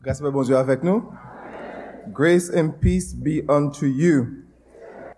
Grace 0.00 0.20
pe 0.22 0.30
bon 0.30 0.44
Dieu 0.46 0.54
avèk 0.54 0.84
nou. 0.86 1.00
Grace 2.14 2.52
and 2.54 2.76
peace 2.78 3.10
be 3.10 3.40
unto 3.50 3.82
you. 3.84 4.44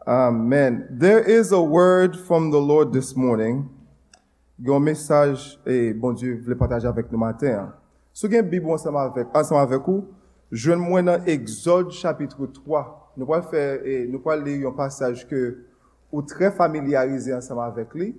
Amen. 0.09 0.87
There 0.89 1.21
is 1.21 1.53
a 1.53 1.61
word 1.61 2.17
from 2.17 2.49
the 2.51 2.57
Lord 2.57 2.95
this 2.95 3.13
morning. 3.15 3.67
Yon 4.57 4.81
mesaj, 4.87 5.59
e 5.69 5.93
bon 5.93 6.17
Dieu 6.17 6.39
vle 6.47 6.57
pataje 6.57 6.89
avèk 6.89 7.13
nou 7.13 7.21
matin. 7.21 7.69
Sou 8.17 8.33
gen 8.33 8.49
bibou 8.49 8.73
ansama 8.73 9.05
avèk 9.61 9.91
ou, 9.93 10.07
jwen 10.49 10.81
mwen 10.81 11.11
nan 11.11 11.29
Exode 11.29 11.93
chapitre 11.99 12.49
3. 12.63 12.83
Nou 13.21 13.29
pal 13.29 13.45
fè, 13.53 13.67
nou 14.09 14.25
pal 14.25 14.41
li 14.47 14.63
yon 14.63 14.79
pasaj 14.81 15.27
ke 15.29 15.43
ou 16.09 16.25
tre 16.25 16.49
familiarize 16.57 17.37
ansama 17.37 17.69
avèk 17.69 17.93
li. 18.01 18.15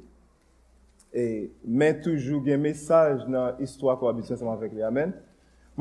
E 1.10 1.26
men 1.66 1.98
toujou 2.06 2.46
gen 2.46 2.62
mesaj 2.70 3.26
nan 3.26 3.58
histwa 3.58 3.98
ko 3.98 4.14
abisyon 4.14 4.38
ansama 4.38 4.54
avèk 4.60 4.78
li. 4.78 4.86
Amen. 4.86 5.18
Amen. 5.18 5.28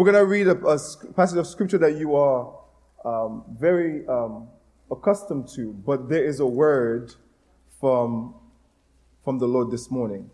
We're 0.00 0.12
going 0.12 0.24
to 0.24 0.30
read 0.30 0.48
a 0.48 0.54
passage 0.54 1.36
of 1.36 1.46
scripture 1.46 1.76
that 1.76 1.98
you 1.98 2.16
are 2.16 2.58
um, 3.04 3.44
very 3.60 4.08
um, 4.08 4.48
accustomed 4.90 5.46
to, 5.48 5.74
but 5.74 6.08
there 6.08 6.24
is 6.24 6.40
a 6.40 6.46
word 6.46 7.14
from 7.78 8.34
the 9.26 9.44
Lord 9.46 9.70
this 9.70 9.90
morning. 9.90 10.30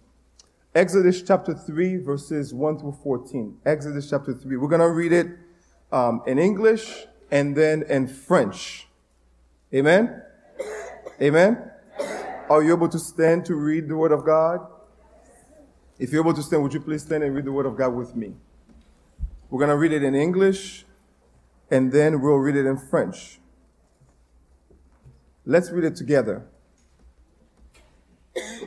Exodus 0.72 1.20
chapter 1.20 1.52
3, 1.52 1.96
verses 1.96 2.54
1 2.54 2.78
through 2.78 2.96
14. 3.02 3.58
Exodus 3.66 4.08
chapter 4.08 4.34
3. 4.34 4.56
We're 4.56 4.68
going 4.68 4.80
to 4.80 4.88
read 4.88 5.10
it 5.10 5.26
um, 5.90 6.22
in 6.28 6.38
English 6.38 7.04
and 7.32 7.56
then 7.56 7.82
in 7.88 8.06
French. 8.06 8.86
Amen? 9.74 10.22
Amen? 11.20 11.72
Are 12.48 12.62
you 12.62 12.72
able 12.72 12.88
to 12.88 13.00
stand 13.00 13.44
to 13.46 13.56
read 13.56 13.88
the 13.88 13.96
word 13.96 14.12
of 14.12 14.24
God? 14.24 14.60
If 15.98 16.12
you're 16.12 16.22
able 16.22 16.34
to 16.34 16.42
stand, 16.44 16.62
would 16.62 16.72
you 16.72 16.78
please 16.78 17.02
stand 17.02 17.24
and 17.24 17.34
read 17.34 17.46
the 17.46 17.52
word 17.52 17.66
of 17.66 17.76
God 17.76 17.88
with 17.96 18.14
me? 18.14 18.36
We're 19.48 19.60
going 19.60 19.70
to 19.70 19.76
read 19.76 19.92
it 19.92 20.02
in 20.02 20.16
English, 20.16 20.84
and 21.70 21.92
then 21.92 22.20
we'll 22.20 22.36
read 22.36 22.56
it 22.56 22.66
in 22.66 22.76
French. 22.76 23.38
Let's 25.44 25.70
read 25.70 25.84
it 25.84 25.94
together. 25.94 26.46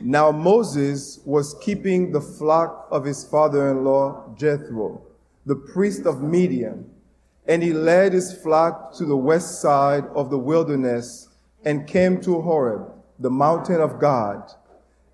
Now 0.00 0.32
Moses 0.32 1.20
was 1.26 1.54
keeping 1.60 2.12
the 2.12 2.20
flock 2.22 2.88
of 2.90 3.04
his 3.04 3.24
father-in-law 3.24 4.34
Jethro, 4.36 5.02
the 5.44 5.54
priest 5.54 6.06
of 6.06 6.22
Midian, 6.22 6.90
and 7.46 7.62
he 7.62 7.74
led 7.74 8.14
his 8.14 8.32
flock 8.32 8.94
to 8.94 9.04
the 9.04 9.16
west 9.16 9.60
side 9.60 10.04
of 10.14 10.30
the 10.30 10.38
wilderness 10.38 11.28
and 11.62 11.86
came 11.86 12.20
to 12.22 12.40
Horeb, 12.40 12.90
the 13.18 13.30
mountain 13.30 13.82
of 13.82 14.00
God. 14.00 14.50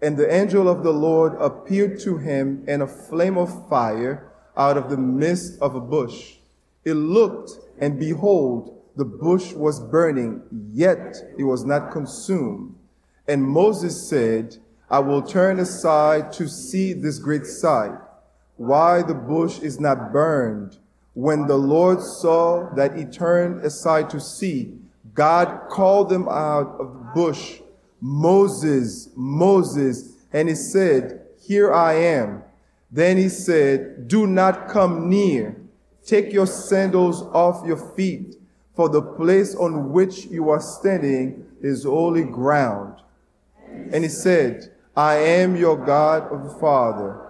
And 0.01 0.17
the 0.17 0.33
angel 0.33 0.69
of 0.69 0.84
the 0.84 0.92
Lord 0.92 1.34
appeared 1.41 1.98
to 2.01 2.19
him 2.19 2.64
in 2.69 2.83
a 2.83 2.86
flame 2.86 3.36
of 3.36 3.69
fire 3.69 4.25
out 4.56 4.76
of 4.76 4.90
the 4.90 4.96
midst 4.96 5.60
of 5.60 5.74
a 5.74 5.80
bush. 5.80 6.36
It 6.84 6.94
looked, 6.94 7.52
and 7.78 7.98
behold, 7.98 8.80
the 8.96 9.04
bush 9.04 9.52
was 9.52 9.80
burning, 9.80 10.42
yet 10.72 11.16
it 11.36 11.44
was 11.44 11.64
not 11.64 11.92
consumed. 11.92 12.74
And 13.28 13.42
Moses 13.42 14.08
said, 14.08 14.56
I 14.88 15.00
will 15.00 15.22
turn 15.22 15.58
aside 15.58 16.32
to 16.34 16.48
see 16.48 16.92
this 16.92 17.18
great 17.18 17.44
sight, 17.44 17.98
why 18.56 19.02
the 19.02 19.14
bush 19.14 19.58
is 19.58 19.80
not 19.80 20.12
burned. 20.12 20.78
When 21.14 21.46
the 21.46 21.56
Lord 21.56 22.00
saw 22.00 22.72
that 22.74 22.96
he 22.96 23.04
turned 23.04 23.64
aside 23.64 24.10
to 24.10 24.20
see, 24.20 24.78
God 25.14 25.68
called 25.68 26.08
them 26.08 26.28
out 26.28 26.77
of 26.78 26.92
the 26.94 27.10
bush, 27.14 27.60
Moses, 28.00 29.08
Moses, 29.16 30.12
and 30.32 30.48
he 30.48 30.54
said, 30.54 31.22
Here 31.40 31.72
I 31.72 31.94
am. 31.94 32.42
Then 32.91 33.17
he 33.17 33.29
said, 33.29 34.09
Do 34.09 34.27
not 34.27 34.69
come 34.69 35.09
near. 35.09 35.56
Take 36.05 36.33
your 36.33 36.47
sandals 36.47 37.23
off 37.23 37.67
your 37.67 37.77
feet, 37.77 38.37
for 38.75 38.89
the 38.89 39.03
place 39.03 39.55
on 39.55 39.92
which 39.92 40.27
you 40.27 40.51
are 40.51 40.61
standing 40.61 41.47
is 41.61 41.84
holy 41.84 42.23
ground. 42.23 42.95
And 43.92 44.05
he 44.05 44.08
said, 44.08 44.73
I 44.96 45.17
am 45.17 45.57
your 45.57 45.77
God 45.77 46.30
of 46.33 46.45
the 46.45 46.58
Father, 46.61 47.20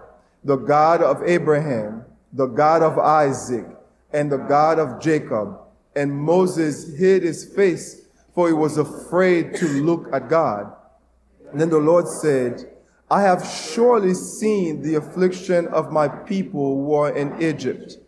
the 0.45 0.57
God 0.57 1.03
of 1.03 1.23
Abraham, 1.23 2.05
the 2.33 2.47
God 2.47 2.83
of 2.83 2.99
Isaac, 2.99 3.67
and 4.13 4.31
the 4.31 4.37
God 4.37 4.79
of 4.79 5.01
Jacob. 5.01 5.59
And 5.95 6.15
Moses 6.15 6.97
hid 6.97 7.23
his 7.23 7.45
face, 7.45 8.03
for 8.35 8.49
he 8.49 8.53
was 8.53 8.77
afraid 8.77 9.55
to 9.57 9.67
look 9.67 10.09
at 10.13 10.29
God. 10.29 10.73
And 11.51 11.61
then 11.61 11.71
the 11.71 11.79
Lord 11.79 12.07
said, 12.07 12.76
I 13.09 13.23
have 13.23 13.47
surely 13.47 14.15
seen 14.15 14.83
the 14.83 14.97
affliction 14.97 15.69
of 15.69 15.93
my 15.93 16.09
people 16.09 16.75
who 16.75 16.93
are 16.95 17.17
in 17.17 17.41
Egypt. 17.41 17.99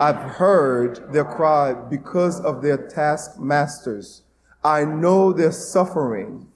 I've 0.00 0.16
heard 0.16 1.12
their 1.12 1.24
cry 1.24 1.72
because 1.72 2.40
of 2.40 2.60
their 2.60 2.76
taskmasters. 2.76 4.22
I 4.64 4.84
know 4.84 5.32
their 5.32 5.52
suffering, 5.52 6.48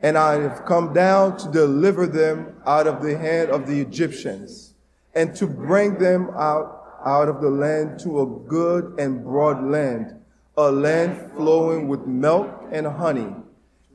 and 0.00 0.16
I 0.16 0.40
have 0.40 0.64
come 0.64 0.94
down 0.94 1.36
to 1.38 1.50
deliver 1.50 2.06
them 2.06 2.56
out 2.64 2.86
of 2.86 3.02
the 3.02 3.18
hand 3.18 3.50
of 3.50 3.66
the 3.66 3.82
Egyptians 3.82 4.72
and 5.14 5.36
to 5.36 5.46
bring 5.46 5.98
them 5.98 6.30
out, 6.30 7.00
out 7.04 7.28
of 7.28 7.42
the 7.42 7.50
land 7.50 8.00
to 8.00 8.22
a 8.22 8.26
good 8.26 8.94
and 8.98 9.22
broad 9.22 9.62
land, 9.62 10.18
a 10.56 10.72
land 10.72 11.32
flowing 11.36 11.86
with 11.86 12.06
milk 12.06 12.48
and 12.72 12.86
honey 12.86 13.34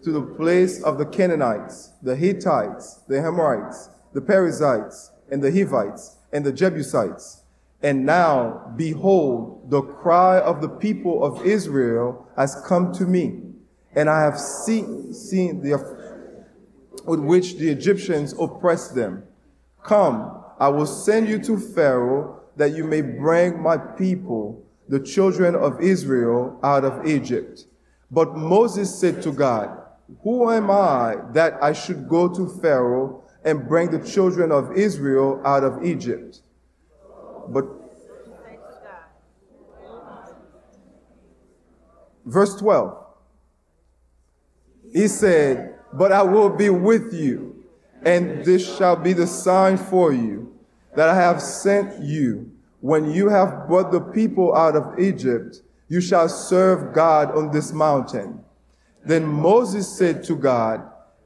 to 0.03 0.12
the 0.12 0.22
place 0.22 0.81
of 0.84 0.97
the 0.97 1.06
Canaanites, 1.06 1.91
the 2.02 2.16
Hittites, 2.16 3.02
the 3.08 3.19
Amorites, 3.19 3.90
the 4.13 4.22
Perizzites, 4.22 5.12
and 5.30 5.44
the 5.44 5.52
Hivites, 5.52 6.18
and 6.31 6.46
the 6.46 6.53
Jebusites. 6.53 7.44
And 7.81 8.06
now, 8.06 8.74
behold, 8.75 9.69
the 9.69 9.81
cry 9.81 10.40
of 10.40 10.62
the 10.62 10.69
people 10.69 11.24
of 11.24 11.46
Israel 11.46 12.28
has 12.35 12.62
come 12.68 12.91
to 12.94 13.06
me, 13.06 13.41
and 13.96 14.09
I 14.09 14.22
have 14.22 14.40
seen, 14.40 15.13
seen 15.13 15.62
the 15.62 15.78
with 17.06 17.19
which 17.19 17.56
the 17.56 17.69
Egyptians 17.69 18.34
oppressed 18.40 18.94
them. 18.94 19.24
Come, 19.84 20.44
I 20.59 20.68
will 20.68 20.85
send 20.85 21.29
you 21.29 21.40
to 21.44 21.58
Pharaoh 21.58 22.41
that 22.58 22.75
you 22.75 22.84
may 22.84 23.02
bring 23.02 23.62
my 23.62 23.78
people, 23.78 24.66
the 24.90 25.00
children 25.00 25.56
of 25.56 25.79
Israel, 25.79 26.59
out 26.64 26.84
of 26.84 27.06
Egypt. 27.06 27.66
But 28.12 28.35
Moses 28.35 28.94
said 28.94 29.22
to 29.24 29.31
God, 29.31 29.86
who 30.23 30.51
am 30.51 30.72
I 30.72 31.18
that 31.34 31.62
I 31.62 31.73
should 31.73 32.07
go 32.07 32.28
to 32.34 32.47
Pharaoh 32.62 33.23
and 33.44 33.68
bring 33.68 33.91
the 33.91 34.00
children 34.00 34.51
of 34.51 34.72
Israel 34.73 35.41
out 35.45 35.63
of 35.63 35.84
Egypt? 35.84 36.41
But 37.50 37.66
verse 42.25 42.56
12. 42.56 43.06
He 44.94 45.07
said, 45.07 45.75
But 45.94 46.12
I 46.12 46.23
will 46.23 46.50
be 46.50 46.69
with 46.69 47.13
you, 47.13 47.63
and 48.03 48.44
this 48.46 48.78
shall 48.78 48.96
be 48.96 49.13
the 49.13 49.28
sign 49.28 49.78
for 49.78 50.13
you 50.13 50.53
that 50.96 51.09
I 51.09 51.16
have 51.16 51.41
sent 51.41 52.01
you. 52.01 52.51
When 52.79 53.12
you 53.12 53.29
have 53.29 53.67
brought 53.67 53.91
the 53.91 54.01
people 54.01 54.56
out 54.56 54.75
of 54.75 55.00
Egypt, 55.00 55.62
you 55.88 56.01
shall 56.01 56.29
serve 56.29 56.94
God 56.94 57.31
on 57.31 57.51
this 57.51 57.73
mountain. 57.73 58.44
Then 59.07 59.25
Moses 59.25 59.88
said 59.97 60.23
to 60.25 60.35
God, 60.35 60.81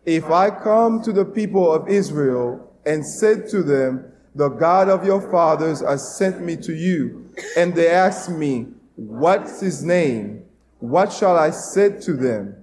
If 0.06 0.30
I 0.30 0.52
come 0.52 1.02
to 1.02 1.12
the 1.12 1.26
people 1.26 1.72
of 1.72 1.90
Israel 1.90 2.72
and 2.86 3.06
said 3.06 3.50
to 3.50 3.64
them, 3.64 4.12
The 4.36 4.50
God 4.50 4.88
of 4.88 5.04
your 5.06 5.22
fathers 5.32 5.82
has 5.82 6.16
sent 6.16 6.42
me 6.42 6.58
to 6.58 6.74
you, 6.74 7.34
and 7.58 7.74
they 7.74 7.90
ask 7.90 8.30
me, 8.30 8.68
What's 8.96 9.62
his 9.62 9.84
name? 9.84 10.46
What 10.80 11.12
shall 11.12 11.36
I 11.38 11.50
say 11.50 12.00
to 12.02 12.14
them? 12.14 12.56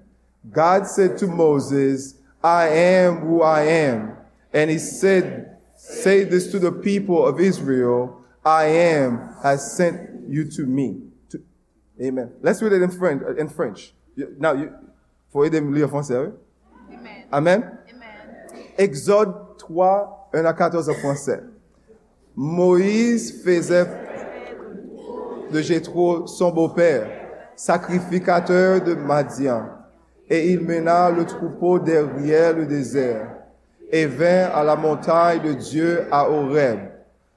God 0.53 0.87
said 0.87 1.19
to 1.19 1.27
Moses, 1.27 2.15
I 2.43 2.69
am 2.69 3.17
who 3.17 3.43
I 3.43 3.62
am. 3.62 4.17
And 4.53 4.71
he 4.71 4.78
said, 4.78 5.57
Say 5.77 6.25
this 6.25 6.51
to 6.53 6.59
the 6.59 6.73
people 6.73 7.27
of 7.27 7.41
Israel, 7.41 8.25
I 8.45 8.67
am 8.67 9.34
has 9.43 9.77
sent 9.77 10.28
you 10.28 10.49
to 10.51 10.62
me. 10.62 11.03
To, 11.31 11.42
amen. 12.01 12.33
Let's 12.41 12.63
read 12.63 12.72
it 12.72 12.83
in 12.83 12.91
French. 12.91 13.22
Uh, 13.22 13.34
in 13.34 13.48
French. 13.48 13.95
Now, 14.16 14.53
you, 14.53 14.75
Faut 15.33 15.45
aider 15.45 15.60
me 15.60 15.75
lire 15.75 15.89
français, 15.89 16.19
oui? 16.19 16.33
Amen. 16.89 17.25
Amen? 17.30 17.63
Amen. 17.63 18.65
Exode 18.78 19.34
3, 19.59 20.30
1 20.33 20.45
à 20.45 20.53
14 20.53 20.89
en 20.89 20.95
français. 20.95 21.42
Moïse 22.34 23.42
faisait 23.42 23.86
de 25.51 25.60
Jétro 25.60 26.27
son 26.27 26.51
beau-père, 26.51 27.10
sacrificateur 27.57 28.80
de 28.80 28.95
Madian, 28.95 29.65
et 30.30 30.53
il 30.53 30.60
mena 30.60 31.10
le 31.10 31.25
troupeau 31.25 31.78
derrière 31.78 32.54
le 32.54 32.66
désert, 32.66 33.34
et 33.91 34.07
vint 34.07 34.47
à 34.54 34.63
la 34.63 34.77
montagne 34.77 35.42
de 35.42 35.53
Dieu 35.54 36.07
à 36.10 36.30
Horeb. 36.30 36.78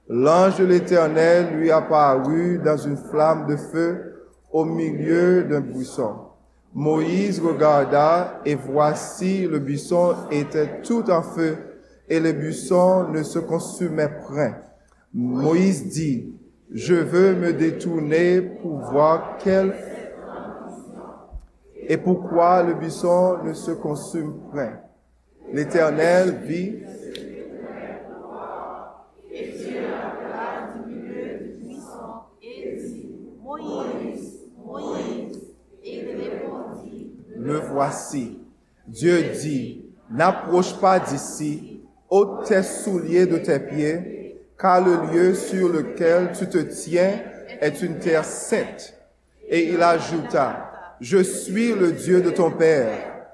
L'ange 0.07 0.57
de 0.59 0.65
l'Éternel 0.65 1.55
lui 1.55 1.71
apparut 1.71 2.59
dans 2.63 2.77
une 2.77 2.97
flamme 2.97 3.47
de 3.47 3.55
feu 3.55 4.27
au 4.51 4.65
milieu 4.65 5.43
d'un 5.43 5.61
buisson. 5.61 6.30
Moïse 6.73 7.39
regarda 7.41 8.39
et 8.45 8.56
voici 8.56 9.45
le 9.45 9.59
buisson 9.59 10.15
était 10.31 10.81
tout 10.81 11.09
en 11.09 11.21
feu 11.21 11.57
et 12.07 12.19
le 12.19 12.31
buisson 12.31 13.09
ne 13.09 13.23
se 13.23 13.39
consumait 13.39 14.09
point. 14.27 14.56
Moïse 15.13 15.88
dit, 15.89 16.33
Je 16.71 16.95
veux 16.95 17.35
me 17.35 17.51
détourner 17.51 18.41
pour 18.41 18.79
voir 18.79 19.38
quel 19.44 19.73
et 21.88 21.97
pourquoi 21.97 22.63
le 22.63 22.75
buisson 22.75 23.39
ne 23.44 23.53
se 23.53 23.71
consume 23.71 24.35
point. 24.51 24.79
L'Éternel 25.51 26.38
vit. 26.45 26.75
Voici. 37.57 38.39
Dieu 38.88 39.24
dit, 39.39 39.86
n'approche 40.09 40.80
pas 40.80 41.00
d'ici, 41.00 41.81
ôte 42.09 42.48
tes 42.48 42.63
souliers 42.63 43.25
de 43.25 43.38
tes 43.38 43.59
pieds, 43.59 44.42
car 44.57 44.83
le 44.86 45.12
lieu 45.12 45.33
sur 45.33 45.69
lequel 45.69 46.31
tu 46.38 46.48
te 46.48 46.57
tiens 46.57 47.21
est 47.59 47.81
une 47.81 48.00
terre 48.00 48.25
sainte. 48.25 48.94
Et 49.48 49.69
il 49.69 49.81
ajouta, 49.81 50.71
je 51.00 51.18
suis 51.18 51.74
le 51.74 51.92
Dieu 51.92 52.21
de 52.21 52.30
ton 52.30 52.51
père, 52.51 52.92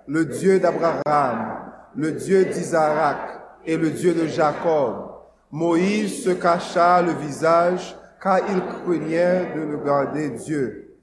le 0.08 0.25
Dieu 0.25 0.60
d'Abraham, 0.60 1.72
le 1.96 2.12
Dieu 2.12 2.46
d'Isaac 2.46 3.18
et 3.66 3.78
le 3.78 3.90
Dieu 3.90 4.14
de 4.14 4.28
Jacob. 4.28 5.12
Moïse 5.52 6.24
se 6.24 6.30
cacha 6.30 7.02
le 7.02 7.14
visage 7.14 7.96
car 8.22 8.40
il 8.50 8.62
craignait 8.84 9.54
de 9.56 9.62
le 9.62 9.78
garder 9.78 10.30
Dieu. 10.30 10.96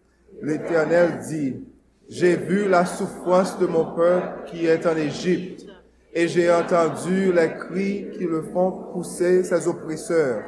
L'Éternel 0.43 1.19
dit, 1.29 1.65
j'ai 2.09 2.37
vu 2.37 2.69
la 2.69 2.85
souffrance 2.85 3.59
de 3.59 3.67
mon 3.67 3.95
peuple 3.95 4.45
qui 4.47 4.67
est 4.67 4.87
en 4.87 4.97
Égypte, 4.97 5.67
et 6.13 6.29
j'ai 6.29 6.51
entendu 6.51 7.33
les 7.33 7.55
cris 7.55 8.07
qui 8.17 8.25
le 8.25 8.43
font 8.43 8.71
pousser 8.93 9.43
ses 9.43 9.67
oppresseurs, 9.67 10.43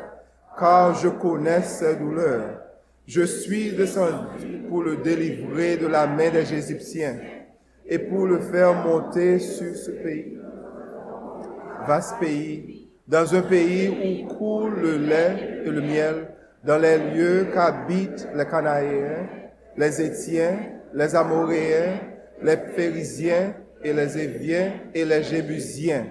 car 0.59 0.95
je 0.95 1.09
connais 1.09 1.63
ses 1.63 1.97
douleurs. 1.97 2.61
Je 3.07 3.23
suis 3.23 3.73
descendu 3.73 4.63
pour 4.69 4.83
le 4.83 4.97
délivrer 4.99 5.77
de 5.77 5.87
la 5.87 6.07
main 6.07 6.31
des 6.31 6.53
Égyptiens 6.53 7.19
et 7.87 7.99
pour 7.99 8.27
le 8.27 8.41
faire 8.41 8.75
monter 8.75 9.39
sur 9.39 9.75
ce 9.75 9.91
pays, 9.91 10.39
vaste 11.87 12.19
pays, 12.19 12.89
dans 13.07 13.35
un 13.35 13.43
pays 13.43 14.25
où 14.29 14.35
coule 14.35 14.81
le 14.81 14.97
lait 14.99 15.63
et 15.65 15.71
le 15.71 15.81
miel, 15.81 16.29
dans 16.65 16.79
les 16.79 16.99
lieux 16.99 17.47
qu'habitent 17.55 18.29
les 18.35 18.45
Canaïens, 18.45 19.29
les 19.77 20.03
Étiens, 20.03 20.59
les 20.97 21.15
Amoréens, 21.15 22.01
les 22.43 22.57
Périsiens 22.57 23.55
et 23.85 23.93
les 23.93 24.19
Éviens 24.19 24.73
et 24.95 25.05
les 25.05 25.23
Jébusiens. 25.23 26.07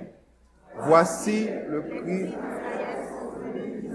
Voici 0.77 1.49
le 1.69 1.81
cri 1.81 2.35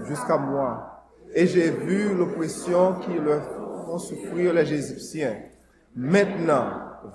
jusqu'à 0.05 0.37
moi 0.37 0.91
et 1.33 1.47
j'ai 1.47 1.71
vu 1.71 2.13
l'oppression 2.13 2.95
qui 2.95 3.13
leur 3.13 3.41
font 3.85 3.97
souffrir 3.99 4.53
les 4.53 4.73
Égyptiens. 4.73 5.37
Maintenant, 5.95 6.71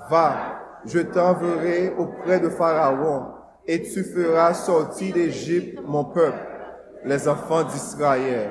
va, 0.09 0.59
je 0.87 1.01
t'enverrai 1.01 1.93
auprès 1.99 2.41
de 2.41 2.49
Pharaon, 2.49 3.27
et 3.67 3.83
tu 3.83 4.05
feras 4.05 4.55
sortir 4.55 5.15
d'Égypte 5.15 5.81
mon 5.85 6.05
peuple, 6.05 6.39
les 7.05 7.29
enfants 7.29 7.65
d'Israël. 7.65 8.51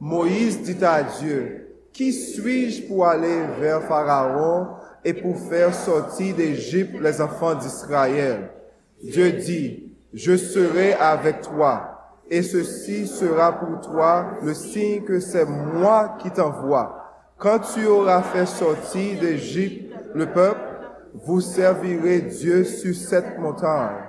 Moïse 0.00 0.62
dit 0.62 0.84
à 0.84 1.02
Dieu, 1.02 1.67
qui 1.98 2.12
suis-je 2.12 2.86
pour 2.86 3.08
aller 3.08 3.40
vers 3.58 3.82
Pharaon 3.82 4.68
et 5.04 5.12
pour 5.12 5.36
faire 5.36 5.74
sortir 5.74 6.36
d'Égypte 6.36 6.94
les 7.00 7.20
enfants 7.20 7.56
d'Israël? 7.56 8.50
Dieu 9.02 9.32
dit, 9.32 9.96
je 10.14 10.36
serai 10.36 10.92
avec 10.92 11.40
toi 11.40 12.14
et 12.30 12.42
ceci 12.42 13.08
sera 13.08 13.58
pour 13.58 13.80
toi 13.80 14.34
le 14.44 14.54
signe 14.54 15.02
que 15.02 15.18
c'est 15.18 15.44
moi 15.44 16.16
qui 16.20 16.30
t'envoie. 16.30 17.04
Quand 17.36 17.58
tu 17.58 17.84
auras 17.86 18.22
fait 18.22 18.46
sortir 18.46 19.18
d'Égypte 19.18 19.92
le 20.14 20.26
peuple, 20.26 20.60
vous 21.14 21.40
servirez 21.40 22.20
Dieu 22.20 22.62
sur 22.62 22.94
cette 22.94 23.40
montagne. 23.40 24.04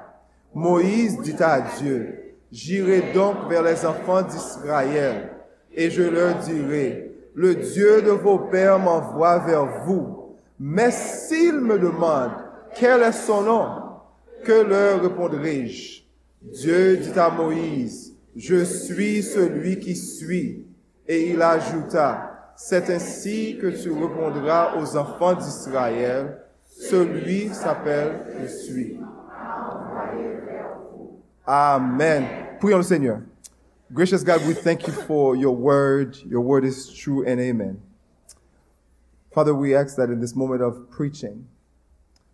Moïse 0.53 1.19
dit 1.21 1.42
à 1.42 1.62
Dieu, 1.80 2.35
j'irai 2.51 3.13
donc 3.15 3.50
vers 3.50 3.63
les 3.63 3.83
enfants 3.83 4.21
d'Israël 4.21 5.31
et 5.74 5.89
je 5.89 6.03
leur 6.03 6.35
dirai, 6.35 7.08
le 7.39 7.56
Dieu 7.56 8.01
de 8.01 8.12
vos 8.12 8.38
pères 8.38 8.80
m'envoie 8.80 9.39
vers 9.39 9.65
vous. 9.86 10.36
Mais 10.59 10.91
s'ils 10.91 11.62
me 11.62 11.80
demandent 11.80 12.36
quel 12.75 13.01
est 13.01 13.13
son 13.13 13.44
nom, 13.44 13.69
que 14.44 14.62
leur 14.63 15.01
répondrai-je? 15.01 16.01
Dieu 16.41 16.97
dit 16.97 17.18
à 17.18 17.30
Moïse, 17.30 18.13
je 18.36 18.65
suis 18.65 19.24
celui 19.24 19.80
qui 19.80 19.95
suis. 19.95 20.65
Et 21.07 21.30
il 21.30 21.41
ajouta, 21.41 22.51
c'est 22.57 22.89
ainsi 22.89 23.57
que 23.57 23.68
tu 23.68 23.89
répondras 23.89 24.75
aux 24.77 24.97
enfants 24.97 25.33
d'Israël, 25.33 26.39
celui 26.65 27.53
s'appelle 27.53 28.19
Je 28.42 28.47
suis. 28.47 29.00
Amen. 31.47 32.25
Prions 32.59 32.77
le 32.77 32.83
Seigneur. 32.83 33.19
Gracious 33.91 34.24
God, 34.24 34.45
we 34.45 34.53
thank 34.53 34.86
you 34.86 34.94
for 34.94 35.36
your 35.36 35.56
word. 35.56 36.15
Your 36.18 36.41
word 36.41 36.63
is 36.63 36.94
true 36.94 37.25
and 37.25 37.41
amen. 37.41 37.81
Father, 39.33 39.56
we 39.56 39.74
ask 39.74 39.95
that 39.95 40.12
in 40.12 40.19
this 40.21 40.36
moment 40.36 40.62
of 40.62 40.91
preaching, 40.91 41.47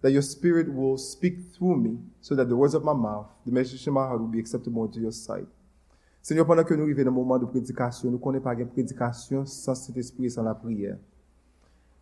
that 0.02 0.12
your 0.12 0.22
spirit 0.22 0.74
will 0.74 0.98
speak 0.98 1.38
through 1.56 1.78
me 1.78 1.98
so 2.20 2.36
that 2.36 2.50
the 2.50 2.58
words 2.58 2.74
of 2.74 2.84
my 2.84 2.92
mouth, 2.92 3.28
the 3.46 3.54
message 3.54 3.88
of 3.88 3.94
my 3.94 4.02
heart 4.02 4.20
will 4.20 4.28
be 4.28 4.38
acceptable 4.38 4.84
into 4.84 5.00
your 5.00 5.14
sight. 5.14 5.48
Seigneur, 6.22 6.46
pendant 6.46 6.66
que 6.66 6.74
nous 6.74 6.88
vivons 6.88 7.06
dans 7.06 7.12
moment 7.12 7.40
de 7.40 7.46
prédication, 7.46 8.10
nous 8.10 8.18
ne 8.18 8.22
connaissons 8.22 8.44
pas 8.44 8.56
de 8.56 8.66
prédication 8.66 9.46
sans 9.46 9.76
cet 9.76 9.96
esprit 9.96 10.26
et 10.26 10.30
sans 10.32 10.44
la 10.44 10.56
prière. 10.56 10.98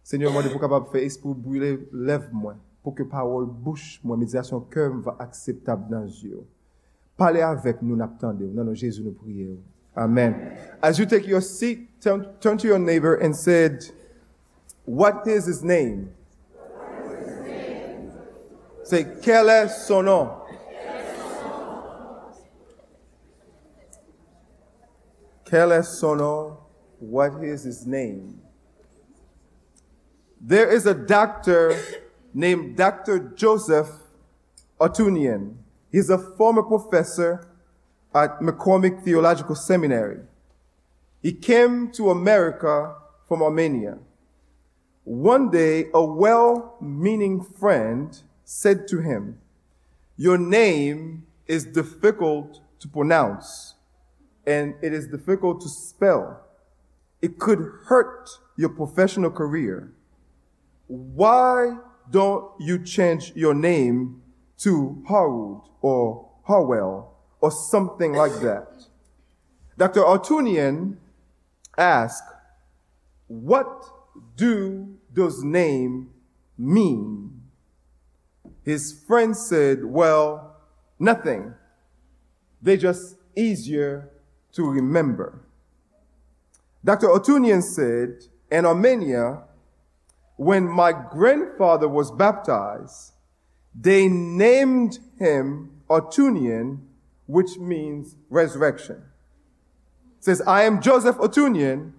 Seigneur, 0.03 0.31
moi, 0.31 0.41
pour 0.41 0.59
capable 0.59 0.87
de 0.87 0.91
faire 0.91 1.03
esprit 1.03 1.31
brûler, 1.31 1.87
lève-moi, 1.93 2.55
pour 2.81 2.95
que 2.95 3.03
parole 3.03 3.45
bouche, 3.45 3.99
moi, 4.03 4.17
méditation 4.17 4.59
cœur 4.61 4.97
va 4.97 5.15
acceptable 5.19 5.91
dans 5.91 6.05
Dieu. 6.05 6.43
Amen. 9.95 10.57
As 10.81 10.97
you 10.99 11.05
take 11.05 11.27
your 11.27 11.41
seat, 11.41 12.01
turn, 12.01 12.27
turn 12.39 12.57
to 12.57 12.67
your 12.67 12.79
neighbor 12.79 13.15
and 13.15 13.35
said, 13.35 13.83
What 14.85 15.27
is 15.27 15.45
his 15.45 15.63
name? 15.63 16.13
Say, 18.83 19.05
quel 19.23 19.49
est 19.49 19.69
son 19.87 20.03
nom? 20.03 20.41
Quel 25.45 25.71
est 25.71 25.83
son 25.83 26.17
nom? 26.17 26.57
What 26.99 27.43
is 27.43 27.63
his 27.63 27.87
name? 27.87 28.41
There 30.41 30.69
is 30.69 30.85
a 30.85 30.93
doctor 30.93 31.77
named 32.33 32.75
Dr. 32.75 33.19
Joseph 33.19 33.89
Otunian. 34.81 35.62
He's 35.93 36.09
a 36.09 36.17
former 36.17 36.63
professor 36.63 37.47
at 38.15 38.39
McCormick 38.39 39.03
Theological 39.03 39.53
Seminary. 39.53 40.21
He 41.21 41.33
came 41.33 41.91
to 41.91 42.09
America 42.09 42.95
from 43.27 43.43
Armenia. 43.43 43.99
One 45.03 45.51
day, 45.51 45.85
a 45.93 46.03
well-meaning 46.03 47.43
friend 47.43 48.19
said 48.43 48.87
to 48.87 49.01
him, 49.01 49.37
your 50.17 50.39
name 50.39 51.27
is 51.45 51.63
difficult 51.63 52.61
to 52.79 52.87
pronounce 52.87 53.75
and 54.47 54.73
it 54.81 54.93
is 54.93 55.07
difficult 55.07 55.61
to 55.61 55.69
spell. 55.69 56.41
It 57.21 57.37
could 57.37 57.71
hurt 57.85 58.31
your 58.57 58.69
professional 58.69 59.29
career. 59.29 59.93
Why 60.87 61.77
don't 62.09 62.49
you 62.59 62.83
change 62.83 63.31
your 63.35 63.53
name 63.53 64.22
to 64.59 65.03
Harwood 65.07 65.61
or 65.81 66.29
Harwell 66.43 67.13
or 67.41 67.51
something 67.51 68.13
like 68.13 68.33
that? 68.41 68.67
Dr. 69.77 70.01
Artunian 70.01 70.97
asked, 71.77 72.23
what 73.27 73.83
do 74.35 74.97
those 75.13 75.43
names 75.43 76.07
mean? 76.57 77.41
His 78.63 79.03
friend 79.07 79.35
said, 79.35 79.83
well, 79.83 80.57
nothing. 80.99 81.53
They're 82.61 82.77
just 82.77 83.15
easier 83.35 84.09
to 84.53 84.69
remember. 84.69 85.45
Dr. 86.85 87.07
Otunian 87.07 87.63
said, 87.63 88.25
in 88.51 88.65
Armenia, 88.65 89.43
when 90.35 90.67
my 90.67 90.91
grandfather 90.91 91.87
was 91.87 92.11
baptized, 92.11 93.12
they 93.73 94.07
named 94.07 94.99
him 95.17 95.71
Otunian, 95.89 96.79
which 97.27 97.57
means 97.57 98.15
resurrection. 98.29 99.03
It 100.17 100.23
says, 100.23 100.41
I 100.41 100.63
am 100.63 100.81
Joseph 100.81 101.17
Otunian, 101.17 101.93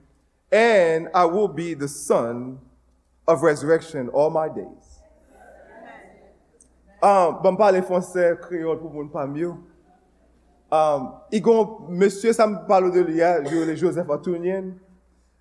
and 0.50 1.08
I 1.14 1.24
will 1.24 1.48
be 1.48 1.74
the 1.74 1.88
son 1.88 2.58
of 3.26 3.42
resurrection 3.42 4.08
all 4.08 4.30
my 4.30 4.48
days. 4.48 4.94
Um, 7.02 7.42
bon 7.42 7.54
pale 7.54 7.82
français 7.82 8.34
créole 8.40 8.78
pour 8.78 8.90
moun 8.90 9.10
pa 9.10 9.26
mieux. 9.26 9.52
Um, 10.72 11.12
y 11.30 11.38
gon, 11.38 11.86
monsieur, 11.90 12.32
sa 12.32 12.46
m 12.46 12.64
palo 12.66 12.90
de 12.90 13.02
li 13.04 13.18
ya, 13.18 13.44
Joseph 13.76 14.08
Atounien, 14.08 14.72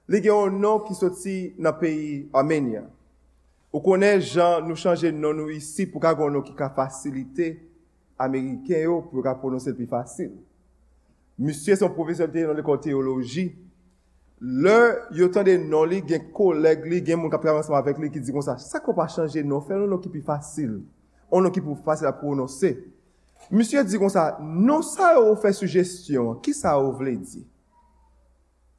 li 0.07 0.19
gen 0.19 0.33
yon 0.33 0.59
nan 0.59 0.83
ki 0.83 0.93
soti 0.93 1.53
nan 1.57 1.77
peyi 1.79 2.27
Armenia. 2.35 2.83
Ou 3.73 3.81
konen 3.81 4.21
jan 4.21 4.67
nou 4.67 4.77
chanje 4.77 5.09
nan 5.09 5.33
nou 5.39 5.49
isi 5.49 5.87
pou 5.89 6.01
ka 6.01 6.11
goun 6.13 6.35
nou 6.35 6.45
ki 6.45 6.53
ka 6.53 6.69
fasilite 6.75 7.55
Ameriken 8.21 8.83
yo 8.85 8.99
pou 9.07 9.23
ka 9.25 9.33
prononse 9.39 9.73
pi 9.73 9.87
fasil. 9.89 10.29
Misye 11.41 11.73
son 11.79 11.89
profesyonite 11.95 12.45
nan 12.45 12.59
lekon 12.59 12.77
teologi, 12.83 13.47
lè 14.37 14.75
yotan 15.17 15.47
de 15.47 15.55
nan 15.57 15.89
li 15.89 16.03
gen 16.05 16.27
koleg 16.35 16.85
li 16.85 16.99
gen 17.01 17.17
moun 17.17 17.33
ka 17.33 17.39
prevansman 17.41 17.79
avek 17.79 17.97
li 18.03 18.11
ki 18.13 18.21
di 18.21 18.35
kon 18.35 18.45
sa, 18.45 18.59
sa 18.61 18.81
kon 18.83 18.93
pa 18.93 19.07
chanje 19.09 19.41
nan, 19.41 19.63
fè 19.65 19.73
nan 19.73 19.89
nou 19.89 20.03
ki 20.03 20.11
pi 20.13 20.21
fasil, 20.25 20.77
nan 21.31 21.47
nou 21.47 21.53
ki 21.53 21.63
pou 21.65 21.79
fasil 21.87 22.11
a 22.11 22.13
prononse. 22.13 22.75
Misye 23.49 23.81
di 23.87 23.97
kon 23.97 24.13
sa, 24.13 24.35
non 24.37 24.85
sa 24.85 25.15
ou 25.17 25.33
fè 25.41 25.49
sugestyon, 25.57 26.37
ki 26.45 26.53
sa 26.53 26.75
ou 26.77 26.93
vle 26.99 27.15
di? 27.17 27.41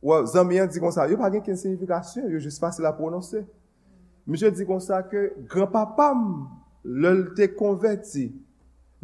Ou 0.04 0.22
zanmiyan 0.30 0.70
di 0.70 0.78
kon 0.78 0.94
sa, 0.94 1.08
yo 1.10 1.18
pa 1.18 1.32
gen 1.34 1.42
ken 1.42 1.58
signifikasyon, 1.58 2.30
yo 2.30 2.38
jis 2.46 2.62
fasil 2.62 2.86
a 2.86 2.94
prononse. 2.94 3.42
Monsye 4.26 4.50
di 4.56 4.64
kon 4.64 4.80
sa 4.80 5.02
ke, 5.04 5.34
Granpapam, 5.50 6.24
lol 6.84 7.26
te 7.36 7.50
konverti, 7.52 8.30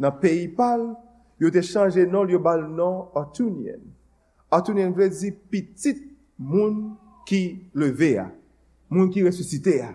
nan 0.01 0.17
peyi 0.21 0.47
pal, 0.57 0.87
yo 1.41 1.51
te 1.53 1.61
chanje 1.65 2.07
nan 2.09 2.29
yo 2.29 2.39
bal 2.41 2.63
nan 2.65 3.11
Otunyen. 3.17 3.83
Otunyen 4.53 4.93
vle 4.97 5.11
di 5.13 5.29
pitit 5.53 6.01
moun 6.41 6.95
ki 7.29 7.69
leve 7.77 8.15
ya, 8.15 8.29
moun 8.89 9.11
ki 9.13 9.27
resusite 9.27 9.77
ya. 9.77 9.91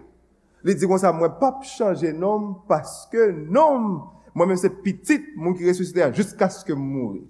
Li 0.66 0.74
di 0.78 0.86
kon 0.88 1.02
sa 1.02 1.12
mwen 1.14 1.34
pap 1.40 1.64
chanje 1.66 2.12
nan 2.14 2.52
paske 2.70 3.28
nan 3.34 3.98
mwen 4.36 4.52
men 4.52 4.60
se 4.60 4.70
pitit 4.70 5.34
moun 5.34 5.58
ki 5.58 5.66
resusite 5.66 6.04
ya, 6.04 6.12
jiska 6.14 6.48
sk 6.54 6.70
moun. 6.78 7.24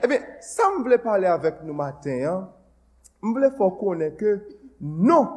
Eh 0.00 0.08
Ebe, 0.08 0.18
sa 0.42 0.72
m 0.72 0.80
vle 0.82 0.96
pale 0.98 1.28
avek 1.30 1.60
nou 1.62 1.76
maten, 1.78 2.48
m 3.22 3.36
vle 3.36 3.52
fò 3.54 3.68
konen 3.78 4.16
ke, 4.18 4.38
nan 4.80 5.28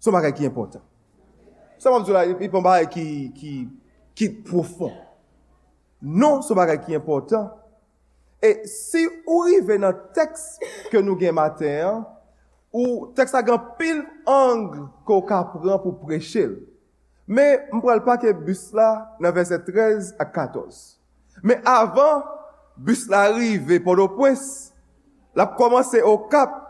Son 0.00 0.14
bagay 0.14 0.34
ki 0.36 0.46
important. 0.48 0.84
Son 1.78 1.92
bagay 2.00 2.86
ki 4.16 4.28
profond. 4.46 4.92
Non, 6.02 6.42
son 6.42 6.56
bagay 6.56 6.80
ki 6.80 6.94
important. 6.94 7.50
E 8.42 8.66
si 8.68 9.06
ou 9.24 9.46
rive 9.48 9.78
nan 9.80 9.96
teks 10.14 10.58
ke 10.92 11.00
nou 11.00 11.16
gen 11.18 11.34
mater, 11.36 11.88
ou 12.68 13.08
teks 13.16 13.32
agan 13.38 13.72
pil 13.78 14.02
ang 14.28 14.86
ko 15.08 15.22
ka 15.24 15.40
pran 15.54 15.80
pou 15.80 15.96
prechil. 16.04 16.58
Me 17.26 17.56
mpral 17.74 18.04
pa 18.06 18.18
ke 18.20 18.30
bus 18.36 18.68
la 18.76 19.16
nan 19.22 19.34
verset 19.34 19.64
13 19.66 20.12
a 20.20 20.28
14. 20.28 21.00
Me 21.42 21.58
avan, 21.66 22.22
bus 22.76 23.06
la 23.10 23.26
rive 23.32 23.80
podo 23.82 24.06
pwens, 24.14 24.70
la 25.34 25.48
pou 25.48 25.64
komanse 25.64 26.04
o 26.04 26.14
kap 26.30 26.60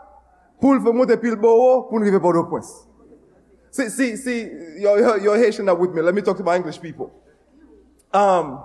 pou 0.57 0.73
lve 0.73 0.95
moun 0.95 1.09
de 1.09 1.19
pil 1.19 1.35
boro 1.37 1.83
pou 1.91 1.99
nou 1.99 2.07
rive 2.07 2.23
podo 2.23 2.47
pwens. 2.49 2.86
Pwes. 3.75 3.95
see, 3.95 4.15
si, 4.15 4.17
si, 4.17 4.81
you're 4.81 5.37
Haitian 5.37 5.65
now 5.65 5.75
with 5.75 5.93
me. 5.93 6.01
Let 6.01 6.15
me 6.15 6.21
talk 6.21 6.37
to 6.37 6.43
my 6.43 6.55
English 6.55 6.81
people. 6.81 7.11
Um... 8.13 8.63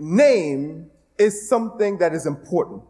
Name 0.00 0.90
is 1.18 1.46
something 1.46 1.98
that 1.98 2.14
is 2.14 2.24
important. 2.24 2.82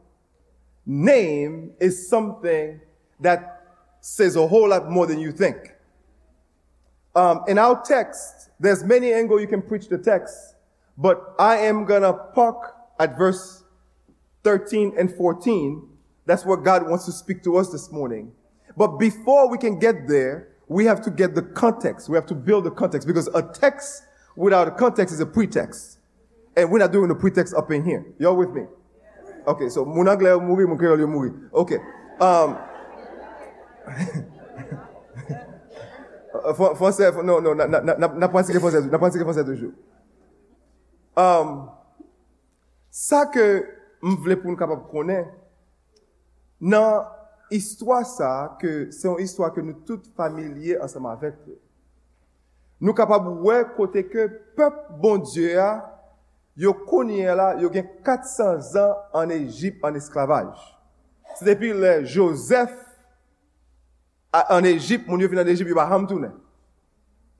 Name 0.86 1.72
is 1.80 2.08
something 2.08 2.80
that 3.18 3.66
says 4.00 4.36
a 4.36 4.46
whole 4.46 4.68
lot 4.68 4.88
more 4.88 5.06
than 5.08 5.18
you 5.18 5.32
think. 5.32 5.74
Um, 7.16 7.42
in 7.48 7.58
our 7.58 7.82
text, 7.82 8.50
there's 8.60 8.84
many 8.84 9.12
angles 9.12 9.40
you 9.40 9.48
can 9.48 9.60
preach 9.60 9.88
the 9.88 9.98
text, 9.98 10.54
but 10.96 11.34
I 11.36 11.56
am 11.56 11.84
to 12.02 12.12
park 12.32 12.76
at 13.00 13.18
verse 13.18 13.64
13 14.44 14.94
and 14.96 15.12
14. 15.12 15.88
That's 16.26 16.44
what 16.44 16.62
God 16.62 16.88
wants 16.88 17.06
to 17.06 17.12
speak 17.12 17.42
to 17.42 17.56
us 17.56 17.70
this 17.72 17.90
morning. 17.90 18.30
But 18.76 18.98
before 18.98 19.48
we 19.48 19.58
can 19.58 19.78
get 19.78 20.08
there, 20.08 20.48
we 20.68 20.84
have 20.86 21.00
to 21.02 21.10
get 21.10 21.34
the 21.34 21.42
context. 21.42 22.08
We 22.08 22.16
have 22.16 22.26
to 22.26 22.34
build 22.34 22.64
the 22.64 22.70
context 22.70 23.06
because 23.06 23.28
a 23.34 23.42
text 23.42 24.04
without 24.36 24.68
a 24.68 24.70
context 24.70 25.12
is 25.14 25.20
a 25.20 25.26
pretext. 25.26 25.98
And 26.56 26.70
we're 26.70 26.78
not 26.78 26.92
doing 26.92 27.08
the 27.08 27.14
pretext 27.14 27.54
up 27.54 27.70
in 27.70 27.84
here. 27.84 28.06
Y'all 28.18 28.36
with 28.36 28.50
me? 28.50 28.62
Ok, 29.46 29.70
so 29.70 29.84
moun 29.84 30.08
angle 30.08 30.28
yo 30.28 30.40
mouri, 30.40 30.66
moun 30.66 30.78
kreol 30.78 31.00
yo 31.00 31.06
mouri. 31.06 31.30
Ok. 31.52 31.72
Um, 32.20 32.56
Fonsè, 36.78 37.10
non, 37.24 37.42
non, 37.42 37.56
na 37.56 38.28
pransike 38.28 38.60
fonsè, 38.62 38.80
na 38.86 38.98
pransike 39.02 39.24
fonsè 39.26 39.42
toujou. 39.44 39.72
Um, 41.18 41.68
sa 42.94 43.24
ke 43.32 43.46
m 44.04 44.14
vle 44.22 44.36
pou 44.38 44.52
nou 44.52 44.60
kapap 44.60 44.86
konen, 44.92 45.26
nan 46.62 47.02
histwa 47.50 48.00
sa, 48.06 48.30
se 48.60 49.08
yon 49.08 49.18
histwa 49.20 49.50
ke 49.54 49.62
nou 49.64 49.76
tout 49.86 50.06
familye 50.16 50.78
ansama 50.80 51.16
vek 51.18 51.36
yo. 51.48 51.58
Nou 52.80 52.96
kapab 52.96 53.26
wè 53.44 53.60
kote 53.76 54.06
ke 54.08 54.26
pep 54.56 54.76
bon 55.02 55.20
Diyo 55.20 55.50
ya, 55.52 55.70
yo 56.56 56.72
konye 56.86 57.28
la, 57.36 57.52
yo 57.60 57.68
gen 57.72 57.84
400 58.06 58.86
an 59.12 59.26
an 59.26 59.34
Egypt 59.36 59.84
an 59.84 59.98
esklavaj. 60.00 60.54
Se 61.36 61.44
depi 61.44 61.74
le 61.76 61.98
Joseph 62.08 62.72
an 64.32 64.64
Egypt, 64.70 65.08
moun 65.08 65.20
yo 65.20 65.28
fin 65.28 65.42
an 65.42 65.52
Egypt, 65.52 65.68
yo 65.68 65.76
ba 65.76 65.88
hamtounen. 65.90 66.32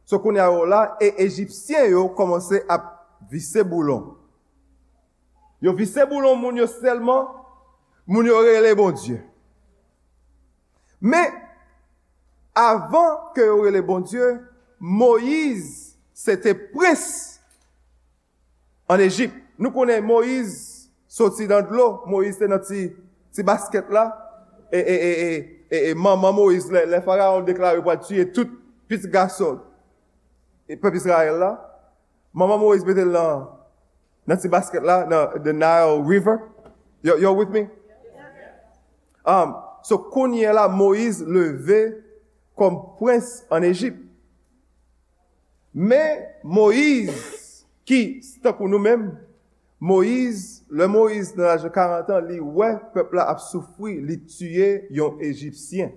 So 0.04 0.20
konye 0.20 0.44
yo 0.44 0.66
la, 0.68 0.96
e 1.00 1.14
Egyptien 1.24 1.88
yo 1.94 2.04
komanse 2.18 2.60
ap 2.68 2.92
vise 3.30 3.64
boulon. 3.64 4.10
Yo 5.62 5.72
vise 5.76 6.04
boulon 6.08 6.36
moun 6.40 6.60
yo 6.60 6.68
selman, 6.68 7.32
moun 8.06 8.28
yo 8.28 8.42
rele 8.44 8.74
bon 8.76 8.92
Diyo. 8.92 9.22
Me, 11.00 11.20
avan 12.54 13.32
ke 13.34 13.46
yore 13.46 13.72
le 13.72 13.82
bon 13.82 14.04
Diyo, 14.04 14.34
Moïse 14.80 15.96
se 16.16 16.36
te 16.40 16.52
pres 16.72 17.04
an 18.90 19.00
Egypt. 19.04 19.36
Nou 19.60 19.72
konen 19.72 20.04
Moïse 20.04 20.90
soti 21.10 21.48
dan 21.48 21.66
dlo, 21.68 22.02
Moïse 22.08 22.40
te 22.40 22.48
nan 22.48 22.62
ti, 22.64 22.86
ti 23.32 23.44
basket 23.46 23.88
la, 23.92 24.06
e, 24.72 24.80
e, 24.80 24.94
e, 24.96 25.10
e, 25.70 25.80
e, 25.90 25.94
maman 25.94 26.32
Moïse, 26.36 26.72
le, 26.72 26.86
le 26.88 27.00
faraon 27.04 27.44
deklare 27.44 27.82
pou 27.84 27.92
a 27.92 27.98
tuye 28.00 28.24
tout 28.32 28.52
pit 28.88 29.04
gason, 29.12 29.60
e 30.68 30.78
pep 30.80 30.96
Israel 30.96 31.40
la, 31.42 31.54
maman 32.32 32.60
Moïse 32.60 32.88
betel 32.88 33.12
nan, 33.12 33.48
nan 34.28 34.40
ti 34.40 34.48
basket 34.52 34.84
la, 34.86 35.02
nan 35.08 35.40
the 35.44 35.52
Nile 35.52 36.00
River, 36.04 36.40
you, 37.02 37.18
you're 37.20 37.36
with 37.36 37.52
me? 37.52 37.68
Um, 39.24 39.56
se 39.86 39.96
konye 40.12 40.50
la 40.54 40.68
Moïse 40.72 41.24
leve 41.24 41.80
kom 42.58 42.78
prens 42.98 43.40
an 43.52 43.64
Egypt. 43.66 43.98
Me 45.72 46.02
Moïse 46.42 47.66
ki, 47.86 48.20
stakou 48.26 48.68
nou 48.70 48.82
men, 48.82 49.10
Moïse, 49.80 50.60
le 50.68 50.84
Moïse 50.90 51.32
nan 51.38 51.54
aje 51.54 51.70
40 51.72 52.10
an, 52.12 52.26
li 52.28 52.38
wè 52.42 52.74
pepla 52.94 53.24
ap 53.32 53.40
soufoui, 53.40 53.96
li 54.04 54.18
tue 54.28 54.70
yon 54.92 55.22
Egyptien. 55.24 55.94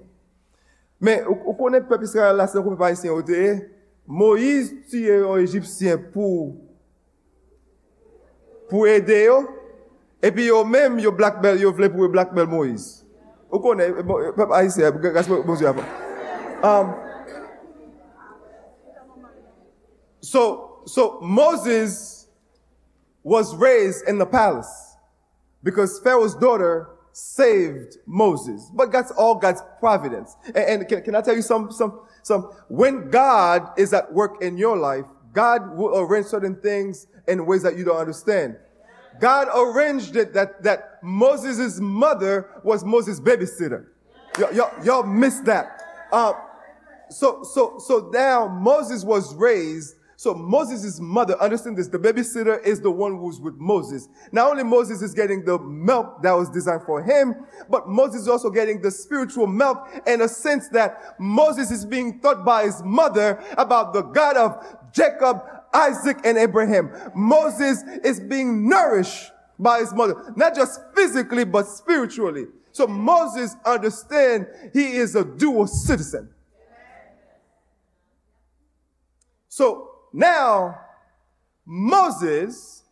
Men, 1.04 1.26
ou, 1.28 1.36
ou 1.52 1.56
konen 1.60 1.84
pep 1.90 2.06
Israel 2.08 2.38
la, 2.40 2.48
se 2.48 2.56
nou 2.56 2.70
kon 2.70 2.78
pe 2.78 2.86
pa 2.86 2.94
isen 2.94 3.12
oteye, 3.12 3.58
Moïse 4.08 4.72
tue 4.92 5.20
yon 5.20 5.42
Egyptien 5.44 6.00
pou 6.14 6.54
pou 8.72 8.88
ede 8.90 9.20
yo, 9.26 9.42
epi 10.24 10.48
yo 10.48 10.64
men 10.66 10.96
yo, 11.04 11.12
yo 11.60 11.74
vle 11.76 11.92
pou 11.92 12.08
yo 12.08 12.14
Blackbell 12.14 12.48
Moïse. 12.50 13.03
Pa 13.60 14.62
isen, 14.64 14.92
gaspo 15.14 15.44
bonjou 15.46 15.68
apan. 15.70 15.86
Um, 16.64 16.96
so, 20.22 20.74
So 20.86 21.20
Moses 21.22 22.28
was 23.24 23.56
raised 23.56 24.08
in 24.08 24.18
the 24.18 24.26
palace 24.26 24.96
because 25.64 26.00
Pharaoh's 26.00 26.36
daughter 26.36 26.90
saved 27.14 27.98
Moses. 28.06 28.70
But 28.74 28.92
that's 28.92 29.12
all 29.12 29.36
God's 29.36 29.62
providence. 29.80 30.36
And, 30.56 30.88
can, 30.88 31.16
I 31.16 31.22
tell 31.22 31.36
you 31.36 31.42
some, 31.42 31.72
some, 31.72 32.02
some, 32.22 32.44
when 32.68 33.10
God 33.10 33.70
is 33.78 33.94
at 33.94 34.12
work 34.14 34.42
in 34.42 34.58
your 34.58 34.78
life, 34.78 35.06
God 35.32 35.78
will 35.78 36.00
arrange 36.00 36.26
certain 36.28 36.56
things 36.56 37.08
in 37.28 37.46
ways 37.46 37.64
that 37.64 37.78
you 37.78 37.86
don't 37.86 37.98
understand. 37.98 38.58
God 39.20 39.48
arranged 39.56 40.16
it 40.16 40.34
that, 40.34 40.64
that 40.64 41.00
Moses' 41.04 41.80
mother 41.80 42.50
was 42.64 42.84
Moses' 42.84 43.20
babysitter. 43.20 43.88
y'all 44.84 45.04
missed 45.04 45.46
that. 45.46 45.82
Uh, 46.12 46.34
so, 47.10 47.44
so, 47.44 47.78
so 47.80 48.10
now 48.14 48.48
Moses 48.48 49.04
was 49.04 49.36
raised 49.36 49.96
So 50.24 50.34
Moses' 50.34 51.02
mother, 51.02 51.36
understand 51.42 51.78
this, 51.78 51.90
the 51.90 52.00
babysitter 52.00 52.64
is 52.66 52.80
the 52.80 52.90
one 52.90 53.18
who's 53.18 53.42
with 53.42 53.56
Moses. 53.56 54.08
Not 54.32 54.52
only 54.52 54.64
Moses 54.64 55.02
is 55.02 55.14
getting 55.14 55.44
the 55.44 55.60
milk 55.60 56.22
that 56.24 56.32
was 56.32 56.50
designed 56.50 56.84
for 56.86 57.04
him, 57.04 57.46
but 57.70 57.90
Moses 57.90 58.22
is 58.22 58.28
also 58.30 58.50
getting 58.50 58.82
the 58.82 58.90
spiritual 58.90 59.48
milk 59.48 59.86
in 60.08 60.22
a 60.22 60.30
sense 60.30 60.70
that 60.70 61.20
Moses 61.20 61.72
is 61.72 61.86
being 61.86 62.22
taught 62.22 62.46
by 62.46 62.64
his 62.64 62.82
mother 62.84 63.44
about 63.58 63.94
the 63.94 64.02
God 64.02 64.38
of 64.38 64.78
Jacob, 64.94 65.44
Isaac, 65.74 66.18
and 66.24 66.38
Abraham. 66.38 66.92
Moses 67.16 67.84
is 68.04 68.20
being 68.20 68.70
nourished 68.70 69.32
by 69.60 69.80
his 69.80 69.94
mother, 69.94 70.34
not 70.36 70.56
just 70.56 70.82
physically, 70.96 71.46
but 71.46 71.68
spiritually. 71.68 72.46
So 72.72 72.88
Moses 72.88 73.56
understands 73.66 74.48
he 74.74 74.94
is 74.94 75.16
a 75.16 75.24
dual 75.24 75.68
citizen. 75.68 76.30
So 79.48 79.92
now 80.12 80.80
Moses, 81.66 82.84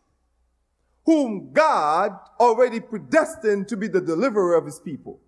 whom 1.04 1.52
God 1.52 2.12
already 2.38 2.80
predestined 2.80 3.68
to 3.68 3.76
be 3.76 3.88
the 3.88 4.00
deliverer 4.00 4.56
of 4.56 4.64
his 4.64 4.78
people. 4.78 5.20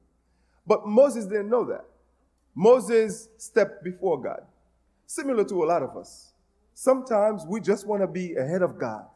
But 0.67 0.87
Moses 0.87 1.27
didn't 1.27 1.51
know 1.51 1.65
that. 1.65 1.85
Moses 2.55 3.29
stepped 3.39 3.83
before 3.83 4.23
God. 4.23 4.43
Similar 5.07 5.45
to 5.47 5.65
a 5.65 5.67
lot 5.67 5.83
of 5.83 5.97
us. 5.97 6.34
Sometimes 6.75 7.45
we 7.49 7.61
just 7.61 7.87
want 7.87 8.03
to 8.03 8.07
be 8.07 8.35
ahead 8.35 8.63
of 8.63 8.79
God. 8.79 9.07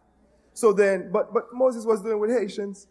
So 0.55 0.73
then, 0.73 1.11
but, 1.13 1.35
but 1.35 1.53
Moses 1.53 1.85
was 1.85 2.03
dealing 2.03 2.21
with 2.21 2.31
Haitians. 2.31 2.87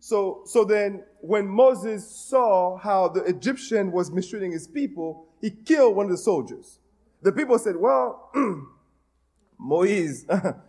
So, 0.00 0.42
so 0.46 0.64
then 0.64 1.04
when 1.20 1.46
Moses 1.46 2.10
saw 2.10 2.78
how 2.78 3.08
the 3.08 3.22
Egyptian 3.24 3.92
was 3.92 4.10
mistreating 4.10 4.52
his 4.52 4.66
people, 4.66 5.28
he 5.40 5.50
killed 5.50 5.96
one 5.96 6.06
of 6.06 6.12
the 6.12 6.18
soldiers. 6.18 6.78
The 7.22 7.32
people 7.32 7.58
said, 7.58 7.76
well, 7.76 8.30
Moïse, 9.60 10.24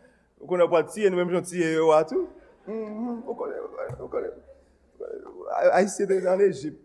konen, 0.47 0.67
a 5.51 5.81
yise 5.81 6.07
de 6.07 6.21
nan 6.21 6.41
Egypt. 6.41 6.77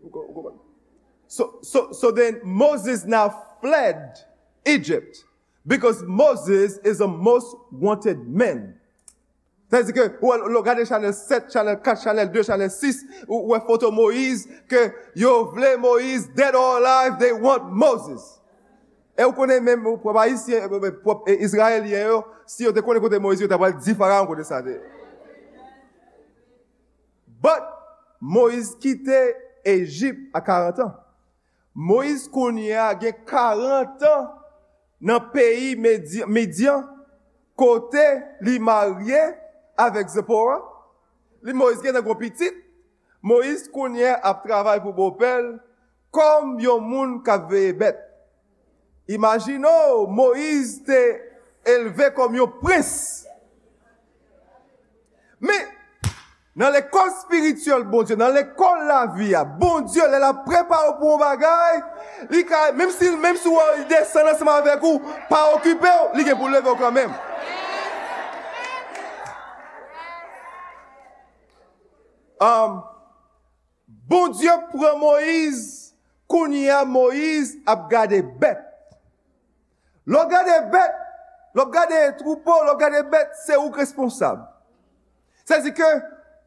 So, 1.27 1.59
so, 1.61 1.91
so 1.91 2.11
then 2.11 2.39
Moses 2.43 3.05
now 3.05 3.29
fled 3.61 4.17
Egypt 4.65 5.23
Because 5.67 6.01
Moses 6.03 6.77
is 6.77 6.99
the 6.99 7.07
most 7.07 7.55
wanted 7.71 8.25
man. 8.25 8.77
Tè 9.67 9.81
zi 9.83 9.91
ke, 9.91 10.05
ou 10.23 10.47
lo 10.47 10.61
gade 10.63 10.85
chanel 10.87 11.11
7, 11.11 11.51
chanel 11.51 11.75
4, 11.83 11.99
chanel 11.99 12.29
2, 12.31 12.43
chanel 12.47 12.69
6, 12.71 13.01
ou 13.27 13.49
we 13.51 13.59
foto 13.67 13.89
Moïse, 13.91 14.47
ke 14.71 14.85
yo 15.19 15.49
vle 15.51 15.73
Moïse, 15.83 16.29
dead 16.37 16.55
or 16.55 16.77
alive, 16.79 17.19
they 17.19 17.33
want 17.35 17.67
Moses. 17.67 18.37
E 19.17 19.25
ou 19.27 19.35
konen 19.35 19.65
men, 19.65 19.83
pou 19.83 20.15
pa 20.15 20.23
Israel 20.29 21.89
ye 21.91 21.99
yo, 21.99 22.21
si 22.47 22.63
yo 22.63 22.71
te 22.71 22.79
konen 22.85 23.03
kote 23.03 23.19
Moïse, 23.19 23.43
yo 23.43 23.51
te 23.51 23.59
apal 23.59 23.75
di 23.75 23.97
faran 23.97 24.29
kote 24.29 24.47
sa 24.47 24.61
de. 24.63 24.77
But, 27.43 27.67
Moïse 28.23 28.71
kite 28.79 29.19
Egypt 29.67 30.31
a 30.31 30.39
40 30.39 30.79
an. 30.87 30.95
Moïse 31.75 32.31
konye 32.31 32.71
a 32.79 32.93
gen 32.95 33.19
40 33.27 34.07
an 34.07 34.36
nan 35.01 35.29
peyi 35.33 35.75
Medyan, 35.77 36.85
kote 37.57 38.05
li 38.45 38.57
marye 38.61 39.21
avek 39.77 40.09
Zepora, 40.13 40.59
li 41.45 41.53
Moïse 41.57 41.83
gen 41.85 41.97
nan 41.97 42.05
gwo 42.05 42.17
pitit, 42.19 42.55
Moïse 43.25 43.69
kounye 43.73 44.13
ap 44.25 44.43
travay 44.45 44.81
pou 44.83 44.95
bopel, 44.95 45.55
kom 46.13 46.57
yon 46.61 46.83
moun 46.85 47.17
kap 47.25 47.49
veye 47.51 47.73
bet. 47.77 47.99
Imagino, 49.11 50.07
Moïse 50.11 50.83
te 50.87 51.01
elve 51.67 52.11
kom 52.15 52.35
yon 52.37 52.51
pres. 52.61 52.91
Me, 55.39 55.55
Nan 56.57 56.73
l'ekol 56.73 57.11
spirituel, 57.13 57.83
bon 57.85 58.01
Diyo, 58.01 58.15
nan 58.17 58.33
l'ekol 58.33 58.87
la 58.89 59.03
viya, 59.13 59.43
ah, 59.43 59.57
bon 59.59 59.83
Diyo, 59.85 60.07
lè 60.09 60.17
la 60.17 60.31
prepare 60.41 60.95
pou 60.97 61.11
mou 61.11 61.21
bagay, 61.21 61.77
li 62.33 62.41
ka, 62.49 62.71
mèm 62.73 62.89
si, 62.95 63.11
mèm 63.13 63.37
si 63.37 63.51
wè 63.53 63.65
yi 63.75 63.85
desen 63.91 64.25
anseman 64.31 64.63
vek 64.65 64.87
ou, 64.89 64.97
pa 65.29 65.43
okupè 65.53 65.91
ou, 65.91 66.15
li 66.17 66.25
gen 66.25 66.39
pou 66.39 66.49
leve 66.49 66.71
ou 66.73 66.79
kanmèm. 66.81 67.13
Um, 72.41 72.81
bon 74.09 74.33
Diyo 74.33 74.57
pre 74.73 74.95
Moïse, 74.97 75.93
kounye 76.25 76.73
a 76.73 76.81
Moïse 76.89 77.61
ap 77.69 77.85
gade 77.93 78.23
bet. 78.41 78.65
Lò 80.09 80.25
gade 80.25 80.57
bet, 80.73 81.01
lò 81.53 81.69
gade 81.69 82.01
troupo, 82.17 82.63
lò 82.65 82.79
gade 82.81 83.05
bet, 83.13 83.37
se 83.45 83.61
ouk 83.61 83.77
responsab. 83.77 84.47
Se 85.45 85.61
zi 85.61 85.77
ke, 85.77 85.95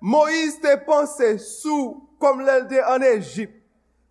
Moïse 0.00 0.60
te 0.62 0.72
pense 0.86 1.34
sou 1.44 2.00
kom 2.20 2.40
lèl 2.44 2.66
de 2.70 2.80
an 2.84 3.04
Egypt, 3.04 3.52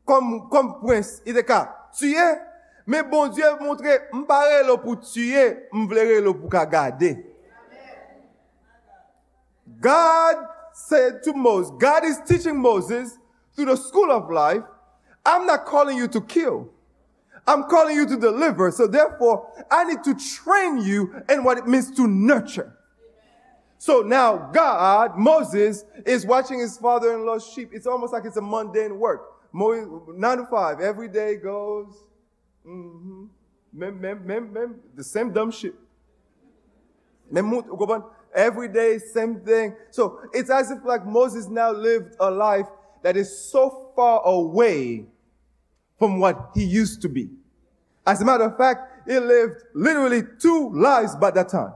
kom 0.05 0.71
prens, 0.81 1.17
i 1.25 1.33
de 1.33 1.43
ka, 1.45 1.63
tuye, 1.97 2.27
me 2.89 3.01
bon 3.05 3.29
Diyo 3.33 3.55
montre 3.61 3.99
mbare 4.13 4.63
lò 4.65 4.77
pou 4.81 4.97
tuye, 5.01 5.45
mvlere 5.73 6.19
lò 6.25 6.33
pou 6.37 6.49
ka 6.49 6.65
gade. 6.69 7.15
God 9.79 10.37
said 10.73 11.23
to 11.23 11.33
Moses, 11.33 11.71
God 11.79 12.05
is 12.05 12.19
teaching 12.25 12.57
Moses 12.57 13.17
through 13.55 13.65
the 13.65 13.77
school 13.77 14.11
of 14.11 14.29
life, 14.29 14.63
I'm 15.25 15.45
not 15.45 15.65
calling 15.65 15.97
you 15.97 16.07
to 16.09 16.21
kill. 16.21 16.69
I'm 17.45 17.63
calling 17.63 17.95
you 17.95 18.07
to 18.07 18.17
deliver. 18.17 18.71
So 18.71 18.87
therefore, 18.87 19.51
I 19.71 19.83
need 19.83 20.03
to 20.03 20.13
train 20.13 20.81
you 20.81 21.13
in 21.29 21.43
what 21.43 21.57
it 21.57 21.67
means 21.67 21.91
to 21.95 22.07
nurture. 22.07 22.75
So 23.79 24.01
now 24.01 24.49
God, 24.51 25.17
Moses, 25.17 25.85
is 26.05 26.25
watching 26.25 26.59
his 26.59 26.77
father-in-law's 26.77 27.47
sheep. 27.47 27.69
It's 27.71 27.87
almost 27.87 28.11
like 28.11 28.25
it's 28.25 28.35
a 28.35 28.41
mundane 28.41 28.99
work. 28.99 29.21
Nine 29.53 30.37
to 30.37 30.45
five, 30.45 30.81
every 30.81 31.07
day 31.07 31.37
goes, 31.37 32.03
mm-hmm. 32.67 33.25
the 33.73 35.03
same 35.03 35.31
dumb 35.31 35.49
shit. 35.49 35.73
Every 38.35 38.67
day, 38.67 38.99
same 38.99 39.39
thing. 39.39 39.75
So 39.91 40.19
it's 40.33 40.49
as 40.49 40.71
if 40.71 40.83
like 40.83 41.05
Moses 41.05 41.47
now 41.47 41.71
lived 41.71 42.15
a 42.19 42.29
life 42.29 42.67
that 43.01 43.15
is 43.15 43.35
so 43.35 43.91
far 43.95 44.21
away 44.25 45.05
from 45.97 46.19
what 46.19 46.51
he 46.53 46.65
used 46.65 47.01
to 47.03 47.09
be. 47.09 47.29
As 48.05 48.21
a 48.21 48.25
matter 48.25 48.43
of 48.43 48.57
fact, 48.57 49.07
he 49.07 49.17
lived 49.17 49.63
literally 49.73 50.23
two 50.37 50.69
lives 50.73 51.15
by 51.15 51.31
that 51.31 51.47
time. 51.49 51.73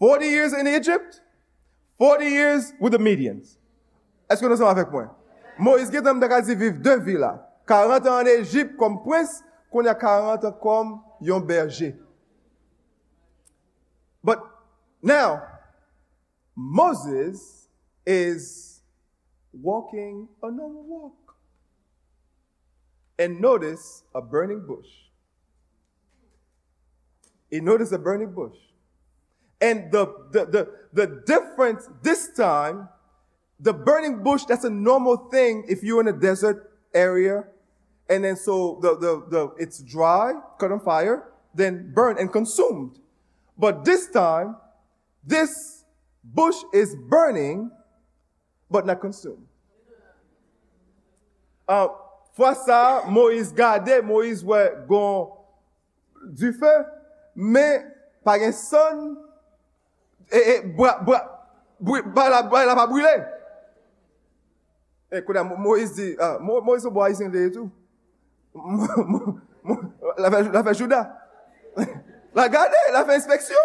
Forty 0.00 0.28
years 0.28 0.54
in 0.54 0.66
Egypt, 0.66 1.20
forty 1.98 2.24
years 2.24 2.72
with 2.80 2.92
the 2.92 2.98
Midians. 2.98 3.58
Est-ce 4.30 4.40
que 4.40 4.48
nous 4.48 4.56
sommes 4.56 4.68
avec 4.68 4.90
moi? 4.90 5.14
Moïse 5.58 5.90
Guédam 5.90 6.18
de 6.18 6.26
Gazi 6.26 6.54
vive 6.54 6.80
deux 6.80 6.98
villas. 7.00 7.38
Quarante 7.66 8.06
ans 8.06 8.22
en 8.22 8.26
Egypte 8.26 8.76
comme 8.78 9.02
prince, 9.02 9.44
qu'on 9.70 9.84
y 9.84 9.88
a 9.88 9.94
quarante 9.94 10.42
ans 10.44 10.52
comme 10.52 11.02
yon 11.20 11.40
berger. 11.40 11.94
But 14.24 14.38
now, 15.02 15.42
Moses 16.56 17.68
is 18.06 18.80
walking 19.52 20.28
a 20.42 20.50
normal 20.50 20.84
walk. 20.84 21.36
And 23.18 23.38
notice 23.38 24.02
a 24.14 24.22
burning 24.22 24.64
bush. 24.66 24.88
He 27.50 27.60
noticed 27.60 27.92
a 27.92 27.98
burning 27.98 28.32
bush. 28.32 28.56
And 29.60 29.92
the 29.92 30.06
the 30.32 30.68
the 30.92 31.22
difference 31.26 31.88
this 32.02 32.32
time, 32.36 32.88
the 33.60 33.72
burning 33.72 34.22
bush, 34.22 34.44
that's 34.44 34.64
a 34.64 34.70
normal 34.70 35.28
thing 35.30 35.64
if 35.68 35.82
you're 35.82 36.00
in 36.00 36.08
a 36.08 36.18
desert 36.18 36.72
area. 36.94 37.44
And 38.08 38.24
then 38.24 38.36
so 38.36 38.80
the, 38.82 38.96
the, 38.96 39.24
the, 39.30 39.54
it's 39.56 39.78
dry, 39.82 40.32
cut 40.58 40.72
on 40.72 40.80
fire, 40.80 41.28
then 41.54 41.92
burned 41.94 42.18
and 42.18 42.32
consumed. 42.32 42.98
But 43.56 43.84
this 43.84 44.08
time, 44.08 44.56
this 45.22 45.84
bush 46.24 46.56
is 46.72 46.96
burning, 46.96 47.70
but 48.68 48.86
not 48.86 49.00
consumed. 49.00 49.46
Uh, 51.68 51.88
fwa 52.36 52.54
sa, 52.56 53.02
Moïse 53.06 53.54
gade, 53.54 54.02
Moïse 54.02 54.42
wè 54.42 54.86
gon 54.88 55.30
du 56.34 56.50
fè, 56.50 56.72
mè 57.36 57.68
pa 58.26 58.34
gen 58.42 58.52
son, 58.56 59.12
et, 60.30 60.60
bois, 60.62 60.98
bois, 61.00 61.50
la, 61.80 62.66
la 62.66 62.74
pas 62.74 62.86
brûlé. 62.86 63.08
Et 65.12 65.18
eh, 65.18 65.24
quand 65.24 65.44
Moïse 65.58 65.94
dit, 65.94 66.14
ah, 66.20 66.38
Moïse 66.40 66.86
au 66.86 66.90
bois, 66.90 67.10
il 67.10 67.36
et 67.36 67.50
tout. 67.50 67.70
La 70.16 70.62
fait 70.62 70.74
Judas. 70.74 71.16
La 72.34 72.48
gardé, 72.48 72.76
la 72.92 73.04
fait 73.04 73.16
inspection. 73.16 73.56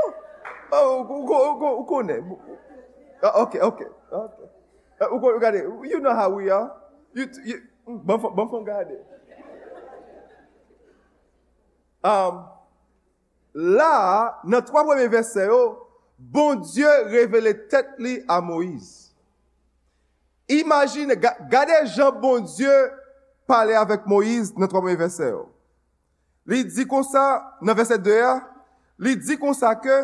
Oh, 0.72 1.06
où 1.08 1.34
on 1.34 1.84
connaît. 1.84 2.24
Ok, 3.22 3.60
ok, 3.62 3.88
ok. 4.12 4.32
Ah, 5.00 5.12
où 5.12 5.20
qu'on 5.20 5.34
Regardez, 5.34 5.64
you 5.84 6.00
know 6.00 6.12
how 6.12 6.30
we 6.30 6.50
are. 6.50 6.72
You, 7.14 7.28
you, 7.46 7.58
hmm, 7.86 7.98
bon, 7.98 8.18
bon, 8.18 8.32
bon, 8.32 8.46
regardez. 8.48 9.00
Um, 12.04 12.46
là, 13.54 14.40
dans 14.44 14.62
trois 14.62 14.84
premiers 14.84 15.08
versets, 15.08 15.48
oh, 15.50 15.85
bon 16.18 16.62
Diyo 16.64 16.92
revele 17.12 17.54
tet 17.72 17.98
li 18.02 18.18
a 18.28 18.42
Moïse. 18.42 19.12
Imagine, 20.48 21.16
gade 21.50 21.82
jan 21.96 22.16
bon 22.22 22.46
Diyo 22.46 22.74
pale 23.50 23.76
avèk 23.78 24.06
Moïse 24.10 24.56
nan 24.58 24.70
3 24.72 24.96
verset 24.96 25.32
yo. 25.34 25.48
Li 26.46 26.64
di 26.70 26.86
kon 26.90 27.06
sa, 27.06 27.42
nan 27.62 27.78
verset 27.78 28.02
2 28.06 28.18
ya, 28.20 28.34
li 29.02 29.16
di 29.18 29.38
kon 29.42 29.56
sa 29.58 29.74
ke 29.78 29.96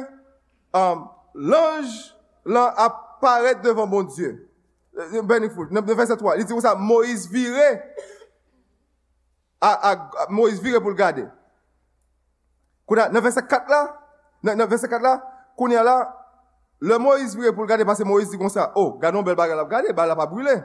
um, 0.74 1.06
l'anj 1.38 1.92
lan 2.46 2.74
aparet 2.82 3.62
devan 3.62 3.90
bon 3.90 4.10
Diyo. 4.10 4.34
Benifou, 5.24 5.70
nan 5.72 5.86
verset 5.86 6.18
3, 6.20 6.40
li 6.40 6.48
di 6.48 6.54
kon 6.54 6.64
sa, 6.64 6.76
Moïse 6.76 7.30
vire, 7.32 7.70
a, 9.62 9.70
a, 9.72 9.92
a 10.26 10.28
Moïse 10.34 10.60
vire 10.60 10.82
pou 10.82 10.92
l'gade. 10.92 11.28
Kou 12.90 12.98
nan 12.98 13.22
verset 13.24 13.46
4 13.48 13.70
la, 13.72 13.84
nan 14.52 14.68
verset 14.68 14.90
4 14.92 15.06
la, 15.06 15.16
Koun 15.62 15.72
ya 15.72 15.84
la, 15.84 16.18
le 16.80 16.98
Moïse 16.98 17.36
vire 17.36 17.54
pou 17.54 17.62
l'gade, 17.62 17.86
parce 17.86 18.00
Moïse 18.00 18.32
di 18.32 18.38
kon 18.42 18.50
sa, 18.50 18.72
oh, 18.74 18.98
gade 18.98 19.14
nou 19.14 19.22
bel 19.22 19.36
baga 19.38 19.54
la, 19.60 19.68
gade, 19.70 19.94
ba 19.94 20.08
la 20.10 20.16
pa 20.18 20.26
brule. 20.26 20.56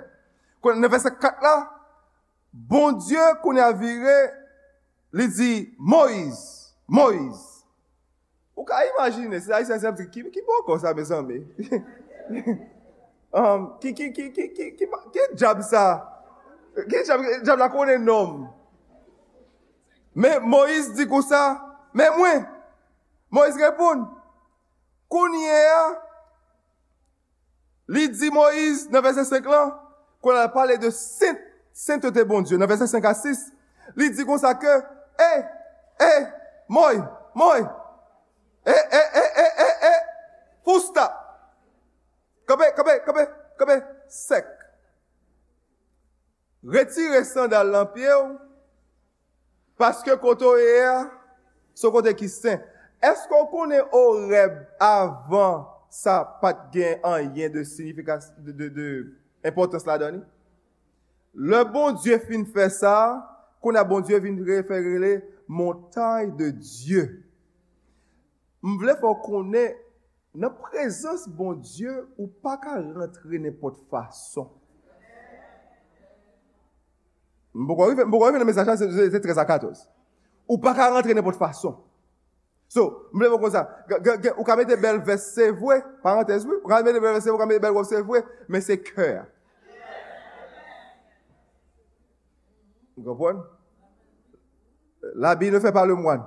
Koun 0.65 0.81
ne 0.81 0.89
verse 0.89 1.13
4 1.21 1.45
la, 1.45 1.53
bon 2.51 2.97
Diyo 2.97 3.27
koun 3.43 3.61
ya 3.61 3.67
vire, 3.77 4.15
li 5.13 5.29
di, 5.29 5.51
Moïse, 5.77 6.73
Moïse. 6.89 7.61
Ou 8.57 8.65
ka 8.65 8.81
imagine, 8.89 9.37
se 9.37 9.53
a 9.53 9.61
yi 9.61 9.69
sensep 9.69 10.01
di, 10.01 10.09
ki 10.09 10.47
bon 10.49 10.65
kon 10.65 10.81
sa 10.81 10.97
me 10.97 11.05
zanbe? 11.05 11.43
Ki, 13.85 13.93
ki, 13.93 14.13
ki, 14.17 14.31
ki, 14.33 14.49
ki, 14.57 14.73
ki, 14.81 14.93
ki 15.13 15.31
jab 15.37 15.61
sa? 15.61 15.83
Ki 16.89 17.05
jab 17.05 17.61
la 17.61 17.69
konen 17.69 18.01
nom? 18.01 18.47
Me 20.17 20.39
Moïse 20.41 20.97
di 20.97 21.05
kon 21.05 21.21
sa, 21.21 21.59
me 21.93 22.09
mwen, 22.17 22.47
Moïse 23.29 23.61
repoun, 23.61 24.09
Kounye 25.09 25.59
a, 25.71 25.83
li 27.89 28.09
di 28.11 28.31
Moïse, 28.31 28.89
9 28.91 29.03
verset 29.03 29.25
5 29.25 29.47
lan, 29.51 29.71
kon 30.25 30.35
al 30.35 30.51
pale 30.55 30.79
de 30.83 30.91
saint, 30.91 31.39
sainteté 31.73 32.25
bon 32.25 32.43
Dieu, 32.43 32.59
9 32.59 32.69
verset 32.69 32.91
5 32.91 33.07
a 33.07 33.15
6, 33.15 33.45
li 33.97 34.11
di 34.11 34.27
kon 34.27 34.41
sa 34.43 34.57
ke, 34.59 34.75
e, 34.75 35.29
eh, 35.29 35.45
e, 36.01 36.11
eh, 36.11 36.27
moy, 36.69 36.99
moy, 37.39 37.63
e, 38.67 38.75
eh, 38.75 38.85
e, 38.99 39.03
e, 39.23 39.25
e, 39.45 39.47
e, 39.67 39.71
e, 39.91 39.95
fousta, 40.67 41.07
kope, 42.49 42.73
kope, 42.75 42.99
kope, 43.07 43.29
kope, 43.61 43.79
sek, 44.11 44.51
retire 46.67 47.23
sandal 47.29 47.71
lan 47.71 47.93
pie 47.95 48.11
ou, 48.17 48.35
paske 49.79 50.19
koto 50.19 50.57
e 50.59 50.81
a, 50.83 50.97
so 51.79 51.95
kote 51.95 52.11
ki 52.19 52.27
saint, 52.33 52.73
esko 53.05 53.45
konen 53.53 53.85
oreb 53.95 54.59
avan 54.83 55.65
sa 55.93 56.21
pat 56.41 56.67
gen 56.75 57.01
an 57.07 57.31
yen 57.37 57.53
de 57.55 57.65
signifikas, 57.65 58.31
de, 58.39 58.53
de, 58.53 58.69
de 58.69 58.89
importans 59.47 59.87
la 59.87 59.99
dani? 59.99 60.21
Le 61.37 61.65
bon 61.69 61.97
Diyo 62.01 62.19
fin 62.25 62.47
fè 62.49 62.69
sa, 62.73 62.95
konen 63.65 63.87
bon 63.89 64.05
Diyo 64.05 64.21
vin 64.25 64.39
referele 64.47 65.19
montay 65.49 66.31
de 66.39 66.51
Diyo. 66.57 67.07
M 68.65 68.79
vle 68.81 68.97
fò 69.01 69.13
konen 69.25 69.77
nan 70.37 70.55
prezons 70.67 71.27
bon 71.37 71.59
Diyo 71.61 72.07
ou 72.17 72.29
pa 72.43 72.57
ka 72.61 72.79
rentre 72.81 73.41
nepot 73.41 73.77
fason. 73.93 74.49
Mboko 77.57 77.89
rive 77.89 78.39
nan 78.39 78.49
mesajan, 78.49 78.77
se 78.77 79.21
13 79.21 79.39
a 79.41 79.47
14. 79.49 79.87
Ou 80.49 80.61
pa 80.61 80.75
ka 80.77 80.91
rentre 80.93 81.15
nepot 81.17 81.37
fason. 81.41 81.77
So, 82.69 83.09
mwen 83.15 83.31
mwen 83.31 83.41
kon 83.41 83.53
sa, 83.55 83.63
ou 84.35 84.45
ka 84.47 84.57
mette 84.59 84.77
bel 84.83 84.99
ves 85.07 85.29
se 85.37 85.49
vwe, 85.55 85.79
parantez 86.03 86.43
wè, 86.43 86.57
ou 86.59 86.71
ka 86.71 86.81
mette 86.83 87.01
bel 87.03 87.15
ves 87.15 87.23
se 87.23 87.31
vwe, 87.31 87.37
ou 87.37 87.43
ka 87.43 87.47
mette 87.47 87.63
bel 87.63 87.75
wop 87.77 87.87
se 87.87 88.01
vwe, 88.03 88.23
men 88.51 88.65
se 88.65 88.75
kèr. 88.83 89.25
Mwen 92.97 93.07
kompon? 93.07 93.45
L'habit 95.15 95.55
ne 95.55 95.61
fè 95.63 95.71
pa 95.75 95.85
le 95.87 95.95
mwan. 95.95 96.25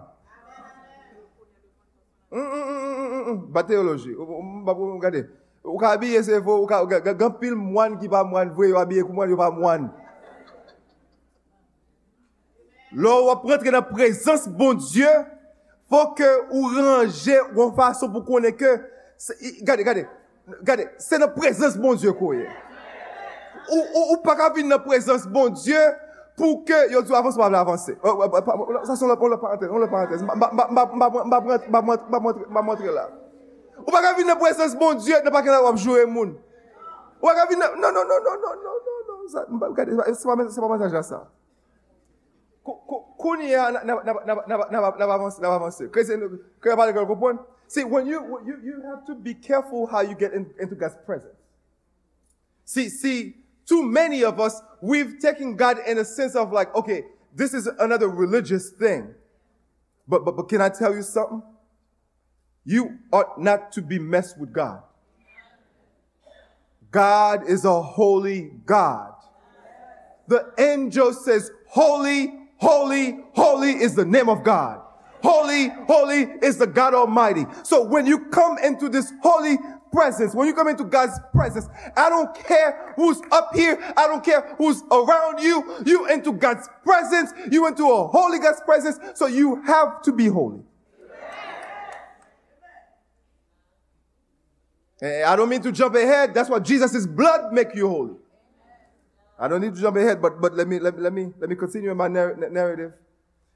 Ba 3.52 3.66
teoloji, 3.68 4.16
mwen 4.16 5.02
gade, 5.04 5.26
ou 5.66 5.76
ka 5.82 5.92
abye 5.98 6.22
se 6.24 6.40
vwe, 6.40 6.56
ou 6.56 6.70
ka 6.70 7.14
gampil 7.20 7.58
mwan 7.60 8.00
ki 8.00 8.08
pa 8.12 8.24
mwan 8.24 8.56
vwe, 8.56 8.72
yo 8.72 8.80
abye 8.80 9.04
kou 9.04 9.18
mwan 9.18 9.36
yo 9.36 9.40
pa 9.40 9.52
mwan. 9.52 9.90
Lò 12.96 13.20
wap 13.28 13.44
rentre 13.46 13.76
nan 13.76 13.86
prezans 13.86 14.48
bon 14.58 14.80
Diyo, 14.80 15.12
Fò 15.90 16.14
ke 16.14 16.28
ou 16.54 16.70
ranger 16.70 17.50
ou 17.56 17.66
an 17.66 17.74
fason 17.78 18.12
pou 18.14 18.22
konen 18.22 18.54
ke, 18.54 18.70
gade, 19.66 19.82
gade, 19.88 20.04
gade, 20.62 20.86
se 21.02 21.18
nan 21.18 21.32
prezans 21.34 21.74
bon 21.82 21.98
Diyo 21.98 22.14
koye. 22.18 22.46
Ou, 23.70 23.82
ou, 23.82 24.04
ou 24.14 24.18
pa 24.22 24.36
ka 24.38 24.52
vin 24.54 24.70
nan 24.70 24.84
prezans 24.86 25.26
bon 25.34 25.50
Diyo 25.56 25.82
pou 26.38 26.62
ke, 26.68 26.78
yo 26.94 27.02
di 27.02 27.10
avanse, 27.18 27.42
mabla 27.42 27.64
avanse. 27.66 27.98
Sa 28.86 28.94
son 28.94 29.10
lopon 29.10 29.34
lopon 29.34 29.50
antez, 29.56 29.66
on 29.66 29.82
lopon 29.82 30.06
antez, 30.06 30.22
mba 30.22 30.54
montre 32.62 32.94
la. 32.94 33.10
Ou 33.82 33.90
pa 33.90 34.06
ka 34.06 34.14
vin 34.14 34.30
nan 34.30 34.38
prezans 34.38 34.78
bon 34.78 34.94
Diyo, 35.02 35.26
nan 35.26 35.34
pa 35.34 35.42
ke 35.42 35.50
nan 35.50 35.66
wapjou 35.72 35.98
e 35.98 36.06
moun. 36.06 36.38
Ou 37.18 37.26
pa 37.26 37.34
ka 37.34 37.50
vin 37.50 37.66
nan, 37.66 37.74
non, 37.82 37.90
non, 37.90 38.06
non, 38.06 38.22
non, 38.30 38.38
non, 38.46 38.54
non, 38.62 38.78
non, 39.10 39.26
sa, 39.34 39.50
mba, 39.50 39.74
gade, 39.74 39.98
se 40.14 40.30
pa 40.30 40.38
mwen 40.38 40.54
sajja 40.86 41.02
sa. 41.02 41.26
Ko, 42.62 42.78
ko, 42.86 42.99
yon 46.66 46.78
pale 46.78 46.94
kwen 46.94 47.08
koupon? 47.08 47.40
See, 47.68 47.84
when 47.84 48.08
you, 48.08 48.40
you 48.64 48.82
have 48.90 49.06
to 49.06 49.16
be 49.16 49.34
careful 49.36 49.86
how 49.86 50.02
you 50.02 50.16
get 50.16 50.34
into 50.34 50.76
God's 50.76 50.96
presence. 51.06 51.36
See, 52.66 52.90
see, 52.90 53.36
too 53.66 53.84
many 53.84 54.24
of 54.24 54.40
us, 54.40 54.60
we've 54.82 55.20
taken 55.20 55.56
God 55.56 55.78
in 55.86 56.00
a 56.00 56.06
sense 56.06 56.36
of 56.36 56.52
like, 56.52 56.74
okay, 56.76 57.04
this 57.36 57.54
is 57.54 57.68
another 57.80 58.10
religious 58.10 58.72
thing. 58.72 59.14
But, 60.08 60.26
but, 60.26 60.36
but 60.36 60.50
can 60.50 60.62
I 60.62 60.70
tell 60.70 60.96
you 60.96 61.04
something? 61.04 61.44
You 62.66 62.98
ought 63.12 63.40
not 63.40 63.72
to 63.74 63.82
be 63.82 64.00
messed 64.00 64.40
with 64.40 64.52
God. 64.52 64.82
God 66.92 67.48
is 67.48 67.66
a 67.66 67.82
holy 67.82 68.52
God. 68.66 69.14
The 70.28 70.52
angel 70.58 71.14
says, 71.14 71.52
holy, 71.68 72.39
holy, 72.60 73.18
holy 73.34 73.72
is 73.72 73.96
the 73.96 74.06
name 74.06 74.30
of 74.30 74.44
God. 74.44 74.82
Holy, 75.22 75.70
holy 75.86 76.22
is 76.42 76.58
the 76.58 76.68
God 76.68 76.94
Almighty. 76.94 77.46
So 77.64 77.84
when 77.84 78.06
you 78.06 78.28
come 78.30 78.58
into 78.60 78.88
this 78.88 79.12
holy 79.22 79.58
presence, 79.92 80.34
when 80.34 80.48
you 80.48 80.54
come 80.54 80.70
into 80.70 80.86
God's 80.86 81.20
presence, 81.34 81.68
I 81.98 82.10
don't 82.10 82.34
care 82.36 82.94
who's 82.96 83.22
up 83.32 83.50
here. 83.54 83.78
I 83.98 84.08
don't 84.08 84.24
care 84.24 84.56
who's 84.58 84.82
around 84.92 85.40
you. 85.40 85.84
You 85.86 86.08
into 86.08 86.32
God's 86.32 86.70
presence. 86.86 87.32
You 87.52 87.68
into 87.68 87.90
a 87.90 88.08
holy 88.08 88.40
God's 88.40 88.62
presence. 88.62 88.98
So 89.16 89.26
you 89.26 89.62
have 89.64 90.02
to 90.04 90.14
be 90.14 90.28
holy. 90.28 90.62
I 95.02 95.36
don't 95.36 95.50
mean 95.50 95.62
to 95.62 95.72
jump 95.72 95.96
ahead. 95.96 96.34
That's 96.34 96.50
why 96.50 96.60
Jesus' 96.60 97.08
blood 97.08 97.54
make 97.54 97.74
you 97.74 97.88
holy. 97.88 98.16
I 99.40 99.48
don't 99.48 99.62
need 99.62 99.74
to 99.74 99.82
jump 99.82 99.96
ahead, 99.96 100.22
but, 100.22 100.42
but 100.42 100.54
let 100.54 100.68
me, 100.68 100.80
let, 100.80 101.00
let 101.00 101.14
me, 101.14 101.32
let 101.40 101.50
me 101.50 101.56
continue 101.56 101.90
in 101.90 101.98
my 101.98 102.10
narrative. 102.10 102.92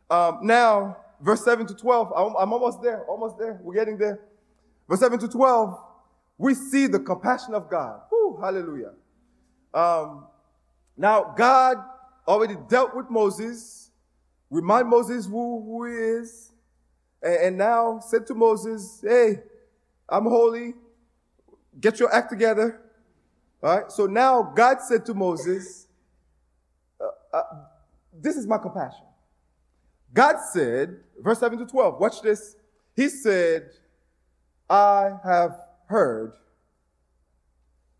Um, 0.10 0.40
now, 0.44 0.98
verse 1.22 1.44
7 1.44 1.68
to 1.68 1.76
12, 1.76 2.14
I'm, 2.16 2.36
I'm 2.38 2.54
almost 2.54 2.82
there, 2.82 3.04
almost 3.06 3.38
there. 3.38 3.60
We're 3.62 3.74
getting 3.74 3.98
there. 3.98 4.22
Verse 4.88 5.02
7 5.02 5.20
to 5.20 5.28
12, 5.28 5.78
we 6.38 6.54
see 6.54 6.88
the 6.88 7.00
compassion 7.00 7.54
of 7.54 7.70
God. 7.70 8.00
Whew, 8.10 8.40
hallelujah. 8.42 8.94
Um, 9.74 10.28
now, 10.96 11.34
God 11.36 11.78
already 12.28 12.56
dealt 12.70 12.96
with 12.96 13.10
Moses, 13.10 13.92
remind 14.50 14.88
Moses 14.88 15.26
who, 15.26 15.64
who 15.66 15.86
he 15.86 15.94
is, 15.94 16.52
and, 17.22 17.36
and 17.36 17.58
now 17.58 18.00
said 18.00 18.26
to 18.28 18.34
Moses, 18.34 19.04
hey, 19.06 19.42
I'm 20.08 20.24
holy, 20.24 20.76
get 21.82 22.00
your 22.00 22.14
act 22.14 22.30
together. 22.30 22.80
All 23.64 23.78
right, 23.78 23.90
so 23.90 24.06
now 24.08 24.44
God 24.44 24.82
said 24.82 25.06
to 25.06 25.14
Moses, 25.14 25.88
uh, 27.00 27.38
uh, 27.38 27.44
this 28.14 28.36
is 28.36 28.46
my 28.46 28.58
compassion. 28.58 29.06
God 30.14 30.36
said, 30.52 30.98
verse 31.20 31.40
7 31.40 31.58
to 31.60 31.66
12, 31.66 32.00
watch 32.00 32.22
this. 32.22 32.58
He 32.94 33.08
said, 33.08 33.70
I 34.70 35.12
have 35.24 35.62
heard, 35.88 36.34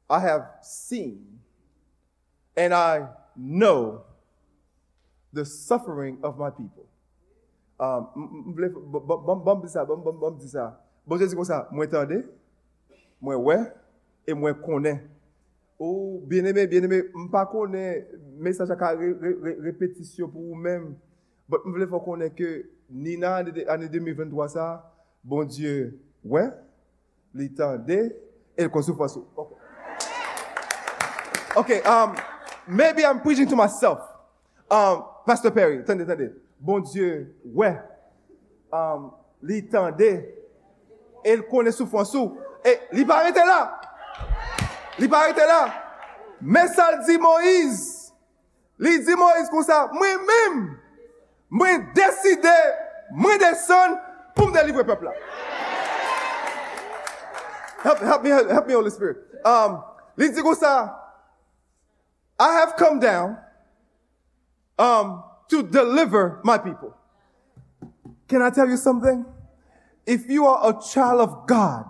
I 0.10 0.20
have 0.20 0.50
seen, 0.62 1.40
and 2.58 2.74
I 2.74 3.08
know 3.38 4.04
the 5.32 5.46
suffering 5.46 6.20
of 6.24 6.38
my 6.38 6.50
people. 6.50 6.86
Ou, 15.84 16.16
oh, 16.16 16.28
bien 16.28 16.46
eme, 16.46 16.64
bien 16.68 16.86
eme, 16.88 17.02
m 17.12 17.26
pa 17.28 17.42
konen 17.52 18.06
mesaj 18.40 18.70
ak 18.72 18.84
a 18.88 18.92
repetisyon 18.96 20.30
pou 20.32 20.54
ou 20.54 20.56
men, 20.56 20.94
but 21.52 21.66
m 21.68 21.74
vle 21.76 21.90
fò 21.92 22.00
konen 22.06 22.32
ke 22.38 22.52
ni 22.88 23.18
nan 23.20 23.50
ane 23.68 23.90
2023 23.92 24.48
sa, 24.54 24.68
bon 25.28 25.44
Diyo, 25.52 25.90
wè, 26.24 26.46
li 27.36 27.50
tan 27.60 27.84
de, 27.84 28.00
el 28.56 28.72
konsou 28.72 28.96
fòsou. 28.96 29.28
Ok, 31.60 31.76
um, 31.84 32.16
maybe 32.66 33.04
I'm 33.04 33.20
preaching 33.20 33.52
to 33.52 33.60
myself. 33.60 34.08
Um, 34.72 35.04
Pastor 35.28 35.52
Perry, 35.52 35.84
tande, 35.84 36.08
tande, 36.08 36.32
bon 36.64 36.88
Diyo, 36.88 37.26
wè, 37.60 37.76
um, 38.72 39.12
li 39.44 39.60
tan 39.68 39.92
de, 40.00 40.14
el 41.28 41.44
konen 41.52 41.76
sou 41.76 41.92
fòsou, 41.92 42.38
e 42.64 42.80
li 42.96 43.04
pa 43.04 43.26
rete 43.28 43.44
la! 43.52 43.66
Li 45.00 45.08
parete 45.08 45.46
la, 45.48 45.84
Mais 46.42 46.68
ça 46.68 46.92
le 46.92 47.06
dit 47.06 47.18
Moïse. 47.18 48.14
Il 48.80 49.06
dit 49.06 49.16
Moïse 49.16 49.50
comme 49.50 49.64
ça, 49.64 49.90
moi-même, 49.94 50.78
moi 51.50 51.68
décidé, 51.96 52.50
moi 53.12 53.38
descendre 53.38 53.98
pour 54.36 54.48
me 54.48 54.54
délivrer 54.54 54.84
le 54.84 54.88
peuple. 54.88 55.10
Help, 57.84 58.02
help 58.02 58.24
me, 58.24 58.30
help 58.30 58.68
me, 58.68 58.76
Holy 58.76 58.92
Spirit. 58.92 59.18
Um, 59.46 59.84
il 60.18 60.34
dit 60.34 60.42
comme 60.42 60.56
ça, 60.56 61.00
I 62.40 62.60
have 62.62 62.76
come 62.76 63.00
down 63.00 63.38
um, 64.78 65.24
to 65.50 65.64
deliver 65.64 66.40
my 66.44 66.58
people. 66.58 66.94
Can 68.28 68.42
I 68.42 68.50
tell 68.50 68.68
you 68.68 68.78
something? 68.78 69.26
If 70.06 70.30
you 70.30 70.46
are 70.46 70.70
a 70.70 70.82
child 70.82 71.22
of 71.22 71.48
God, 71.48 71.86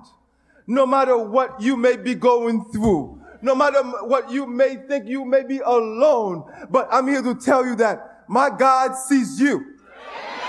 no 0.68 0.86
matter 0.86 1.18
what 1.18 1.62
you 1.62 1.76
may 1.78 1.98
be 1.98 2.16
going 2.16 2.66
through, 2.72 3.22
no 3.42 3.56
matter 3.56 3.84
what 3.84 4.32
you 4.32 4.48
may 4.48 4.76
think 4.76 5.08
you 5.08 5.26
may 5.26 5.44
be 5.44 5.60
alone, 5.60 6.44
but 6.70 6.88
I'm 6.92 7.08
here 7.08 7.22
to 7.22 7.36
tell 7.36 7.66
you 7.66 7.76
that 7.76 8.24
my 8.28 8.50
God 8.50 8.96
sees 8.96 9.40
you. 9.40 9.66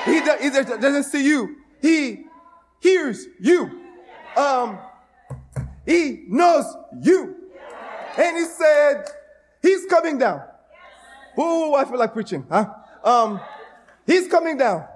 He, 0.05 0.21
does, 0.21 0.41
he 0.41 0.51
doesn't 0.51 1.05
see 1.05 1.27
you. 1.27 1.57
He 1.81 2.25
hears 2.81 3.27
you. 3.41 3.81
Um, 4.37 4.79
he 5.87 6.25
knows 6.29 6.65
you. 7.03 7.37
And 8.17 8.37
he 8.37 8.45
said, 8.45 9.05
he's 9.61 9.87
coming 9.87 10.19
down. 10.19 10.43
Ooh, 11.39 11.75
I 11.75 11.85
feel 11.85 11.99
like 11.99 12.13
preaching, 12.13 12.47
huh? 12.49 12.73
Um, 13.03 13.41
he's 14.07 14.29
coming 14.29 14.57
down. 14.57 14.87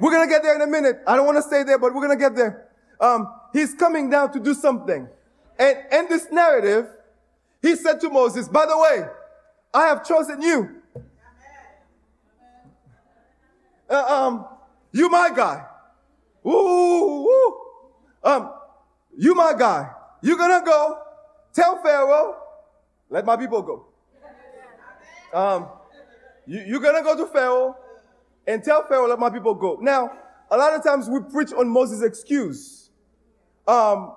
We're 0.00 0.10
gonna 0.10 0.28
get 0.28 0.42
there 0.42 0.54
in 0.56 0.60
a 0.62 0.66
minute. 0.66 1.00
I 1.06 1.16
don't 1.16 1.26
want 1.26 1.38
to 1.38 1.42
stay 1.42 1.62
there, 1.62 1.78
but 1.78 1.94
we're 1.94 2.02
gonna 2.02 2.16
get 2.16 2.34
there. 2.34 2.68
Um, 3.00 3.32
he's 3.56 3.72
coming 3.72 4.10
down 4.10 4.32
to 4.32 4.38
do 4.38 4.52
something. 4.52 5.08
And 5.58 5.78
in 5.90 6.08
this 6.08 6.30
narrative, 6.30 6.88
he 7.62 7.74
said 7.74 8.00
to 8.02 8.10
Moses, 8.10 8.48
by 8.48 8.66
the 8.66 8.76
way, 8.76 9.06
I 9.72 9.86
have 9.86 10.06
chosen 10.06 10.42
you. 10.42 10.82
Uh, 13.88 13.94
um, 13.94 14.46
you 14.92 15.08
my 15.08 15.30
guy. 15.34 15.64
Ooh, 16.44 16.50
ooh. 16.50 17.60
Um, 18.22 18.52
you 19.16 19.34
my 19.34 19.54
guy. 19.58 19.90
You're 20.20 20.36
gonna 20.36 20.64
go 20.64 20.98
tell 21.52 21.82
Pharaoh, 21.82 22.36
let 23.08 23.24
my 23.24 23.36
people 23.36 23.62
go. 23.62 23.86
Um, 25.32 25.68
you, 26.46 26.62
you're 26.66 26.80
gonna 26.80 27.02
go 27.02 27.16
to 27.16 27.26
Pharaoh 27.32 27.76
and 28.46 28.62
tell 28.62 28.86
Pharaoh, 28.86 29.08
let 29.08 29.18
my 29.18 29.30
people 29.30 29.54
go. 29.54 29.78
Now, 29.80 30.12
a 30.50 30.56
lot 30.56 30.74
of 30.74 30.82
times 30.82 31.08
we 31.08 31.20
preach 31.20 31.52
on 31.52 31.68
Moses' 31.68 32.02
excuse. 32.02 32.85
um, 33.66 34.12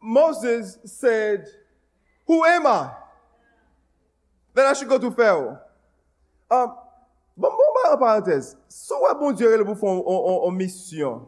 Moses 0.00 0.78
said, 0.84 1.46
Who 2.26 2.44
am 2.44 2.66
I? 2.66 2.90
That 4.54 4.66
I 4.66 4.72
should 4.74 4.88
go 4.88 4.98
to 4.98 5.10
Pharaoh. 5.10 5.58
Um, 6.50 6.72
bon, 7.36 7.50
bon, 7.50 7.74
ba 7.74 7.92
an 7.92 7.98
parantez, 8.00 8.54
sou 8.72 9.04
wè 9.04 9.12
bon 9.18 9.34
diyo 9.36 9.50
re 9.52 9.58
le 9.60 9.66
pou 9.68 9.76
fon 9.76 10.00
an 10.00 10.54
misyon, 10.56 11.26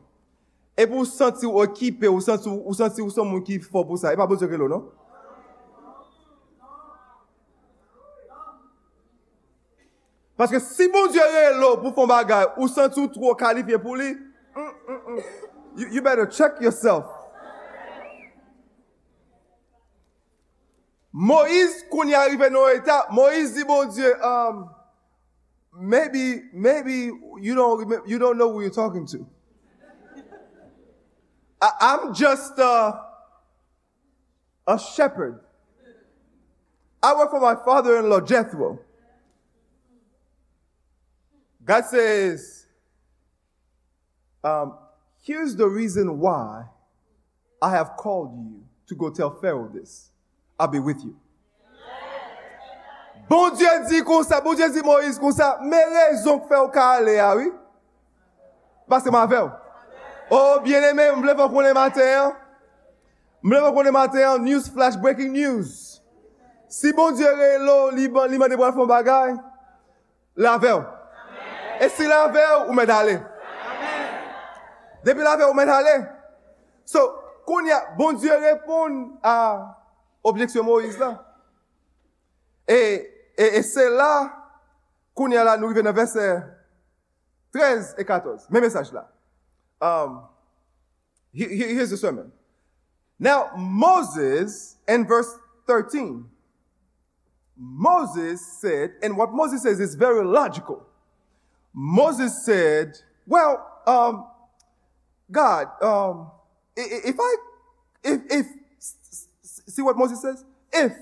e 0.72 0.86
pou 0.88 1.04
senti 1.04 1.44
ou 1.44 1.60
ekipè, 1.60 2.08
ou 2.08 2.24
senti 2.24 2.48
ou 2.48 3.12
son 3.12 3.28
moun 3.28 3.44
ki 3.44 3.58
fò 3.60 3.82
pou 3.84 4.00
sa, 4.00 4.14
e 4.14 4.16
pa 4.16 4.24
bon 4.28 4.40
diyo 4.40 4.48
re 4.48 4.60
lo, 4.62 4.68
non? 4.72 4.88
Paske 10.40 10.62
si 10.64 10.88
bon 10.88 11.12
diyo 11.12 11.28
re 11.36 11.46
lo 11.60 11.74
pou 11.84 11.92
fon 11.96 12.08
bagay, 12.08 12.48
ou 12.56 12.68
senti 12.72 13.00
ou 13.04 13.12
tro 13.12 13.36
kalifiye 13.36 13.80
pou 13.80 14.00
li, 14.00 14.14
mm, 14.56 14.72
mm, 14.88 15.00
mm. 15.04 15.48
You, 15.76 15.86
you 15.94 16.02
better 16.02 16.26
check 16.26 16.58
yourself. 16.64 17.19
Moïse, 21.12 21.84
quand 21.90 22.04
il 22.04 22.14
arrive 22.14 22.38
dans 22.38 22.66
l'état, 22.66 23.06
Moïse 23.10 23.64
bon 23.66 23.84
Dieu, 23.86 24.14
um, 24.24 24.70
maybe, 25.72 26.42
maybe 26.52 27.10
you 27.40 27.54
don't, 27.54 28.06
you 28.06 28.18
don't 28.18 28.38
know 28.38 28.52
who 28.52 28.60
you're 28.60 28.70
talking 28.70 29.06
to. 29.06 29.26
I, 31.60 31.70
I'm 31.80 32.14
just 32.14 32.58
a, 32.58 33.00
a 34.66 34.78
shepherd. 34.78 35.40
I 37.02 37.14
work 37.14 37.30
for 37.30 37.40
my 37.40 37.56
father-in-law, 37.56 38.20
Jethro. 38.20 38.78
God 41.64 41.84
says, 41.86 42.66
um, 44.44 44.78
here's 45.22 45.56
the 45.56 45.66
reason 45.66 46.18
why 46.18 46.64
I 47.60 47.70
have 47.70 47.96
called 47.96 48.32
you 48.34 48.64
to 48.86 48.94
go 48.94 49.10
tell 49.10 49.30
Pharaoh 49.30 49.70
this. 49.72 50.09
I'll 50.60 50.68
be 50.68 50.78
with 50.78 51.02
you. 51.02 51.16
Bon 53.30 53.50
Diyo 53.54 53.88
di 53.88 54.02
kon 54.02 54.24
sa, 54.26 54.40
bon 54.44 54.54
Diyo 54.58 54.68
di 54.74 54.82
Moïse 54.84 55.16
kon 55.18 55.32
sa, 55.32 55.54
ah 55.54 55.56
oh, 55.56 55.64
me 55.64 55.78
rezon 55.94 56.40
k 56.42 56.50
fe 56.50 56.58
ou 56.58 56.68
ka 56.74 56.86
ale 56.98 57.14
a, 57.22 57.30
oui? 57.38 57.46
Baske 58.90 59.08
ma 59.14 59.22
ve 59.30 59.38
ou. 59.38 59.52
Oh, 60.34 60.58
bien 60.64 60.84
eme, 60.90 61.06
mble 61.16 61.36
fò 61.38 61.46
konen 61.48 61.72
mater, 61.78 62.34
mble 63.40 63.62
fò 63.62 63.72
konen 63.78 63.94
mater, 63.94 64.36
news 64.42 64.68
flash, 64.68 64.98
breaking 65.00 65.32
news. 65.32 66.02
Si 66.68 66.92
bon 66.92 67.14
Diyo 67.16 67.32
re 67.38 67.54
lo, 67.62 67.78
li 67.94 68.10
man 68.10 68.50
de 68.50 68.58
bral 68.58 68.76
fon 68.76 68.90
bagay, 68.90 69.32
la 70.36 70.58
ve 70.60 70.76
ou. 70.76 70.84
E 71.80 71.88
si 71.94 72.10
la 72.10 72.26
ve 72.34 72.46
ou, 72.58 72.68
ou 72.68 72.76
men 72.76 72.90
ale. 72.92 73.20
Depi 75.06 75.24
la 75.24 75.38
ve 75.38 75.48
ou, 75.48 75.56
men 75.56 75.70
ale. 75.70 76.00
So, 76.84 77.08
kon 77.46 77.70
ya, 77.70 77.86
bon 77.96 78.18
Diyo 78.18 78.42
repon 78.42 79.04
a... 79.22 79.78
objection 80.22 80.64
Moïse 80.64 80.98
là. 80.98 81.26
Et, 82.68 83.10
et, 83.36 83.56
et 83.56 83.62
c'est 83.62 83.90
là, 83.90 84.52
qu'on 85.14 85.30
y 85.30 85.36
a 85.36 85.44
là, 85.44 85.56
nous 85.56 85.66
arrivons 85.66 85.82
dans 85.82 85.92
verset 85.92 86.42
13 87.52 87.96
et 87.98 88.04
14. 88.04 88.48
Même 88.50 88.62
message 88.62 88.92
là. 88.92 89.10
Um, 89.80 90.22
here's 91.32 91.90
the 91.90 91.96
sermon. 91.96 92.30
Now, 93.18 93.50
Moses, 93.56 94.76
in 94.86 95.06
verse 95.06 95.28
13, 95.66 96.24
Moses 97.56 98.40
said, 98.60 98.92
and 99.02 99.16
what 99.16 99.32
Moses 99.32 99.62
says 99.62 99.80
is 99.80 99.94
very 99.94 100.24
logical. 100.24 100.86
Moses 101.72 102.44
said, 102.44 102.98
well, 103.26 103.66
um, 103.86 104.26
God, 105.30 105.68
um, 105.82 106.30
if 106.76 107.16
I, 107.20 107.36
if, 108.02 108.20
if, 108.30 108.46
see 109.70 109.82
what 109.82 109.96
Moses 109.96 110.20
says? 110.20 110.44
If, 110.72 110.92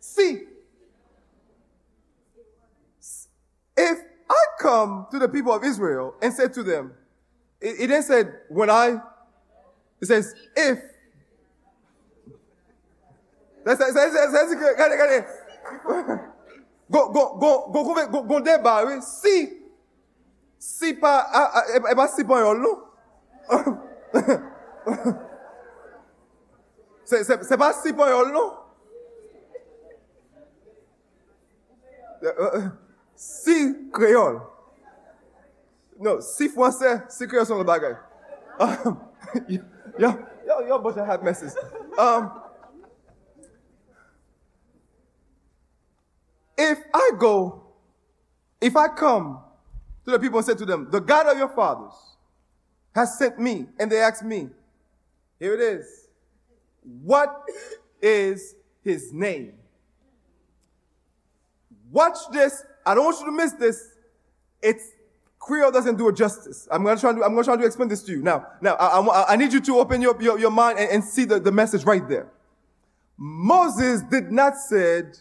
see, 0.00 0.42
if 3.76 3.98
I 4.30 4.44
come 4.60 5.06
to 5.10 5.18
the 5.18 5.28
people 5.28 5.52
of 5.52 5.64
Israel 5.64 6.14
and 6.20 6.32
say 6.32 6.48
to 6.48 6.62
them, 6.62 6.92
it, 7.60 7.80
it 7.80 7.86
then 7.88 8.02
said, 8.02 8.32
when 8.48 8.70
I, 8.70 9.00
it 10.00 10.06
says, 10.06 10.34
if, 10.56 10.78
that's, 13.64 13.78
that's, 13.78 13.94
that's, 13.94 14.14
that's, 14.14 14.32
that's, 14.32 14.54
got 14.54 14.92
it, 14.92 14.98
got 14.98 15.10
it. 15.10 15.26
Gon 16.90 18.42
deba, 18.42 18.86
oui. 18.86 19.00
Si, 19.02 19.60
si 20.58 20.94
pa, 20.94 21.26
e 21.76 21.94
pa 21.94 22.06
si 22.06 22.24
pan 22.24 22.40
yon 22.40 22.62
nou. 22.62 22.88
Se 27.08 27.56
pa 27.56 27.72
si 27.72 27.92
pan 27.96 28.12
yon 28.12 28.32
nou. 28.36 28.48
Si 33.16 33.58
kreol. 33.94 34.42
No, 35.98 36.18
si 36.22 36.50
fwansè, 36.52 37.08
si 37.10 37.26
kreol 37.30 37.46
son 37.48 37.64
bagay. 37.66 37.96
Yo, 39.98 40.08
yo, 40.46 40.60
yo, 40.62 40.78
bunch 40.78 40.96
of 40.96 41.06
hot 41.06 41.24
messes. 41.24 41.56
Um, 41.98 42.30
If 46.58 46.78
I 46.92 47.12
go, 47.16 47.62
if 48.60 48.76
I 48.76 48.88
come 48.88 49.38
to 50.04 50.10
the 50.10 50.18
people 50.18 50.38
and 50.38 50.46
say 50.46 50.54
to 50.54 50.66
them, 50.66 50.88
the 50.90 50.98
God 51.00 51.28
of 51.28 51.38
your 51.38 51.48
fathers 51.50 51.94
has 52.96 53.16
sent 53.16 53.38
me, 53.38 53.68
and 53.78 53.90
they 53.90 54.00
ask 54.00 54.24
me, 54.24 54.48
here 55.38 55.54
it 55.54 55.60
is, 55.60 56.07
what 57.02 57.44
is 58.00 58.54
his 58.82 59.12
name? 59.12 59.54
Watch 61.90 62.18
this. 62.32 62.64
I 62.84 62.94
don't 62.94 63.04
want 63.04 63.20
you 63.20 63.26
to 63.26 63.32
miss 63.32 63.52
this. 63.52 63.94
It's 64.62 64.92
Creole 65.38 65.70
doesn't 65.70 65.96
do 65.96 66.08
it 66.08 66.16
justice. 66.16 66.68
I'm 66.70 66.84
to 66.84 66.96
try 66.96 67.12
to, 67.12 67.24
I'm 67.24 67.36
to 67.36 67.44
try 67.44 67.56
to 67.56 67.64
explain 67.64 67.88
this 67.88 68.02
to 68.02 68.12
you. 68.12 68.22
Now, 68.22 68.46
now, 68.60 68.74
I, 68.74 69.00
I, 69.00 69.32
I 69.32 69.36
need 69.36 69.52
you 69.52 69.60
to 69.60 69.78
open 69.78 70.02
your, 70.02 70.20
your, 70.20 70.38
your 70.38 70.50
mind 70.50 70.78
and, 70.78 70.90
and 70.90 71.04
see 71.04 71.24
the, 71.24 71.38
the 71.38 71.52
message 71.52 71.84
right 71.84 72.06
there. 72.08 72.30
Moses 73.16 74.02
did 74.02 74.30
not 74.30 74.56
said, 74.56 75.18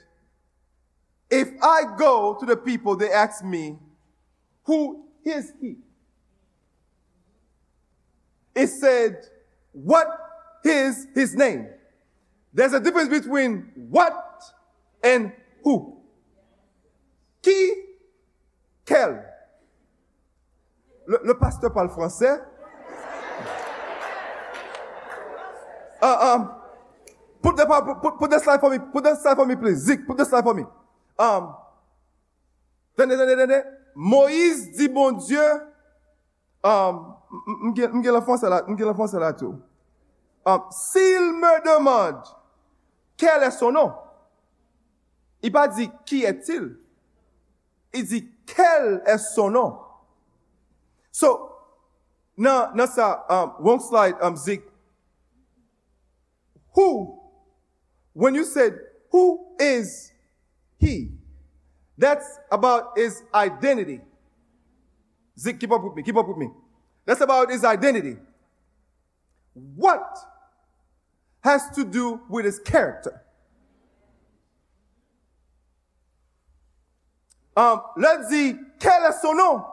if 1.30 1.49
I 1.62 1.84
go 1.97 2.36
to 2.39 2.45
the 2.45 2.58
people, 2.58 2.95
they 2.95 3.12
ask 3.12 3.43
me, 3.43 3.77
who 4.63 5.06
is 5.23 5.53
he? 5.62 5.77
It 8.56 8.67
said, 8.67 9.25
what 9.71 10.08
is 10.67 11.08
his 11.13 11.36
name? 11.36 11.67
There's 12.53 12.73
a 12.73 12.80
difference 12.80 13.10
between 13.10 13.71
what 13.89 14.43
and 15.03 15.32
who. 15.63 15.97
Qui, 17.43 17.71
quel. 18.86 19.23
Le, 21.06 21.19
le 21.23 21.34
pasteur 21.38 21.71
parle 21.71 21.89
français. 21.89 22.41
Uh, 26.01 26.36
um, 26.36 26.51
put, 27.41 27.56
the, 27.56 27.65
put, 28.01 28.17
put 28.19 28.30
the 28.30 28.39
slide 28.39 28.60
for 28.60 28.69
me. 28.69 28.77
Put 28.80 29.03
the 29.03 29.15
slide 29.15 29.36
for 29.36 29.45
me, 29.45 29.56
please. 29.56 29.77
Zik, 29.86 30.06
put 30.06 30.17
the 30.17 30.25
slide 30.25 30.43
for 30.43 30.53
me. 30.53 30.63
Um, 31.17 31.56
tenez, 32.95 33.17
tenez, 33.17 33.36
tenez. 33.36 33.63
Moïse 33.95 34.71
dit, 34.77 34.88
bon 34.89 35.13
Dieu, 35.13 35.41
um, 36.63 37.15
m'ge 37.63 38.08
l'enfonce 38.08 38.43
là, 38.43 38.63
m'ge 38.67 38.82
l'enfonce 38.82 39.13
là 39.13 39.34
tout. 39.34 39.60
Um, 40.47 40.63
S'il 40.71 41.33
me 41.33 41.62
demande 41.65 42.23
quel 43.17 43.43
est 43.43 43.51
son 43.51 43.73
nom, 43.73 43.93
il 45.41 45.51
pas 45.51 45.67
dit 45.67 45.91
qui 46.05 46.23
est-il. 46.23 46.77
Il 47.93 48.07
dit 48.07 48.31
quel 48.45 49.03
est 49.05 49.17
son 49.17 49.49
nom. 49.49 49.77
So, 51.12 51.51
nan, 52.38 52.71
nan 52.75 52.88
sa, 52.88 53.25
um, 53.29 53.55
one 53.60 53.81
slide, 53.81 54.15
um, 54.21 54.38
Zik, 54.38 54.63
who, 56.73 57.19
when 58.13 58.33
you 58.33 58.45
said, 58.45 58.79
who 59.12 59.53
is 59.60 60.13
he? 60.79 61.12
That's 61.97 62.39
about 62.49 62.97
his 62.97 63.21
identity. 63.33 63.99
Zik, 65.38 65.60
keep 65.60 65.73
up 65.73 65.83
with 65.83 65.95
me, 65.95 66.03
keep 66.03 66.15
up 66.15 66.25
with 66.25 66.38
me. 66.38 66.51
That's 67.05 67.19
about 67.19 67.51
his 67.51 67.65
identity. 67.65 68.15
What 69.53 70.37
has 71.47 71.69
to 71.71 71.83
do 71.83 72.19
with 72.29 72.45
his 72.45 72.60
character? 72.60 73.21
Um, 77.55 77.81
là 77.95 78.17
dit, 78.29 78.55
quel 78.79 79.03
est 79.03 79.19
son 79.19 79.33
nom? 79.33 79.65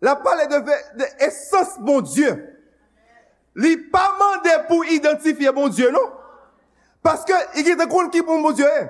La 0.00 0.16
parle 0.16 0.48
de, 0.48 0.58
de 0.98 1.24
essence 1.24 1.78
bon 1.78 2.00
Dieu. 2.00 2.58
Li 3.58 3.76
pa 3.90 4.04
mande 4.18 4.54
pou 4.68 4.86
identifiye 4.86 5.50
bon 5.54 5.70
Dieu, 5.70 5.90
non? 5.94 6.12
Paske, 7.02 7.34
i 7.58 7.64
ki 7.66 7.74
te 7.78 7.86
kon 7.90 8.10
ki 8.14 8.22
pou 8.26 8.42
bon 8.42 8.54
Dieu 8.54 8.66
e. 8.66 8.84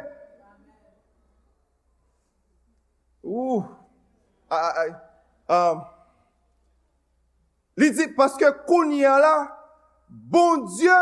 Ou, 3.29 3.61
ay, 4.53 4.83
ay, 4.83 4.93
um, 5.53 5.81
li 7.81 7.91
di, 7.97 8.09
paske 8.17 8.53
kon 8.69 8.93
y 8.97 9.05
a 9.09 9.17
la, 9.21 9.35
bon 10.09 10.65
Dieu, 10.77 11.01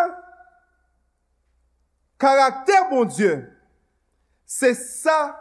Karakter 2.18 2.88
bon 2.90 3.05
Diyo, 3.05 3.42
se 4.48 4.72
sa 4.74 5.35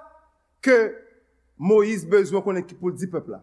ke 0.64 0.76
Moïse 1.56 2.08
bezwen 2.10 2.44
konen 2.44 2.66
ki 2.68 2.76
pou 2.76 2.92
di 2.92 3.08
pepla. 3.08 3.40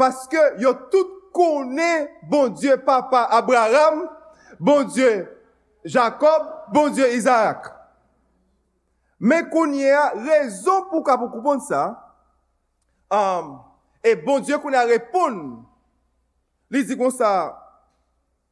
Paske 0.00 0.40
yo 0.60 0.74
tout 0.92 1.16
konen 1.36 2.10
bon 2.28 2.52
Diyo 2.52 2.76
papa 2.84 3.24
Abraham, 3.32 4.04
bon 4.60 4.84
Diyo 4.92 5.24
Jacob, 5.88 6.52
bon 6.74 6.92
Diyo 6.92 7.08
Isaac. 7.16 7.72
Men 9.20 9.48
konye 9.52 9.88
a 9.96 10.10
rezon 10.16 10.84
pou 10.92 11.04
ka 11.04 11.16
pou 11.20 11.32
koupon 11.32 11.64
sa, 11.64 11.86
um, 13.08 13.56
e 14.04 14.12
bon 14.20 14.44
Diyo 14.44 14.60
konen 14.60 14.82
a 14.82 14.86
repon, 14.92 15.42
li 16.68 16.84
di 16.84 16.96
kon 17.00 17.12
sa, 17.12 17.56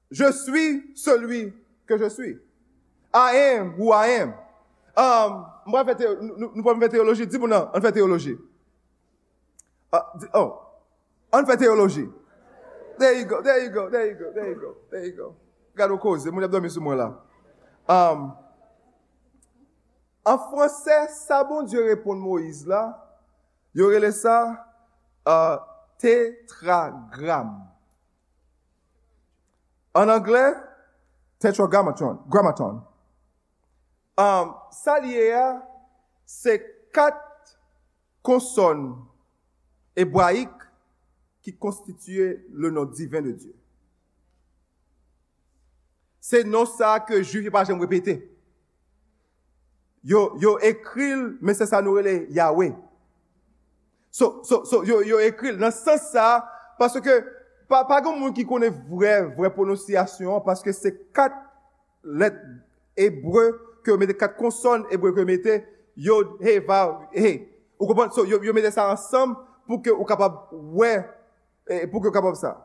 je 0.08 0.32
suis 0.32 0.96
celui 0.96 1.52
que 1.84 1.98
je 2.00 2.08
suis. 2.08 2.47
I 3.14 3.36
am 3.54 3.72
who 3.72 3.92
I 3.92 4.06
am. 4.20 4.34
Um, 4.96 5.46
Mwen 5.68 5.84
fè 5.84 5.94
teologi, 5.98 6.36
nou 6.40 6.62
pou 6.62 6.72
mwen 6.72 6.80
fè 6.80 6.88
teologi, 6.94 7.26
di 7.28 7.38
pou 7.40 7.50
nan, 7.50 7.66
an 7.76 7.82
fè 7.84 7.90
teoloji. 7.92 8.32
Ah, 9.92 10.06
oh, 10.38 10.54
an 11.36 11.44
fè 11.48 11.58
teologi. 11.60 12.06
There 12.98 13.18
you 13.18 13.26
go, 13.28 13.42
there 13.44 13.60
you 13.62 13.70
go, 13.70 13.88
there 13.92 14.06
you 14.08 14.16
go, 14.16 14.32
there 14.32 14.48
you 14.48 14.56
go, 14.60 14.70
there 14.90 15.04
you 15.04 15.12
go. 15.16 15.34
Gado 15.76 15.98
koze, 16.00 16.32
mwen 16.32 16.48
ap 16.48 16.54
do 16.54 16.62
mi 16.64 16.72
sou 16.72 16.82
mwen 16.82 17.02
la. 17.02 17.10
Um, 17.88 18.30
an 20.28 20.40
fransè, 20.48 21.02
sa 21.12 21.42
bon 21.48 21.68
diyo 21.68 21.84
repon 21.84 22.16
Moïse 22.22 22.64
la, 22.68 22.82
yore 23.76 24.00
le 24.00 24.12
sa 24.16 24.38
uh, 25.28 25.60
tetragram. 26.00 27.58
An 30.00 30.16
anglè, 30.16 30.46
tetragrammaton. 31.44 32.80
um, 34.18 34.54
sa 34.74 34.98
liye 35.02 35.30
a, 35.38 35.46
se 36.28 36.58
kat 36.94 37.18
konson 38.26 38.90
ebwaik 39.98 40.52
ki 41.44 41.54
konstituye 41.60 42.34
le 42.52 42.72
nou 42.74 42.88
divin 42.90 43.24
de 43.24 43.36
Diyo. 43.38 43.54
Se 46.20 46.42
nou 46.44 46.68
sa 46.68 46.98
ke 47.00 47.22
juvi 47.22 47.48
e 47.48 47.54
pa 47.54 47.64
jem 47.64 47.80
repete. 47.80 48.18
Yo, 50.04 50.34
yo 50.40 50.56
ekril, 50.64 51.38
men 51.40 51.56
se 51.56 51.66
sa 51.68 51.80
nou 51.84 51.96
rele 51.96 52.26
Yahweh. 52.34 52.74
So, 54.10 54.42
so, 54.44 54.62
so 54.68 54.82
yo, 54.88 55.00
yo 55.06 55.20
ekril 55.22 55.58
nan 55.60 55.72
san 55.74 55.98
sa, 56.00 56.42
paske 56.78 57.20
pa, 57.70 57.84
pa 57.88 58.00
gen 58.04 58.18
moun 58.18 58.34
ki 58.36 58.44
konen 58.48 58.74
vre, 58.90 59.14
vre 59.38 59.50
pronosyasyon, 59.54 60.42
paske 60.44 60.74
se 60.76 60.92
kat 61.16 61.34
let 62.02 62.36
ebreu 62.98 63.54
ke 63.84 63.92
ou 63.94 64.00
mette 64.00 64.16
kat 64.18 64.36
konson 64.38 64.86
ebre 64.94 65.14
ke 65.16 65.26
mette 65.28 65.60
yod, 65.98 66.36
he, 66.44 66.58
va, 66.64 66.82
he. 67.14 67.38
Ou 67.78 67.90
kompon, 67.90 68.10
so 68.14 68.24
yo 68.26 68.54
mette 68.56 68.72
sa 68.74 68.88
ansam 68.92 69.36
pou 69.68 69.82
ke 69.84 69.92
ou 69.94 70.06
kapab 70.08 70.48
we, 70.52 70.90
pou 71.92 72.02
ke 72.02 72.10
ou 72.10 72.14
kapab 72.14 72.38
sa. 72.38 72.56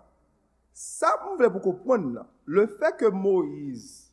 Sa 0.74 1.12
pou 1.22 1.38
mwen 1.38 1.52
pou 1.54 1.62
kompon 1.62 2.10
la, 2.16 2.26
le 2.50 2.66
fe 2.80 2.90
ke 2.98 3.12
Moïse 3.14 4.10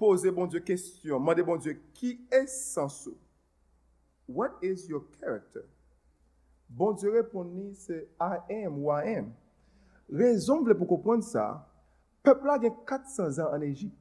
pose 0.00 0.26
bon 0.34 0.50
dieu 0.50 0.62
kestyon, 0.66 1.22
mande 1.22 1.44
bon 1.46 1.60
dieu 1.62 1.78
ki 1.94 2.16
esansou. 2.34 3.14
What 4.26 4.58
is 4.64 4.88
your 4.88 5.04
character? 5.20 5.62
Bon 6.68 6.96
dieu 6.98 7.12
repon 7.14 7.46
ni 7.54 7.74
se 7.78 8.02
I 8.18 8.40
am 8.64 8.80
ou 8.80 8.90
I 8.90 9.20
am. 9.20 9.30
Rezon 10.10 10.64
mwen 10.64 10.74
pou 10.80 10.90
kompon 10.96 11.22
sa, 11.22 11.62
pepla 12.26 12.58
gen 12.62 12.74
400 12.88 13.38
an 13.44 13.54
an 13.54 13.68
Egypt. 13.68 13.94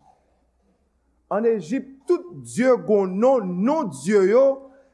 an 1.34 1.46
Egypt, 1.46 1.90
tout 2.08 2.42
dieu 2.44 2.76
goun 2.78 3.18
non, 3.20 3.44
non 3.44 3.84
dieu 3.84 4.28
yo, 4.30 4.46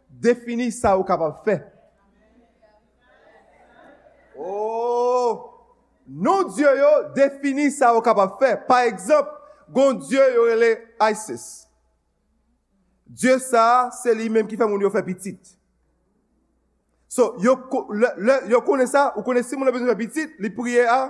defini 0.09 0.71
sa 0.71 0.95
ou 0.97 1.05
kapap 1.07 1.43
fe. 1.45 1.59
Oh! 4.39 5.45
Non 6.07 6.47
dieu 6.49 6.69
yo, 6.79 6.91
defini 7.15 7.69
sa 7.71 7.93
ou 7.95 8.03
kapap 8.05 8.39
fe. 8.41 8.55
Par 8.67 8.87
exemple, 8.87 9.31
goun 9.69 9.99
dieu 9.99 10.23
yo 10.35 10.47
rele 10.49 10.75
Isis. 11.11 11.67
Dieu 13.09 13.39
sa, 13.41 13.89
se 13.95 14.13
li 14.13 14.29
menm 14.29 14.47
ki 14.47 14.57
fe 14.57 14.67
moun 14.69 14.83
yo 14.85 14.91
fe 14.93 15.01
pitit. 15.05 15.55
So, 17.09 17.33
yo, 17.41 17.55
yo 18.51 18.61
kone 18.61 18.85
sa, 18.85 19.09
ou 19.17 19.25
kone 19.25 19.41
si 19.43 19.57
moun 19.57 19.71
yo 19.73 19.89
fe 19.89 19.97
pitit, 20.05 20.37
li 20.39 20.53
priye 20.53 20.85
a. 20.85 21.01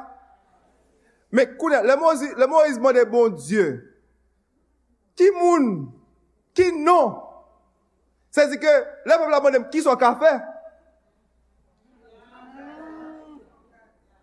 Me 1.32 1.46
kone, 1.60 1.84
le 1.86 2.48
Moïse 2.48 2.80
mwen 2.80 2.96
de 2.96 3.04
bon 3.06 3.36
dieu, 3.36 3.89
ki 5.20 5.28
moun, 5.36 5.68
ki 6.56 6.72
non. 6.80 7.20
Se 8.32 8.46
zi 8.48 8.60
ke, 8.62 8.72
le 9.06 9.18
pep 9.20 9.32
la 9.34 9.42
mandem 9.44 9.68
ki 9.74 9.84
so 9.84 9.96
ka 10.00 10.14
fe? 10.22 10.32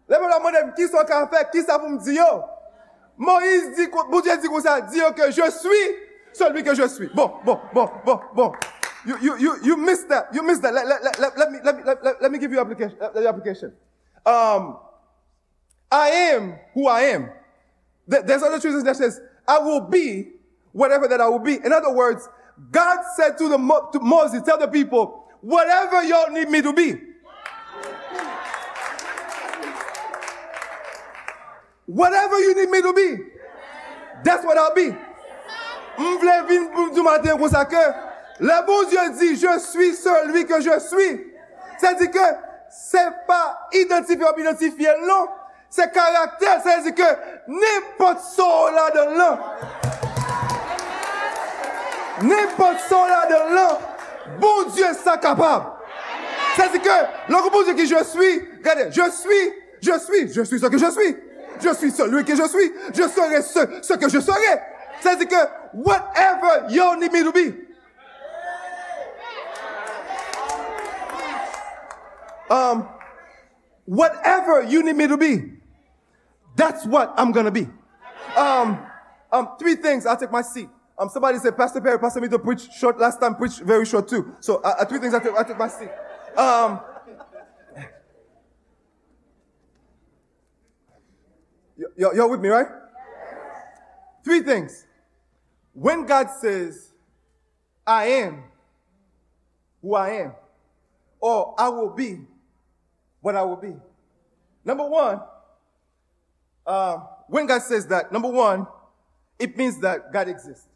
Le 0.09 0.17
pep 0.17 0.29
la 0.31 0.41
mandem 0.41 0.73
ki 0.79 0.89
so 0.89 1.03
ka 1.09 1.27
fe, 1.33 1.43
ki 1.53 1.65
sa 1.67 1.77
pou 1.83 1.93
m 1.93 1.99
di 2.01 2.17
yo? 2.17 2.31
Moïse 3.17 3.75
di, 3.77 3.89
Boudje 4.13 4.39
di 4.41 4.49
kon 4.53 4.65
sa, 4.65 4.79
di 4.89 5.03
yo 5.03 5.13
ke 5.17 5.29
je 5.33 5.51
suis 5.53 5.87
celui 6.33 6.63
ke 6.63 6.75
je 6.75 6.89
suis. 6.89 7.09
Bon, 7.15 7.33
bon, 7.45 7.61
bon, 7.75 7.91
bon, 8.05 8.21
bon. 8.35 8.53
You, 9.07 9.17
you, 9.23 9.39
you, 9.39 9.57
you 9.63 9.77
missed 9.77 10.09
that, 10.09 10.29
you 10.35 10.43
missed 10.43 10.63
that. 10.63 10.75
Let, 10.75 10.87
let, 10.87 11.19
let, 11.19 11.39
let 11.39 11.51
me, 11.51 11.59
me, 11.63 12.29
me 12.29 12.39
give 12.39 12.51
you 12.53 12.61
application. 12.61 12.99
Uh, 13.01 13.27
application. 13.27 13.73
Um, 14.25 14.79
I 15.91 16.09
am 16.33 16.59
who 16.75 16.89
I 16.89 17.03
am. 17.03 17.31
There's 18.07 18.43
other 18.43 18.59
truth 18.59 18.85
that 18.85 18.97
says, 18.97 19.21
I 19.47 19.59
will 19.59 19.81
be 19.81 20.36
whatever 20.77 21.09
that 21.09 21.21
I 21.21 21.29
will 21.29 21.39
be. 21.39 21.55
In 21.55 21.73
other 21.73 21.93
words, 21.93 22.29
God 22.71 22.99
said 23.17 23.39
to, 23.39 23.49
the, 23.49 23.57
to 23.93 24.01
Moses, 24.01 24.43
tell 24.43 24.59
the 24.59 24.69
people, 24.69 25.25
whatever 25.41 26.05
y'all 26.05 26.31
need 26.31 26.51
me 26.51 26.61
to 26.61 26.73
be. 26.73 26.95
Whatever 31.87 32.39
you 32.41 32.55
need 32.55 32.69
me 32.69 32.83
to 32.83 32.93
be. 32.93 33.17
That's 34.23 34.45
what 34.45 34.59
I'll 34.59 34.75
be. 34.75 34.95
Le 38.39 38.67
bon 38.67 38.85
Dieu 38.89 39.11
di, 39.19 39.35
je 39.35 39.59
suis 39.59 39.95
celui 39.95 40.45
que 40.45 40.61
je 40.61 40.79
suis. 40.79 41.33
Se 41.81 41.95
di 41.99 42.11
ke, 42.11 42.27
se 42.71 43.01
pa 43.27 43.69
identifiye 43.73 44.93
ou 44.93 45.07
l'an, 45.07 45.29
se 45.71 45.87
karakter, 45.93 46.61
se 46.65 46.83
di 46.85 46.93
ke, 46.93 47.09
n'importe 47.49 48.21
so 48.21 48.71
la 48.75 48.91
de 48.91 49.05
l'an. 49.17 49.39
N'importe 52.23 52.81
son 52.89 53.05
là 53.05 53.27
de 53.27 53.55
l'an, 53.55 53.79
bon 54.41 54.71
Dieu 54.71 54.85
est 54.85 55.21
capable. 55.21 55.67
C'est-à-dire 56.55 56.83
que, 56.83 57.33
lorsque 57.33 57.53
bon 57.53 57.63
Dieu 57.65 57.75
qui 57.75 57.87
je 57.87 58.03
suis, 58.05 58.41
regardez, 58.59 58.91
je 58.91 59.11
suis, 59.11 59.53
je 59.83 59.99
suis, 59.99 60.33
je 60.33 60.43
suis 60.43 60.59
ce 60.59 60.67
que 60.67 60.79
je 60.79 60.91
suis. 60.91 61.17
Je 61.61 61.75
suis 61.75 61.91
celui 61.91 62.25
que 62.25 62.35
je 62.35 62.49
suis. 62.49 62.73
Je 62.95 63.03
serai 63.03 63.43
ce, 63.43 63.83
ce 63.83 63.95
que 63.95 64.09
je 64.09 64.21
serai. 64.21 64.63
C'est-à-dire 65.01 65.29
que, 65.29 65.49
whatever 65.75 66.67
you 66.71 66.97
need 66.97 67.13
me 67.13 67.23
to 67.23 67.33
be. 67.33 67.67
Um, 72.49 72.89
whatever 73.87 74.63
you 74.63 74.83
need 74.83 74.97
me 74.97 75.09
to 75.09 75.17
be, 75.17 75.59
that's 76.55 76.87
what 76.87 77.13
I'm 77.19 77.33
gonna 77.33 77.51
be. 77.51 77.69
Um, 78.37 78.79
um, 79.33 79.49
three 79.59 79.75
things. 79.75 80.07
I'll 80.07 80.17
take 80.17 80.31
my 80.31 80.43
seat. 80.43 80.69
Um, 80.99 81.11
somebody 81.11 81.39
said, 81.39 81.57
Pastor 81.57 81.81
Perry, 81.81 81.99
Pastor 81.99 82.21
me 82.21 82.29
to 82.29 82.39
preach 82.39 82.73
short 82.73 82.99
last 82.99 83.21
time, 83.21 83.35
preach 83.35 83.59
very 83.59 83.85
short 83.85 84.09
too. 84.09 84.35
So, 84.41 84.57
uh, 84.63 84.77
uh 84.79 84.85
three 84.87 84.99
things. 84.99 85.13
I 85.13 85.19
took, 85.21 85.37
I 85.37 85.43
took 85.43 85.59
my 85.59 85.69
seat. 85.69 85.91
Um, 86.37 86.81
you're, 91.97 92.15
you're 92.15 92.29
with 92.29 92.41
me, 92.41 92.49
right? 92.49 92.69
Three 94.25 94.41
things. 94.41 94.87
When 95.75 96.07
God 96.07 96.29
says, 96.41 96.95
I 97.87 98.07
am 98.07 98.45
who 99.83 99.95
I 99.95 100.11
am, 100.11 100.33
or 101.21 101.55
I 101.59 101.69
will 101.69 101.91
be 101.91 102.21
what 103.21 103.37
I 103.37 103.43
will 103.43 103.57
be. 103.57 103.75
Number 104.65 104.89
one, 104.89 105.21
uh, 106.67 106.97
when 107.29 107.47
God 107.47 107.63
says 107.63 107.87
that, 107.89 108.11
number 108.11 108.29
one, 108.29 108.67
it 109.39 109.57
means 109.57 109.79
that 109.81 110.13
God 110.13 110.29
exists. 110.29 110.67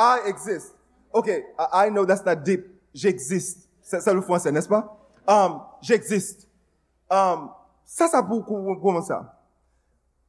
I 0.00 0.28
exist. 0.28 0.74
Okay, 1.14 1.42
I, 1.58 1.90
know 1.90 2.06
that's 2.06 2.24
not 2.24 2.44
deep. 2.44 2.66
J'existe. 2.94 3.68
C'est 3.82 4.14
le 4.14 4.20
français, 4.22 4.50
n'est-ce 4.50 4.68
pas? 4.68 4.96
Um, 5.26 5.60
j'existe. 5.82 6.48
Um, 7.10 7.50
ça, 7.84 8.08
ça 8.08 8.22
pour 8.22 8.44
comment 8.46 9.02
ça? 9.02 9.38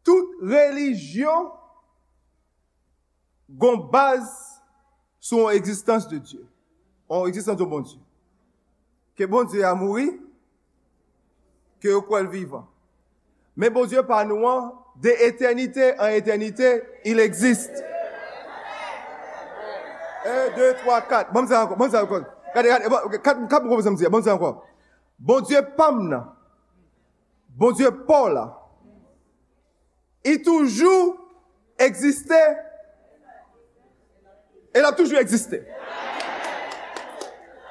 Toute 0.04 0.42
religion 0.42 1.52
gon 3.50 3.78
base 3.78 4.62
sur 5.20 5.50
l'existence 5.50 6.08
de 6.08 6.18
Dieu. 6.18 6.46
En 7.08 7.28
existence 7.28 7.58
de 7.58 7.64
bon 7.64 7.82
Dieu. 7.82 8.00
Que 9.16 9.26
bon 9.26 9.44
Dieu 9.44 9.64
a 9.64 9.76
mouru, 9.76 10.22
que 11.80 11.90
au 11.90 12.02
quoi 12.02 12.24
vivant. 12.24 12.68
Mais 13.56 13.70
bon 13.70 13.86
Dieu 13.86 14.04
par 14.04 14.26
nous, 14.26 14.42
de 14.98 15.10
éternité 15.26 15.94
en 16.00 16.08
éternité, 16.08 16.82
il 17.06 17.20
existe. 17.20 17.84
1, 20.26 20.56
2, 20.56 20.74
3, 20.76 21.02
4. 21.02 21.34
Bon, 21.34 21.44
encore. 21.44 21.78
Bon, 21.78 21.96
encore. 21.96 22.22
Regardez, 22.56 22.86
regardez. 22.86 23.20
4, 23.20 23.48
4, 23.48 23.64
bon, 23.64 23.80
bon, 24.10 24.30
encore. 24.30 24.66
Bon 25.20 25.40
Dieu, 25.42 25.62
Pamna. 25.78 26.36
Bon 27.50 27.72
Dieu, 27.72 27.92
Paul. 27.92 28.40
Il 30.24 30.42
toujours 30.42 31.18
existé. 31.78 32.36
Il 34.74 34.84
a 34.84 34.92
toujours 34.92 35.20
existé. 35.20 35.68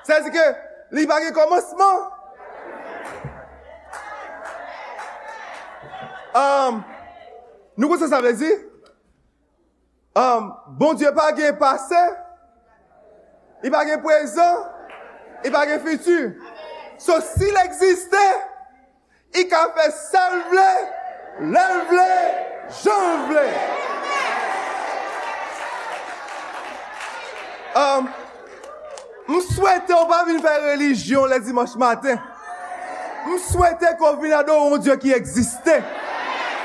C'est-à-dire 0.04 0.32
que, 0.32 0.56
il 0.92 1.06
n'y 1.06 1.32
commencement. 1.32 2.10
Um, 6.34 6.84
veut 8.20 8.32
dire? 8.34 8.58
Um, 10.14 10.54
bon 10.68 10.94
Dieu, 10.94 11.12
pas 11.14 11.32
de 11.32 11.58
passé. 11.58 11.94
I 13.62 13.70
pa 13.72 13.82
gen 13.84 14.00
prezant, 14.04 14.64
i 15.44 15.50
pa 15.52 15.66
gen 15.68 15.82
futur. 15.84 16.30
So 17.00 17.18
si 17.24 17.50
l'existe, 17.52 18.24
i 19.36 19.44
ka 19.48 19.66
fe 19.76 19.90
sal 19.96 20.40
vle, 20.50 20.70
lel 21.52 21.76
vle, 21.90 22.08
jan 22.82 23.26
vle. 23.28 23.44
Um, 27.80 28.08
m 29.30 29.38
souwete 29.46 29.94
ou 29.94 30.08
pa 30.10 30.24
vin 30.26 30.40
fè 30.42 30.56
religion 30.64 31.28
le 31.30 31.38
dimanche 31.44 31.78
matin. 31.78 32.18
M 33.28 33.36
souwete 33.44 33.92
kon 34.00 34.18
vin 34.22 34.34
ador 34.34 34.70
ou 34.70 34.80
Diyo 34.80 34.96
ki 35.00 35.14
egziste. 35.14 35.76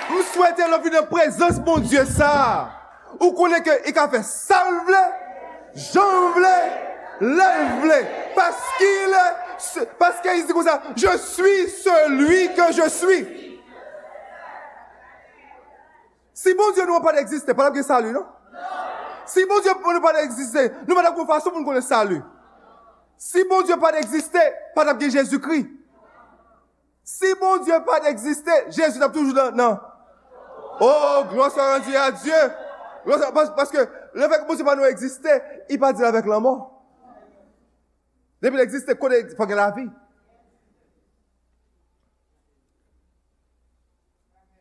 M 0.09 0.17
souwete 0.31 0.65
nou 0.71 0.81
vin 0.81 0.95
de 0.95 1.03
prezons 1.11 1.61
bon 1.67 1.83
Diyo 1.83 2.07
sa. 2.09 2.31
Ou 3.19 3.35
konen 3.37 3.61
ke 3.63 3.83
i 3.85 3.93
ka 3.95 4.07
fe 4.11 4.23
sal 4.25 4.81
vle, 4.87 5.03
Jambe-les, 5.75 7.27
lève-les, 7.27 8.07
parce 8.33 8.63
qu'il 8.77 8.87
est, 8.87 9.85
parce 9.99 10.21
qu'il 10.21 10.45
dit 10.45 10.53
comme 10.53 10.63
ça, 10.63 10.81
je 10.95 11.17
suis 11.17 11.69
celui 11.69 12.53
que 12.53 12.71
je 12.71 12.89
suis. 12.89 13.61
Si 16.33 16.53
bon 16.53 16.71
Dieu 16.73 16.85
ne 16.85 16.91
an 16.91 17.01
pas 17.01 17.13
d'existe, 17.13 17.51
pas 17.53 17.69
l'ap 17.69 17.83
salut, 17.83 18.11
non? 18.11 18.25
Si 19.25 19.43
bon 19.45 19.59
Dieu 19.59 19.71
nou 19.81 19.97
an 19.97 20.01
pas 20.01 20.13
d'existe, 20.13 20.71
nou 20.87 20.95
pa 20.95 21.01
d'ap 21.01 21.15
kon 21.15 21.25
fason 21.25 21.51
pou. 21.51 21.73
Si 23.17 23.43
bon 23.43 23.61
Dieu 23.63 23.77
pa 23.77 23.91
d'existe, 23.91 24.37
pa 24.75 24.85
d'ap 24.85 25.01
gen 25.01 25.11
Jésus-Christ. 25.11 25.67
Si 27.03 27.33
bon 27.39 27.57
Dieu 27.57 27.75
pas 27.85 27.99
d'existe, 27.99 28.49
Jésus 28.69 28.99
d'ap 28.99 29.11
toujou 29.11 29.33
Non? 29.55 29.79
Oh, 30.79 31.23
glosse 31.31 31.57
à 31.57 31.79
Dieu, 31.79 31.97
à 31.97 32.11
Dieu. 32.11 32.33
Parce 33.55 33.69
que, 33.69 33.87
le 34.15 34.29
fèk 34.31 34.47
moun 34.47 34.57
si 34.57 34.65
pa 34.65 34.75
nou 34.77 34.87
egziste, 34.87 35.35
i 35.69 35.77
pa 35.81 35.91
di 35.91 36.03
la 36.03 36.13
vek 36.15 36.27
la 36.31 36.39
mò. 36.43 36.55
Depi 38.43 38.59
l'egziste, 38.59 38.95
kote 38.99 39.21
fèk 39.35 39.55
la 39.57 39.69
vi. 39.75 39.85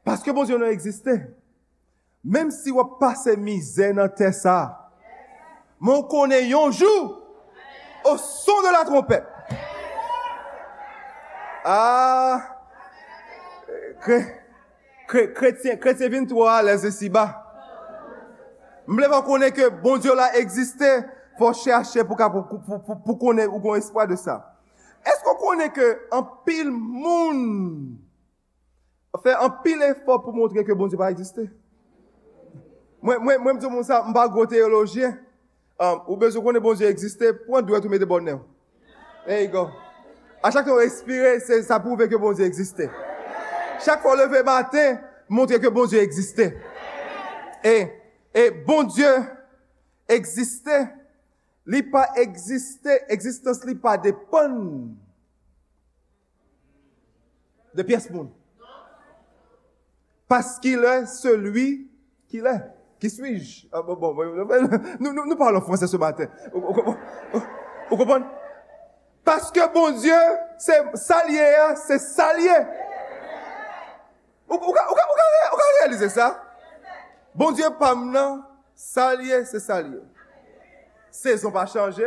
Paske 0.05 0.35
moun 0.35 0.49
si 0.49 0.57
nou 0.57 0.69
egziste, 0.69 1.15
mèm 2.25 2.51
si 2.55 2.75
wap 2.75 2.99
pase 3.01 3.37
mizè 3.41 3.93
nan 3.97 4.11
tè 4.17 4.33
sa, 4.35 4.59
moun 5.81 6.05
konè 6.11 6.43
yonjou, 6.49 7.07
ou 8.05 8.19
son 8.21 8.67
de 8.67 8.73
la 8.75 8.83
trompèp. 8.85 9.31
Ah, 11.65 12.51
kretien, 15.09 15.79
kretien 15.81 16.11
vin 16.13 16.27
to 16.29 16.45
a 16.45 16.59
lè 16.61 16.75
zè 16.83 16.91
si 16.93 17.09
ba, 17.09 17.44
Mble 18.87 19.09
va 19.09 19.23
konen 19.25 19.53
ke 19.55 19.71
bon 19.83 20.01
Diyo 20.03 20.15
la 20.19 20.31
egziste, 20.39 20.91
fò 21.39 21.53
chèche 21.57 22.05
pou, 22.05 22.17
pou, 22.19 22.61
pou, 22.67 22.97
pou 23.07 23.17
konen 23.21 23.49
ou 23.49 23.63
kon 23.65 23.79
espoi 23.81 24.07
de 24.11 24.19
sa. 24.21 24.43
Esko 25.05 25.37
konen 25.41 25.73
ke 25.73 25.87
an 26.15 26.27
pil 26.45 26.71
moun, 26.73 27.41
fè 29.25 29.37
an 29.41 29.57
pil 29.65 29.85
efò 29.89 30.19
pou 30.21 30.37
montre 30.37 30.65
ke 30.67 30.77
bon 30.77 30.93
Diyo 30.93 31.01
pa 31.01 31.13
egziste? 31.15 31.49
Mwen 33.05 33.57
mdou 33.57 33.73
moun 33.73 33.85
sa, 33.89 34.03
mba 34.05 34.27
go 34.33 34.45
teologye, 34.49 35.15
um, 35.81 36.05
ou 36.05 36.21
bezou 36.21 36.45
konen 36.45 36.65
bon 36.65 36.77
Diyo 36.77 36.93
egziste, 36.93 37.33
pou 37.47 37.57
an 37.57 37.65
dwe 37.65 37.81
tou 37.81 37.93
mè 37.93 38.01
de 38.01 38.09
bonè 38.09 38.37
ou? 38.37 38.45
There 39.25 39.41
you 39.41 39.49
go. 39.49 39.71
A 40.45 40.51
chak 40.53 40.69
ton 40.69 40.77
respire, 40.77 41.39
sa 41.41 41.81
pouve 41.81 42.05
ke 42.13 42.21
bon 42.21 42.37
Diyo 42.37 42.45
egziste. 42.45 42.93
Chak 43.81 44.05
fò 44.05 44.13
leve 44.17 44.45
batè, 44.45 44.91
montre 45.33 45.57
ke 45.61 45.73
bon 45.73 45.89
Diyo 45.89 46.05
egziste. 46.05 46.53
E, 47.65 48.04
et 48.35 48.51
bon 48.51 48.83
Dieu 48.83 49.25
existait, 50.09 50.89
il 51.67 51.91
pas 51.91 52.11
existé, 52.17 53.01
existence 53.09 53.65
li 53.65 53.75
pas 53.75 53.97
dépend 53.97 54.49
de 57.75 57.83
pièce 57.83 58.11
monde. 58.11 58.31
Parce 60.29 60.59
qu'il 60.59 60.85
est 60.85 61.07
celui 61.07 61.91
qu'il 62.29 62.47
est. 62.47 62.61
Qui 62.99 63.11
suis-je? 63.11 63.67
Ah, 63.73 63.83
bon, 63.83 63.95
bon, 63.95 64.15
nous, 64.99 65.13
nous, 65.13 65.27
nous 65.27 65.37
parlons 65.37 65.61
français 65.61 65.87
ce 65.87 65.97
matin. 65.97 66.27
Vous 66.53 67.97
comprenez? 67.97 68.25
Parce 69.23 69.51
que 69.51 69.73
bon 69.73 69.91
Dieu, 69.99 70.15
c'est 70.59 70.97
salier, 70.97 71.75
c'est 71.87 71.99
salier. 71.99 72.67
Vous 74.47 74.59
pouvez 74.59 74.81
réaliser 75.81 76.09
ça? 76.09 76.43
Bon 77.35 77.53
diye 77.53 77.71
pam 77.79 78.11
nan, 78.13 78.43
salye 78.79 79.45
se 79.45 79.59
salye. 79.61 79.99
Sezon 81.11 81.51
pa 81.55 81.65
chanje, 81.67 82.07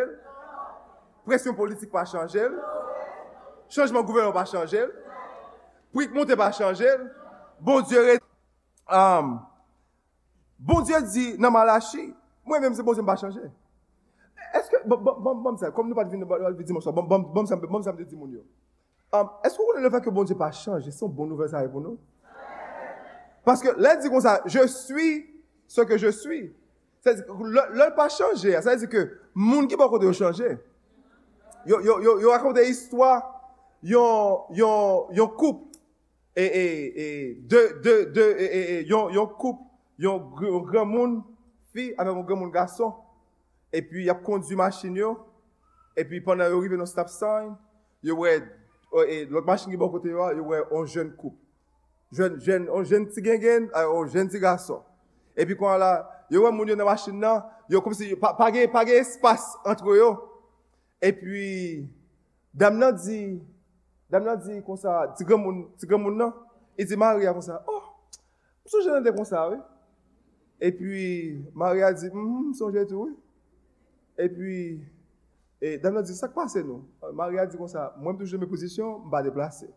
presyon 1.28 1.55
politik 1.55 1.91
pa 1.91 2.05
chanje, 2.07 2.45
chanjman 3.71 4.05
gouvernon 4.07 4.36
pa 4.36 4.45
chanje, 4.47 4.86
prik 5.95 6.15
moun 6.15 6.28
te 6.28 6.38
pa 6.39 6.47
chanje, 6.55 6.88
bon 7.59 7.84
diye 7.84 8.05
re... 8.07 8.17
Um, 8.88 9.38
bon 10.59 10.88
diye 10.88 11.01
di 11.11 11.30
nan 11.43 11.51
malachi, 11.55 12.07
mwen 12.47 12.63
mèm 12.63 12.78
se 12.78 12.88
bon 12.88 12.95
diye 12.95 13.03
mba 13.03 13.19
chanje. 13.19 13.43
Eske, 14.55 14.80
bom 14.88 15.57
sa, 15.59 15.73
kom 15.75 15.91
nou 15.91 15.97
pa 15.97 16.07
divin 16.07 16.23
bom 16.23 17.47
sa 17.47 17.91
mbe 17.91 18.07
di 18.07 18.15
moun 18.15 18.32
yo. 18.39 18.45
Eske 19.43 19.59
ou 19.59 19.75
ne 19.75 19.84
le 19.84 19.91
fè 19.91 20.03
ke 20.03 20.13
bon 20.13 20.28
diye 20.28 20.39
pa 20.39 20.53
chanje, 20.55 20.95
son 20.95 21.11
bon 21.11 21.28
nouvel 21.28 21.51
sa 21.51 21.65
e 21.67 21.71
pou 21.71 21.84
nou? 21.84 21.99
Paske 23.47 23.71
lè 23.79 23.95
di 24.01 24.09
kon 24.11 24.19
sa, 24.19 24.41
je 24.45 24.67
suis 24.67 25.23
se 25.71 25.81
ke 25.87 25.95
je 25.97 26.11
suis. 26.11 26.51
Lè 27.07 27.87
pa 27.95 28.09
chanje, 28.11 28.51
sa 28.59 28.73
lè 28.73 28.81
di 28.81 28.89
ke 28.91 29.05
moun 29.31 29.69
ki 29.71 29.79
pa 29.79 29.87
kote 29.87 30.03
yo 30.03 30.11
chanje. 30.15 30.57
Yo 31.67 32.27
rakonte 32.27 32.65
histwa, 32.67 33.21
yon 33.87 34.51
koup, 35.39 35.63
yon 39.15 39.31
koup, 39.39 39.63
yon 39.97 40.61
gran 40.67 40.85
moun 40.91 41.23
fi, 41.71 41.93
avè 41.95 42.11
yon 42.11 42.27
gran 42.27 42.43
moun 42.43 42.51
gason, 42.51 42.91
epi 43.71 44.09
yap 44.09 44.27
kondi 44.27 44.59
machin 44.59 44.95
yo, 44.99 45.15
epi 45.95 46.19
pandan 46.23 46.51
yo 46.51 46.59
rive 46.59 46.75
non 46.75 46.87
stop 46.87 47.07
sign, 47.11 47.55
yo 48.03 48.19
wè, 48.19 48.41
lòt 49.31 49.47
machin 49.47 49.71
ki 49.71 49.79
pa 49.79 49.87
kote 49.95 50.11
yo, 50.11 50.31
yo 50.35 50.51
wè 50.51 50.65
yon 50.67 50.87
jen 50.91 51.15
koup. 51.15 51.35
Jen, 52.11 52.37
jen, 52.39 52.67
on 52.71 52.85
jen 52.87 53.05
ti 53.11 53.21
gen 53.23 53.41
gen, 53.41 53.67
on 53.75 54.07
jen 54.07 54.29
ti 54.31 54.39
gason. 54.39 54.79
Epi 55.37 55.55
kon 55.59 55.75
la, 55.81 55.91
yo 56.31 56.45
wè 56.45 56.51
moun 56.55 56.69
yo 56.71 56.75
nan 56.77 56.87
machin 56.87 57.17
nan, 57.19 57.43
yo 57.69 57.81
kom 57.83 57.95
si, 57.95 58.13
pa 58.15 58.47
gen, 58.53 58.69
pa 58.71 58.85
gen 58.87 59.01
espas 59.03 59.43
antre 59.67 59.97
yo. 59.99 60.11
Epi, 61.03 61.83
dam 62.55 62.79
nan 62.79 62.95
di, 62.95 63.19
dam 64.09 64.23
nan 64.25 64.39
di 64.41 64.61
kon 64.65 64.79
sa, 64.79 65.03
ti 65.17 65.27
gen 65.27 65.41
moun, 65.43 65.65
ti 65.77 65.89
gen 65.89 66.01
moun 66.01 66.15
nan, 66.17 66.31
iti 66.79 66.95
Maria 66.97 67.33
kon 67.35 67.43
sa, 67.43 67.59
oh, 67.67 67.83
msou 68.63 68.79
jen 68.79 68.93
mm, 68.93 68.95
mm, 68.95 69.01
nan 69.01 69.09
de 69.09 69.15
kon 69.17 69.27
sa, 69.27 69.43
we. 69.51 69.59
Epi, 70.69 71.01
Maria 71.53 71.91
di, 71.93 72.07
mmm, 72.13 72.53
msou 72.53 72.71
jen 72.71 72.87
tou, 72.87 73.09
we. 73.09 73.17
Epi, 74.25 74.53
e, 75.59 75.75
dam 75.83 75.99
nan 75.99 76.07
di, 76.07 76.15
sak 76.15 76.31
pase 76.33 76.63
nou. 76.63 76.85
Maria 77.11 77.43
di 77.45 77.59
kon 77.59 77.67
sa, 77.69 77.91
mwen 77.99 78.15
mtou 78.15 78.31
jen 78.31 78.39
me 78.41 78.47
pozisyon, 78.47 79.03
mba 79.09 79.25
deplase. 79.27 79.67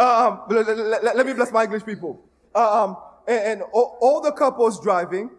Um, 0.00 0.40
let 0.48 1.26
me 1.26 1.34
bless 1.34 1.52
my 1.52 1.64
English 1.64 1.84
people. 1.84 2.24
Um, 2.54 2.96
and 3.28 3.62
all 3.72 4.20
the 4.22 4.32
couples 4.32 4.80
driving, 4.80 5.30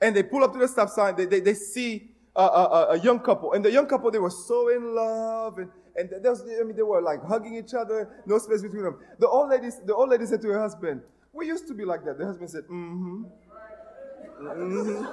and 0.00 0.16
they 0.16 0.22
pull 0.22 0.42
up 0.42 0.52
to 0.54 0.58
the 0.58 0.66
stop 0.66 0.88
sign, 0.88 1.14
they 1.16 1.26
they 1.26 1.54
see 1.54 2.10
a 2.34 2.98
young 3.02 3.20
couple. 3.20 3.52
And 3.52 3.64
the 3.64 3.70
young 3.70 3.86
couple, 3.86 4.10
they 4.10 4.18
were 4.18 4.30
so 4.30 4.68
in 4.68 4.94
love, 4.94 5.58
and 5.58 5.70
and 5.96 6.08
they 6.10 6.82
were 6.82 7.02
like 7.02 7.22
hugging 7.24 7.54
each 7.54 7.74
other, 7.74 8.22
no 8.24 8.38
space 8.38 8.62
between 8.62 8.84
them. 8.84 8.98
The 9.18 9.28
old 9.28 9.50
lady 9.50 9.68
the 9.84 9.94
old 9.94 10.08
lady 10.08 10.26
said 10.26 10.40
to 10.42 10.48
her 10.48 10.60
husband, 10.60 11.02
we 11.32 11.46
used 11.46 11.66
to 11.68 11.74
be 11.74 11.84
like 11.84 12.04
that. 12.04 12.18
The 12.18 12.24
husband 12.24 12.50
said, 12.50 12.64
mm-hmm. 12.64 13.24
Mm-hmm. 14.40 15.04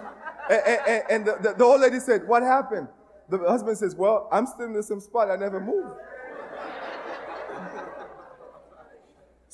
And 1.09 1.25
the 1.25 1.63
old 1.63 1.81
lady 1.81 1.99
said, 1.99 2.27
what 2.27 2.43
happened? 2.43 2.87
The 3.29 3.39
husband 3.39 3.77
says, 3.77 3.95
well, 3.95 4.29
I'm 4.31 4.45
still 4.45 4.67
in 4.67 4.73
the 4.73 4.83
same 4.83 4.99
spot. 4.99 5.31
I 5.31 5.35
never 5.35 5.59
moved. 5.59 5.95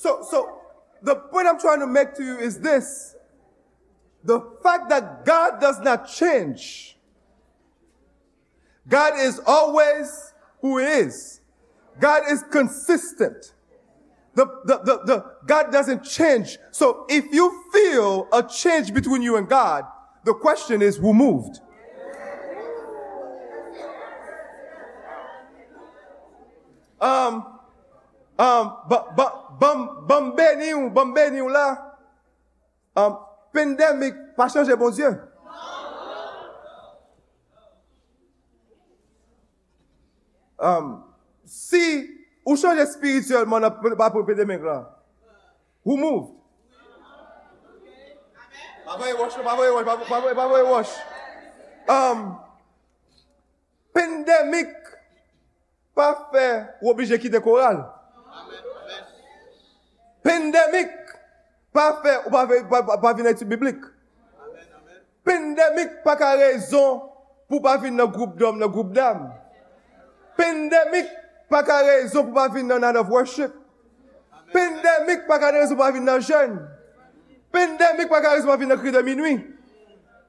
So, 0.02 0.26
so 0.28 0.58
the 1.00 1.14
point 1.14 1.46
I'm 1.46 1.60
trying 1.60 1.78
to 1.78 1.86
make 1.86 2.14
to 2.14 2.24
you 2.24 2.36
is 2.36 2.58
this. 2.58 3.14
The 4.24 4.40
fact 4.60 4.88
that 4.88 5.24
God 5.24 5.60
does 5.60 5.78
not 5.78 6.08
change. 6.08 6.98
God 8.88 9.16
is 9.16 9.40
always 9.46 10.34
who 10.60 10.78
he 10.78 10.86
is. 10.86 11.40
God 12.00 12.24
is 12.28 12.42
consistent. 12.50 13.54
The, 14.34 14.46
the, 14.64 14.78
the, 14.78 15.04
the, 15.04 15.24
God 15.46 15.70
doesn't 15.70 16.02
change. 16.02 16.58
So 16.72 17.06
if 17.08 17.26
you 17.32 17.62
feel 17.72 18.26
a 18.32 18.42
change 18.42 18.92
between 18.92 19.22
you 19.22 19.36
and 19.36 19.48
God, 19.48 19.84
the 20.24 20.34
question 20.34 20.82
is 20.82 20.96
who 20.96 21.14
moved? 21.14 21.60
Um, 27.00 27.51
um, 28.38 28.64
bam 30.08 30.32
beni 30.36 30.74
ou, 30.74 30.90
bam 30.90 31.12
beni 31.14 31.42
ou 31.42 31.48
la, 31.52 31.66
um, 32.96 33.18
pandemik 33.52 34.16
pa 34.36 34.48
chanje 34.48 34.76
bon 34.76 34.90
Diyo. 34.90 35.12
Um, 40.62 41.02
si 41.44 41.82
ou 42.46 42.56
chanje 42.56 42.86
spirituelman 42.94 43.68
pa 43.98 44.10
pou 44.10 44.26
pandemik 44.26 44.62
la, 44.64 44.82
ou 45.84 45.96
move. 45.96 46.42
Pa 48.82 48.98
voye 48.98 49.14
wosh, 49.14 49.36
pa 49.40 49.54
voye 49.56 49.70
wosh, 49.70 49.86
pa 50.36 50.46
voye 50.48 50.64
wosh. 50.68 50.92
Pandemik 53.92 54.72
pa 55.94 56.12
fe 56.32 56.46
ou 56.82 56.92
oblije 56.92 57.18
ki 57.20 57.30
de 57.32 57.40
koral. 57.42 57.82
Pandemik, 60.22 60.92
pa 61.74 61.88
fè, 62.02 62.20
ou 62.26 62.30
pa 62.30 62.46
fè, 62.46 62.62
pa 63.02 63.12
vin 63.18 63.26
eti 63.26 63.46
biblik. 63.48 63.82
Pandemik, 65.26 66.02
pa 66.06 66.14
ka 66.18 66.32
rezon 66.38 67.00
pou 67.50 67.62
pa 67.62 67.74
vin 67.82 67.98
nan 67.98 68.10
group 68.14 68.36
dom, 68.38 68.58
nan 68.58 68.70
group 68.70 68.92
dam. 68.94 69.28
Pandemik, 70.38 71.10
pa 71.50 71.64
ka 71.66 71.80
rezon 71.86 72.28
pou 72.28 72.38
pa 72.38 72.46
vin 72.54 72.70
nan 72.70 72.86
nan 72.86 73.00
of 73.02 73.10
worship. 73.10 73.50
Pandemik, 74.54 75.26
pa 75.26 75.40
ka 75.42 75.50
rezon 75.58 75.74
pou 75.74 75.82
pa 75.82 75.90
vin 75.94 76.06
nan 76.06 76.22
jen. 76.22 76.56
Pandemik, 77.50 78.06
pa 78.10 78.22
ka 78.22 78.36
rezon 78.36 78.46
pou 78.46 78.54
pa 78.54 78.62
vin 78.62 78.70
nan 78.70 78.82
kri 78.82 78.94
de 78.94 79.02
minwi. 79.02 79.36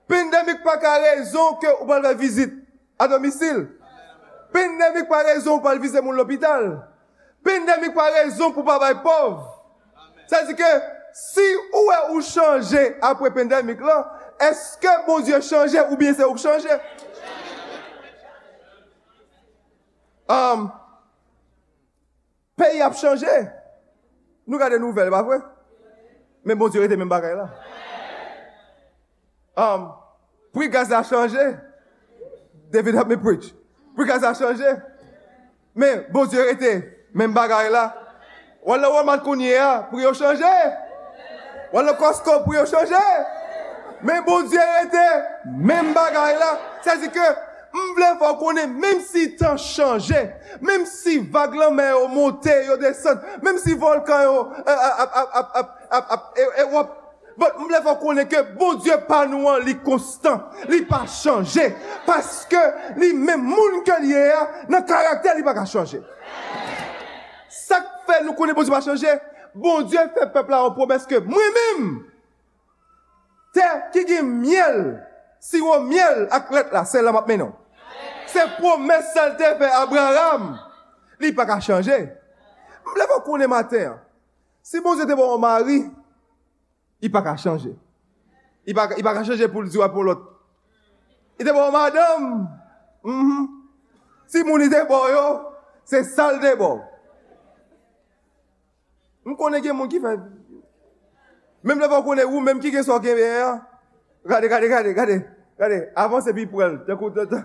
Pandemik, 0.09 0.65
pa 0.65 0.79
ka 0.81 0.97
rezon 1.05 1.61
ke 1.61 1.69
ou 1.77 1.89
pa 1.89 2.01
vin 2.01 2.17
vizit 2.17 2.57
a 2.97 3.05
domisil. 3.09 3.67
Pandemik, 4.49 5.05
pa 5.05 5.21
rezon 5.29 5.61
pou 5.61 5.69
pa 5.69 5.77
vizit 5.77 6.01
moun 6.01 6.17
l'opital. 6.17 6.79
Pandemik, 7.45 7.93
pa 7.93 8.09
rezon 8.21 8.57
pou 8.57 8.65
pa 8.65 8.81
vay 8.81 8.97
pov. 9.05 9.52
Sa 10.33 10.41
di 10.49 10.55
ke, 10.57 10.71
si 11.13 11.45
ou 11.69 11.91
e 11.93 11.97
ou 12.09 12.21
chanje 12.25 12.81
apre 13.05 13.29
pandemik 13.29 13.81
la, 13.85 13.99
eske 14.41 14.89
bon 15.05 15.21
Diyo 15.21 15.37
chanje 15.45 15.77
ou 15.91 15.97
bien 15.97 16.15
se 16.17 16.25
ou 16.25 16.39
chanje? 16.41 16.73
Um, 20.25 20.71
Pey 22.57 22.81
ap 22.81 22.97
chanje. 22.97 23.29
Nou 24.49 24.57
gade 24.57 24.81
nouvel, 24.81 25.13
ba 25.13 25.21
vwe? 25.21 25.37
Men 26.41 26.57
bon 26.57 26.73
Diyo 26.73 26.81
rete 26.81 26.97
men 26.97 27.11
bagay 27.11 27.37
la. 27.37 27.49
Um, 29.53 29.91
Pwi 30.49 30.65
gaz 30.73 30.89
a 30.89 31.05
chanje. 31.05 31.51
David 32.73 32.97
help 32.97 33.13
me 33.13 33.21
preach, 33.21 33.53
Pwi 33.93 34.09
gaz 34.09 34.25
a 34.25 34.33
chanje. 34.33 34.79
Men 35.77 36.07
bon 36.09 36.25
Diyo 36.25 36.49
rete 36.49 36.79
men 37.13 37.37
bagay 37.37 37.69
la. 37.69 37.91
Wala 38.65 38.89
waman 38.89 39.19
kounye 39.23 39.55
a 39.59 39.83
pou 39.89 39.99
yo 39.99 40.13
chanje. 40.13 40.51
Wala 41.73 41.95
kosko 41.99 42.43
pou 42.45 42.55
yo 42.55 42.65
chanje. 42.69 43.01
Men 44.03 44.23
bon 44.25 44.47
diye 44.51 44.63
ete, 44.83 45.07
men 45.57 45.93
bagay 45.95 46.37
la. 46.39 46.53
Se 46.83 46.97
zi 46.99 47.11
ke 47.11 47.27
m 47.73 47.93
vle 47.97 48.09
fò 48.19 48.33
konen, 48.39 48.73
menm 48.79 48.99
si 49.03 49.29
tan 49.39 49.55
chanje, 49.59 50.25
menm 50.61 50.83
si 50.89 51.19
vag 51.33 51.55
lan 51.57 51.75
men 51.77 51.93
yo 51.93 52.09
monte, 52.11 52.53
yo 52.67 52.75
desen, 52.81 53.21
menm 53.43 53.61
si 53.63 53.77
volkan 53.79 54.27
yo 54.27 54.35
ap 54.65 54.67
ap 54.73 54.99
ap 54.99 55.15
ap 55.23 55.31
ap 55.39 55.55
ap 55.61 55.79
ap 55.91 56.13
ap. 56.17 56.27
E, 56.37 56.49
e, 56.65 56.83
But 57.33 57.55
bon, 57.57 57.65
m 57.65 57.71
lè 57.73 57.79
fò 57.81 57.95
konè 57.97 58.27
ke 58.29 58.43
bon 58.59 58.77
Diyo 58.83 58.99
pa 59.07 59.23
nou 59.25 59.49
an 59.49 59.63
li 59.65 59.73
konstant, 59.81 60.53
li 60.69 60.83
pa 60.85 60.99
chanje, 61.09 61.65
paske 62.05 62.61
li 63.01 63.09
mè 63.17 63.39
moun 63.41 63.81
ke 63.87 63.95
liye 64.03 64.27
a, 64.35 64.43
nan 64.69 64.85
karakter 64.85 65.39
li 65.39 65.45
pa 65.45 65.55
ka 65.57 65.65
chanje. 65.69 66.03
fè, 68.13 68.21
nou 68.25 68.37
konen 68.37 68.55
bon 68.55 68.65
Diyo 68.65 68.75
pa 68.75 68.83
chanje, 68.85 69.17
bon 69.57 69.87
Diyo 69.87 70.05
fè 70.15 70.27
pepla 70.33 70.63
an 70.67 70.75
promes 70.77 71.07
ke 71.09 71.21
mwen 71.25 71.57
mèm, 71.57 71.87
te 73.53 73.65
ki 73.93 74.05
gen 74.09 74.29
miel, 74.41 74.81
si 75.43 75.61
wò 75.61 75.79
miel 75.83 76.27
ak 76.33 76.51
let 76.53 76.73
la, 76.73 76.85
se 76.89 77.01
la 77.01 77.13
map 77.15 77.27
menon. 77.29 77.53
Se 78.31 78.45
promes 78.57 79.11
salte 79.13 79.53
fè 79.59 79.71
Abraham, 79.81 80.53
li 81.21 81.33
pa 81.35 81.47
ka 81.49 81.59
chanje. 81.63 81.99
Mwen 82.83 83.01
lè 83.01 83.09
fò 83.09 83.19
konen 83.25 83.51
mater, 83.51 83.97
si 84.65 84.81
bon 84.83 84.97
Diyo 84.97 85.09
te 85.09 85.17
bon 85.17 85.35
an 85.35 85.43
mari, 85.43 85.81
i 87.03 87.11
pa 87.11 87.23
ka 87.25 87.35
chanje. 87.39 87.73
I 88.63 88.73
pa 88.73 88.87
ka 88.87 89.25
chanje 89.25 89.49
pou 89.51 89.65
l'diwa 89.65 89.89
pou 89.91 90.05
l'ot. 90.07 90.29
I 91.39 91.43
te 91.43 91.51
bo 91.51 91.71
madame, 91.71 92.47
mm 93.03 93.21
-hmm. 93.21 93.47
si 94.27 94.43
moun 94.43 94.61
i 94.61 94.69
te 94.69 94.83
bo 94.87 95.07
yo, 95.09 95.51
se 95.83 96.03
sal 96.03 96.39
de 96.39 96.55
bo. 96.55 96.92
M 99.25 99.37
konen 99.39 99.63
gen 99.63 99.77
moun 99.77 99.91
ki 99.91 100.01
fè. 100.03 100.15
Mèm 101.63 101.79
lè 101.79 101.87
vò 101.91 102.01
konen 102.03 102.27
ou, 102.27 102.41
mèm 102.43 102.59
ki 102.63 102.73
gen 102.73 102.85
so 102.85 102.97
gen 103.03 103.17
bè 103.19 103.29
ya. 103.29 103.53
Gade, 104.27 104.49
gade, 104.51 104.69
gade, 104.71 104.93
gade. 104.95 105.17
Gade, 105.59 105.79
avanse 105.95 106.33
pi 106.35 106.45
pou 106.49 106.63
el. 106.65 106.79
Tè 106.87 106.97
kou, 106.99 107.13
tè, 107.13 107.27
tè. 107.31 107.39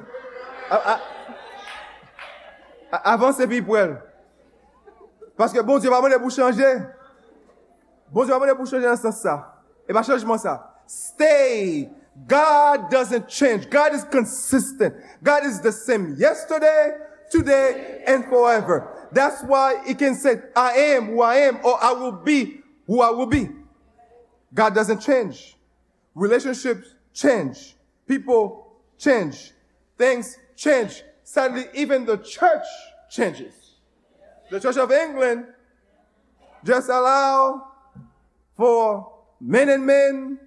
Avanse 3.02 3.46
pi 3.50 3.60
pou 3.62 3.78
el. 3.78 3.94
Paske 5.38 5.62
bon, 5.62 5.78
diyo 5.78 5.94
maman 5.94 6.14
lè 6.14 6.18
pou 6.18 6.34
chanje. 6.34 6.72
Bon, 8.10 8.24
diyo 8.24 8.34
maman 8.34 8.50
lè 8.50 8.58
pou 8.58 8.66
chanje 8.66 8.88
nan 8.88 8.98
sens 8.98 9.22
sa. 9.22 9.38
E 9.86 9.94
ba 9.94 10.02
chanjman 10.06 10.40
sa. 10.42 10.58
Stay. 10.88 11.86
God 12.26 12.90
doesn't 12.90 13.28
change. 13.28 13.70
God 13.70 13.94
is 13.94 14.02
consistent. 14.04 14.94
God 15.22 15.44
is 15.44 15.60
the 15.60 15.70
same 15.70 16.16
yesterday, 16.18 16.98
today, 17.30 18.02
and 18.06 18.24
forever. 18.24 18.97
That's 19.12 19.42
why 19.42 19.82
he 19.86 19.94
can 19.94 20.14
say, 20.14 20.40
I 20.54 20.72
am 20.72 21.06
who 21.06 21.22
I 21.22 21.36
am, 21.36 21.60
or 21.64 21.82
I 21.82 21.92
will 21.92 22.12
be 22.12 22.60
who 22.86 23.00
I 23.00 23.10
will 23.10 23.26
be. 23.26 23.48
God 24.52 24.74
doesn't 24.74 25.00
change. 25.00 25.56
Relationships 26.14 26.94
change. 27.12 27.76
People 28.06 28.72
change. 28.98 29.52
Things 29.96 30.38
change. 30.56 31.02
Sadly, 31.22 31.66
even 31.74 32.04
the 32.06 32.16
church 32.18 32.64
changes. 33.10 33.54
The 34.50 34.58
Church 34.58 34.76
of 34.78 34.90
England 34.90 35.46
just 36.64 36.88
allow 36.88 37.68
for 38.56 39.12
men 39.40 39.68
and 39.68 39.84
men 39.84 40.38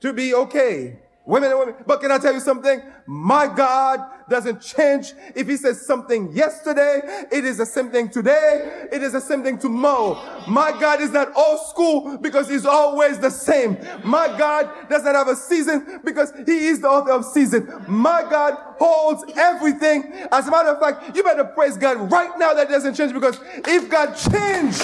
to 0.00 0.12
be 0.12 0.34
okay. 0.34 0.98
Women 1.26 1.50
and 1.50 1.58
women. 1.58 1.74
But 1.86 2.02
can 2.02 2.12
I 2.12 2.18
tell 2.18 2.34
you 2.34 2.40
something? 2.40 2.82
My 3.06 3.46
God 3.46 4.00
doesn't 4.28 4.60
change. 4.60 5.14
If 5.34 5.48
he 5.48 5.56
says 5.56 5.84
something 5.84 6.30
yesterday, 6.32 7.00
it 7.32 7.46
is 7.46 7.56
the 7.56 7.64
same 7.64 7.90
thing 7.90 8.10
today. 8.10 8.88
It 8.92 9.02
is 9.02 9.12
the 9.12 9.22
same 9.22 9.42
thing 9.42 9.58
tomorrow. 9.58 10.20
My 10.46 10.70
God 10.72 11.00
is 11.00 11.12
not 11.12 11.34
old 11.34 11.60
school 11.60 12.18
because 12.18 12.50
he's 12.50 12.66
always 12.66 13.18
the 13.18 13.30
same. 13.30 13.78
My 14.04 14.28
God 14.36 14.70
does 14.90 15.04
not 15.04 15.14
have 15.14 15.28
a 15.28 15.36
season 15.36 16.00
because 16.04 16.30
he 16.44 16.66
is 16.66 16.80
the 16.80 16.88
author 16.88 17.12
of 17.12 17.24
season. 17.24 17.72
My 17.88 18.20
God 18.22 18.54
holds 18.78 19.24
everything. 19.34 20.12
As 20.30 20.46
a 20.46 20.50
matter 20.50 20.70
of 20.70 20.80
fact, 20.80 21.16
you 21.16 21.22
better 21.22 21.44
praise 21.44 21.78
God 21.78 22.12
right 22.12 22.38
now 22.38 22.52
that 22.52 22.68
doesn't 22.68 22.94
change 22.94 23.14
because 23.14 23.40
if 23.66 23.88
God 23.88 24.12
changed, 24.12 24.82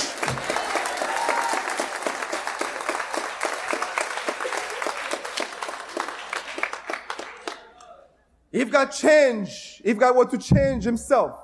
If 8.53 8.71
God 8.71 8.87
change, 8.87 9.81
if 9.85 9.97
God 9.99 10.17
were 10.17 10.27
to 10.27 10.39
change 10.39 10.85
himself, 10.85 11.39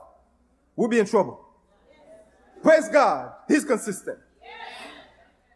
we'll 0.74 0.88
be 0.88 0.98
in 0.98 1.06
trouble. 1.06 1.40
Praise 2.62 2.88
God. 2.88 3.32
He's 3.46 3.64
consistent. 3.64 4.18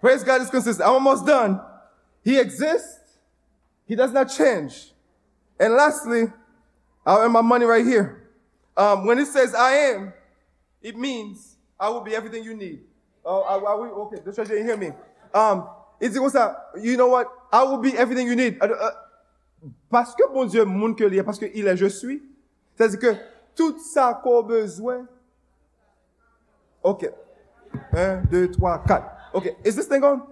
Praise 0.01 0.23
God 0.23 0.41
is 0.41 0.51
consistent. 0.51 0.87
I'm 0.87 0.95
almost 0.95 1.27
done. 1.27 1.61
He 2.23 2.39
exists. 2.39 3.19
He 3.87 3.97
does 3.97 4.13
not 4.13 4.31
change. 4.31 4.93
And 5.59 5.75
lastly, 5.75 6.33
I'll 7.05 7.19
earn 7.19 7.33
my 7.33 7.43
money 7.43 7.67
right 7.67 7.85
here. 7.85 8.29
Um, 8.77 9.05
when 9.07 9.19
it 9.19 9.27
says 9.27 9.55
I 9.55 9.73
am, 9.73 10.13
it 10.81 10.97
means 10.97 11.57
I 11.79 11.89
will 11.89 12.01
be 12.01 12.15
everything 12.15 12.45
you 12.45 12.55
need. 12.55 12.81
Oh, 13.25 14.07
okay, 14.07 14.23
the 14.25 14.33
church 14.33 14.49
didn't 14.49 14.67
hear 14.67 14.77
me. 14.77 14.93
Um, 15.35 15.69
it's, 16.01 16.19
what's 16.19 16.33
that? 16.33 16.57
You 16.81 16.97
know 16.97 17.09
what? 17.09 17.27
I 17.53 17.63
will 17.65 17.79
be 17.79 17.97
everything 17.97 18.27
you 18.27 18.37
need. 18.37 18.59
Uh, 18.61 18.67
uh, 18.67 18.91
Parce 19.91 20.15
que 20.15 20.23
bon 20.33 20.45
Dieu 20.47 20.65
moun 20.65 20.95
ke 20.97 21.05
liye, 21.05 21.23
parce 21.23 21.39
que 21.39 21.47
il 21.55 21.67
est 21.67 21.77
je 21.77 21.87
suis. 21.87 22.23
C'est-à-dire 22.75 22.99
que 22.99 23.17
tout 23.55 23.79
sa 23.79 24.15
ko 24.15 24.43
besoin. 24.43 25.07
Ok. 26.83 27.11
Un, 27.93 28.23
deux, 28.23 28.51
trois, 28.51 28.83
quatre. 28.87 29.07
Ok. 29.33 29.55
Is 29.65 29.75
this 29.77 29.89
thing 29.89 30.03
on? 30.03 30.23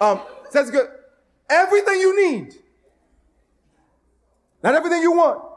Um, 0.00 0.18
c'est-à-dire 0.50 0.72
que 0.72 0.88
everything 1.48 2.00
you 2.00 2.14
need, 2.16 2.54
not 4.62 4.74
everything 4.74 5.02
you 5.02 5.16
want, 5.16 5.56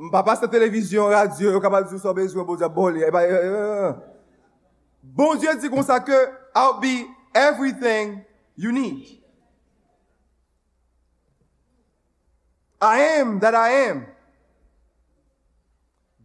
Mpa 0.00 0.22
pa 0.24 0.32
se 0.36 0.46
televizyon, 0.48 1.10
radyo, 1.12 1.50
yo 1.52 1.60
kapal 1.60 1.84
sou 1.90 2.00
sobe, 2.00 2.24
sou 2.28 2.40
yo 2.40 2.44
bo 2.48 2.54
diya 2.56 2.70
boli. 2.72 3.02
Bon 5.02 5.36
diyo 5.36 5.52
di 5.60 5.68
kon 5.68 5.84
sa 5.84 5.98
ke, 6.00 6.16
I'll 6.54 6.80
be 6.80 7.06
everything 7.34 8.24
you 8.56 8.72
need. 8.72 9.20
I 12.80 13.00
am 13.00 13.40
that 13.40 13.54
I 13.54 13.70
am. 13.70 14.06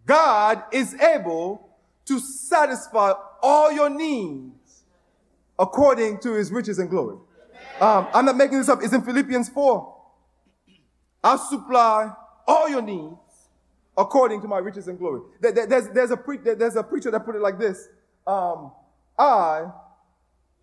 God 0.05 0.63
is 0.71 0.93
able 0.95 1.69
to 2.05 2.19
satisfy 2.19 3.13
all 3.41 3.71
your 3.71 3.89
needs 3.89 4.83
according 5.57 6.19
to 6.19 6.33
his 6.33 6.51
riches 6.51 6.79
and 6.79 6.89
glory. 6.89 7.17
Um, 7.81 8.07
I'm 8.13 8.25
not 8.25 8.37
making 8.37 8.59
this 8.59 8.69
up. 8.69 8.79
It's 8.81 8.93
in 8.93 9.01
Philippians 9.01 9.49
4. 9.49 9.95
I'll 11.23 11.37
supply 11.37 12.13
all 12.47 12.69
your 12.69 12.81
needs 12.81 13.17
according 13.97 14.41
to 14.41 14.47
my 14.47 14.59
riches 14.59 14.87
and 14.87 14.97
glory. 14.99 15.21
There's, 15.41 15.89
there's, 15.89 16.11
a, 16.11 16.17
pre- 16.17 16.37
there's 16.37 16.75
a 16.75 16.83
preacher 16.83 17.11
that 17.11 17.25
put 17.25 17.35
it 17.35 17.41
like 17.41 17.57
this. 17.57 17.87
Um, 18.27 18.71
I 19.17 19.65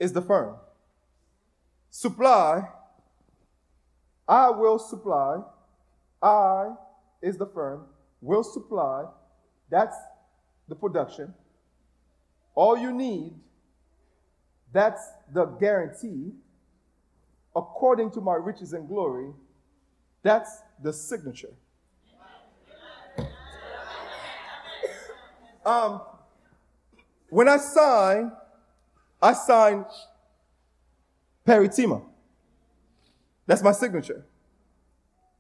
is 0.03 0.13
the 0.13 0.21
firm. 0.21 0.57
Supply, 1.91 2.69
I 4.27 4.51
will 4.51 4.81
supply. 4.81 5.43
I 6.21 6.75
is 7.23 7.39
the 7.39 7.47
firm, 7.47 7.85
will 8.21 8.43
supply. 8.43 9.05
That's 9.71 9.97
the 10.69 10.75
production. 10.75 11.33
All 12.57 12.77
you 12.77 12.93
need, 12.93 13.33
that's 14.73 15.09
the 15.33 15.45
guarantee. 15.45 16.33
According 17.55 18.11
to 18.13 18.21
my 18.21 18.35
riches 18.35 18.73
and 18.73 18.89
glory, 18.89 19.31
that's 20.25 20.63
the 20.83 20.93
signature. 20.93 21.55
Um, 25.65 26.01
when 27.29 27.49
I 27.49 27.57
sign 27.59 28.33
I 29.23 29.33
signed 29.35 29.87
Peritima. 31.47 32.03
That's 33.47 33.63
my 33.63 33.73
signature. 33.73 34.27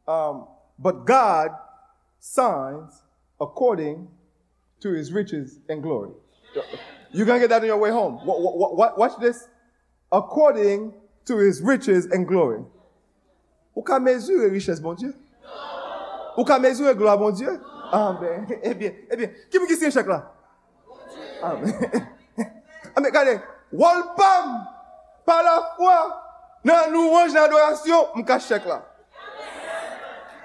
Um, 0.06 0.46
but 0.78 1.04
God 1.04 1.50
signs 2.20 3.02
according 3.40 4.08
to 4.80 4.90
his 4.92 5.12
riches 5.12 5.58
and 5.68 5.82
glory. 5.82 6.10
You're 7.12 7.26
going 7.26 7.40
to 7.40 7.44
get 7.44 7.50
that 7.50 7.62
on 7.62 7.66
your 7.66 7.76
way 7.78 7.90
home. 7.90 8.20
Watch 8.22 9.20
this. 9.20 9.48
According 10.10 10.94
to 11.26 11.38
his 11.38 11.60
riches 11.60 12.06
and 12.06 12.26
glory. 12.26 12.64
Ou 13.74 13.82
ka 13.82 13.98
mesurer 13.98 14.50
richesse, 14.50 14.80
bon 14.80 14.94
Dieu? 14.94 15.14
Ou 16.36 16.44
ka 16.44 16.58
mesurer 16.58 16.94
gloire, 16.94 17.16
bon 17.16 17.32
Dieu? 17.32 17.58
Amen. 17.92 18.46
Eh 18.62 18.74
bien, 18.74 18.92
eh 19.10 19.16
bien, 19.16 19.30
qui 19.50 19.58
me 19.58 19.66
dit 19.66 19.84
un 19.84 19.90
chèque 19.90 20.06
là? 20.06 20.30
Amen. 21.42 21.72
Amen, 22.96 23.06
regardez. 23.06 23.40
wolpam, 23.72 24.66
pa 25.26 25.38
la 25.42 25.56
fwa, 25.76 25.98
nan 26.64 26.92
nou 26.94 27.16
anj 27.20 27.36
nan 27.36 27.48
adorasyon, 27.48 28.16
m 28.18 28.26
ka 28.26 28.38
chek 28.42 28.66
la. 28.68 28.80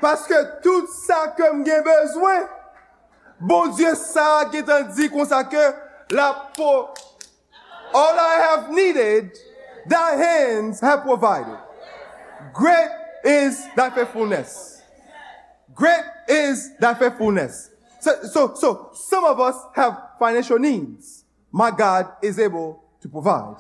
Paske 0.02 0.38
tout 0.64 0.90
sa 0.94 1.28
ke 1.38 1.52
m 1.54 1.64
gen 1.66 1.84
bezwen, 1.86 2.48
bon 3.40 3.74
Diyo 3.78 3.94
sa 3.98 4.48
ki 4.52 4.64
tan 4.66 4.90
di 4.96 5.10
konsake 5.14 5.68
la 6.14 6.32
po. 6.56 6.94
All 7.94 8.20
I 8.20 8.36
have 8.50 8.70
needed, 8.70 9.32
thy 9.88 10.16
hands 10.16 10.82
have 10.82 11.04
provided. 11.04 11.58
Great 12.54 12.90
is 13.24 13.66
thy 13.76 13.90
faithfulness. 13.90 14.82
Great 15.74 16.04
is 16.28 16.76
thy 16.80 16.94
faithfulness. 16.94 17.70
So, 18.00 18.24
so, 18.24 18.54
so 18.56 18.90
some 18.94 19.24
of 19.26 19.40
us 19.40 19.56
have 19.76 19.98
financial 20.20 20.60
needs. 20.60 21.24
My 21.52 21.72
God 21.72 22.08
is 22.22 22.40
able 22.40 22.84
to 23.08 23.12
provide. 23.12 23.56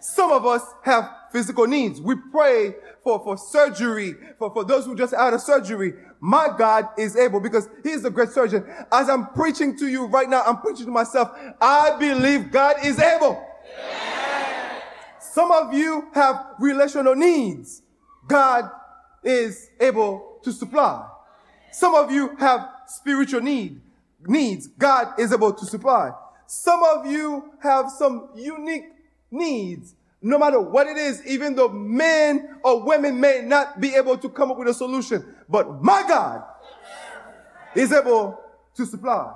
Some 0.00 0.32
of 0.32 0.46
us 0.46 0.62
have 0.82 1.10
physical 1.32 1.66
needs. 1.66 2.00
We 2.00 2.14
pray 2.30 2.74
for, 3.02 3.18
for 3.22 3.36
surgery, 3.36 4.14
for, 4.38 4.52
for 4.52 4.64
those 4.64 4.84
who 4.84 4.94
just 4.94 5.14
out 5.14 5.34
of 5.34 5.40
surgery. 5.40 5.94
My 6.20 6.48
God 6.56 6.88
is 6.98 7.16
able 7.16 7.40
because 7.40 7.68
He 7.82 7.90
is 7.90 8.04
a 8.04 8.10
great 8.10 8.30
surgeon. 8.30 8.64
As 8.92 9.08
I'm 9.08 9.28
preaching 9.28 9.76
to 9.78 9.88
you 9.88 10.06
right 10.06 10.28
now, 10.28 10.42
I'm 10.46 10.58
preaching 10.58 10.86
to 10.86 10.92
myself. 10.92 11.30
I 11.60 11.96
believe 11.98 12.50
God 12.50 12.76
is 12.84 12.98
able. 12.98 13.42
Some 15.18 15.50
of 15.50 15.74
you 15.74 16.08
have 16.14 16.46
relational 16.60 17.14
needs. 17.14 17.82
God 18.28 18.70
is 19.22 19.70
able 19.80 20.38
to 20.44 20.52
supply. 20.52 21.08
Some 21.72 21.94
of 21.94 22.10
you 22.12 22.36
have 22.36 22.68
spiritual 22.86 23.40
need, 23.40 23.80
needs. 24.26 24.68
God 24.68 25.18
is 25.18 25.32
able 25.32 25.52
to 25.52 25.66
supply. 25.66 26.12
Some 26.46 26.82
of 26.82 27.06
you 27.06 27.52
have 27.60 27.90
some 27.90 28.30
unique 28.36 28.84
needs, 29.30 29.94
no 30.22 30.38
matter 30.38 30.60
what 30.60 30.86
it 30.86 30.96
is, 30.96 31.24
even 31.26 31.54
though 31.54 31.68
men 31.68 32.56
or 32.62 32.82
women 32.82 33.20
may 33.20 33.42
not 33.44 33.80
be 33.80 33.94
able 33.94 34.16
to 34.18 34.28
come 34.28 34.50
up 34.50 34.58
with 34.58 34.68
a 34.68 34.74
solution. 34.74 35.34
But 35.48 35.82
my 35.82 36.04
God 36.06 36.44
is 37.74 37.92
able 37.92 38.40
to 38.76 38.86
supply. 38.86 39.32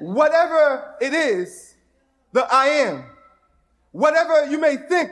Whatever 0.00 0.94
it 1.00 1.12
is, 1.12 1.74
the 2.32 2.46
I 2.52 2.66
am. 2.66 3.04
Whatever 3.92 4.46
you 4.46 4.58
may 4.58 4.76
think, 4.76 5.10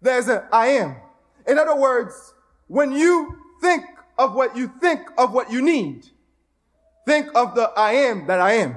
there's 0.00 0.28
an 0.28 0.42
I 0.52 0.68
am. 0.68 0.96
In 1.46 1.58
other 1.58 1.76
words, 1.76 2.34
when 2.68 2.92
you 2.92 3.36
think 3.60 3.84
of 4.18 4.34
what 4.34 4.56
you 4.56 4.70
think 4.80 5.00
of 5.18 5.32
what 5.32 5.50
you 5.50 5.62
need, 5.62 6.06
think 7.06 7.28
of 7.34 7.54
the 7.54 7.70
I 7.76 7.92
am 7.92 8.26
that 8.26 8.40
I 8.40 8.52
am. 8.54 8.76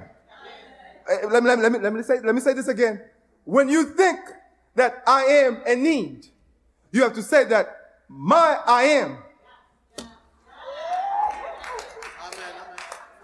Uh, 1.07 1.27
let 1.29 1.43
me, 1.43 1.49
let 1.49 1.57
me, 1.57 1.63
let 1.63 1.71
me, 1.71 1.79
let 1.79 1.93
me 1.93 2.03
say, 2.03 2.19
let 2.21 2.33
me 2.33 2.41
say 2.41 2.53
this 2.53 2.67
again. 2.67 3.01
When 3.43 3.69
you 3.69 3.85
think 3.85 4.19
that 4.75 5.03
I 5.05 5.23
am 5.23 5.61
in 5.67 5.83
need, 5.83 6.27
you 6.91 7.03
have 7.03 7.13
to 7.13 7.21
say 7.21 7.45
that 7.45 7.67
my 8.09 8.59
I 8.65 8.83
am. 8.83 9.17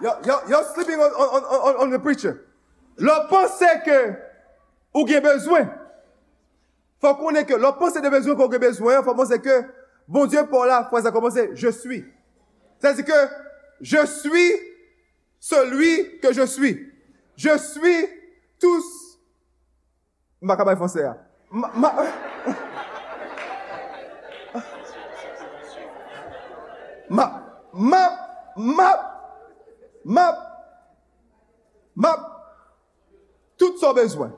You're 0.02 0.20
you're 0.48 0.64
sleeping 0.74 0.96
on, 0.96 1.12
on, 1.12 1.44
on, 1.44 1.82
on 1.84 1.90
the 1.90 2.00
preacher. 2.00 2.46
Le 2.98 3.28
pensée 3.30 3.84
que 3.86 4.16
ou 4.94 5.08
gen 5.08 5.22
besoin. 5.22 5.70
Faut 7.00 7.16
qu'on 7.16 7.34
ait 7.36 7.46
que 7.46 7.54
le 7.56 7.72
pensée 7.80 8.02
de 8.02 8.10
besoin 8.10 8.36
qu'on 8.36 8.52
a 8.52 8.60
besoin, 8.60 9.02
faut 9.04 9.16
penser 9.16 9.40
que 9.40 9.64
bon 10.08 10.28
Dieu 10.28 10.46
pour 10.46 10.66
là, 10.66 10.88
faut 10.90 11.02
ça 11.02 11.12
commencer, 11.12 11.50
je 11.56 11.70
suis. 11.70 12.06
C'est-à-dire 12.80 13.06
que 13.06 13.34
je 13.82 14.06
suis 14.06 14.52
celui 15.40 16.20
que 16.20 16.32
je 16.34 16.46
suis. 16.46 16.91
Je 17.42 17.58
suis 17.58 18.08
tous... 18.60 19.18
Mba 20.42 20.56
kabay 20.58 20.76
fonse 20.76 20.96
ya. 20.96 21.18
Mba... 21.52 21.72
Map, 21.74 21.96
euh. 21.98 22.06
map, 27.74 28.12
map, 28.56 29.00
map, 30.06 30.38
map, 31.96 32.20
tout 33.58 33.78
son 33.78 33.94
bezwen. 33.94 34.32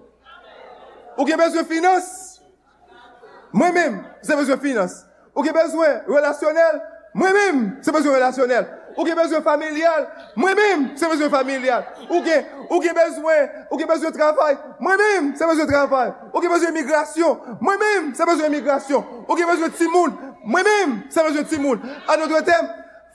Ou 1.17 1.27
gen 1.27 1.37
bezwen 1.37 1.67
finans, 1.69 2.07
mwen 3.51 3.75
mèm, 3.75 3.99
se 4.23 4.39
bezwen 4.39 4.63
finans. 4.63 4.95
Ou 5.35 5.43
gen 5.45 5.53
bezwen 5.53 6.01
relasyonel, 6.07 6.79
mwen 7.19 7.37
mèm, 7.37 7.61
se 7.83 7.93
bezwen 7.93 8.15
relasyonel. 8.15 8.65
Ou 8.95 9.05
gen 9.07 9.17
bezwen 9.17 9.43
familial? 9.45 10.05
Mwen 10.39 10.57
mèm, 10.57 10.85
se 10.99 11.09
bezwen 11.09 11.31
familial. 11.33 11.85
Ou 12.09 12.21
gen, 12.25 12.45
ou 12.69 12.81
gen 12.83 12.95
bezwen, 12.97 13.49
ou 13.69 13.79
gen 13.79 13.89
bezwen 13.89 14.13
travay? 14.15 14.55
Mwen 14.83 15.01
mèm, 15.01 15.31
se 15.39 15.47
bezwen 15.49 15.69
travay. 15.69 16.13
Ou 16.31 16.43
gen 16.43 16.53
bezwen 16.53 16.73
emigrasyon? 16.75 17.57
Mwen 17.63 17.81
mèm, 17.81 18.13
se 18.17 18.27
bezwen 18.29 18.51
emigrasyon. 18.51 19.09
Ou 19.27 19.39
gen 19.39 19.49
bezwen 19.49 19.75
timoun? 19.79 20.15
Mwen 20.43 20.69
mèm, 20.69 20.95
se 21.13 21.25
bezwen 21.25 21.49
timoun. 21.49 21.83
An 22.07 22.21
nou 22.21 22.29
dwe 22.31 22.43
tem, 22.47 22.69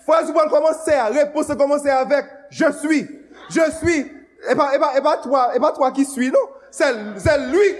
fwa 0.08 0.22
zoupan 0.24 0.50
komanse 0.52 0.96
a, 0.96 1.08
repose 1.14 1.56
komanse 1.60 1.92
avek, 1.92 2.30
je 2.50 2.72
suis, 2.80 3.06
je 3.50 3.70
suis, 3.78 4.06
e 4.48 4.54
pa, 4.56 4.70
e 4.74 4.78
pa, 4.80 4.92
e 4.96 5.04
pa 5.04 5.16
toa, 5.22 5.48
e 5.54 5.60
pa 5.60 5.72
toa 5.76 5.92
ki 5.92 6.06
suis, 6.08 6.32
nou? 6.32 6.54
Se, 6.70 6.84
se 7.20 7.38
lui, 7.48 7.72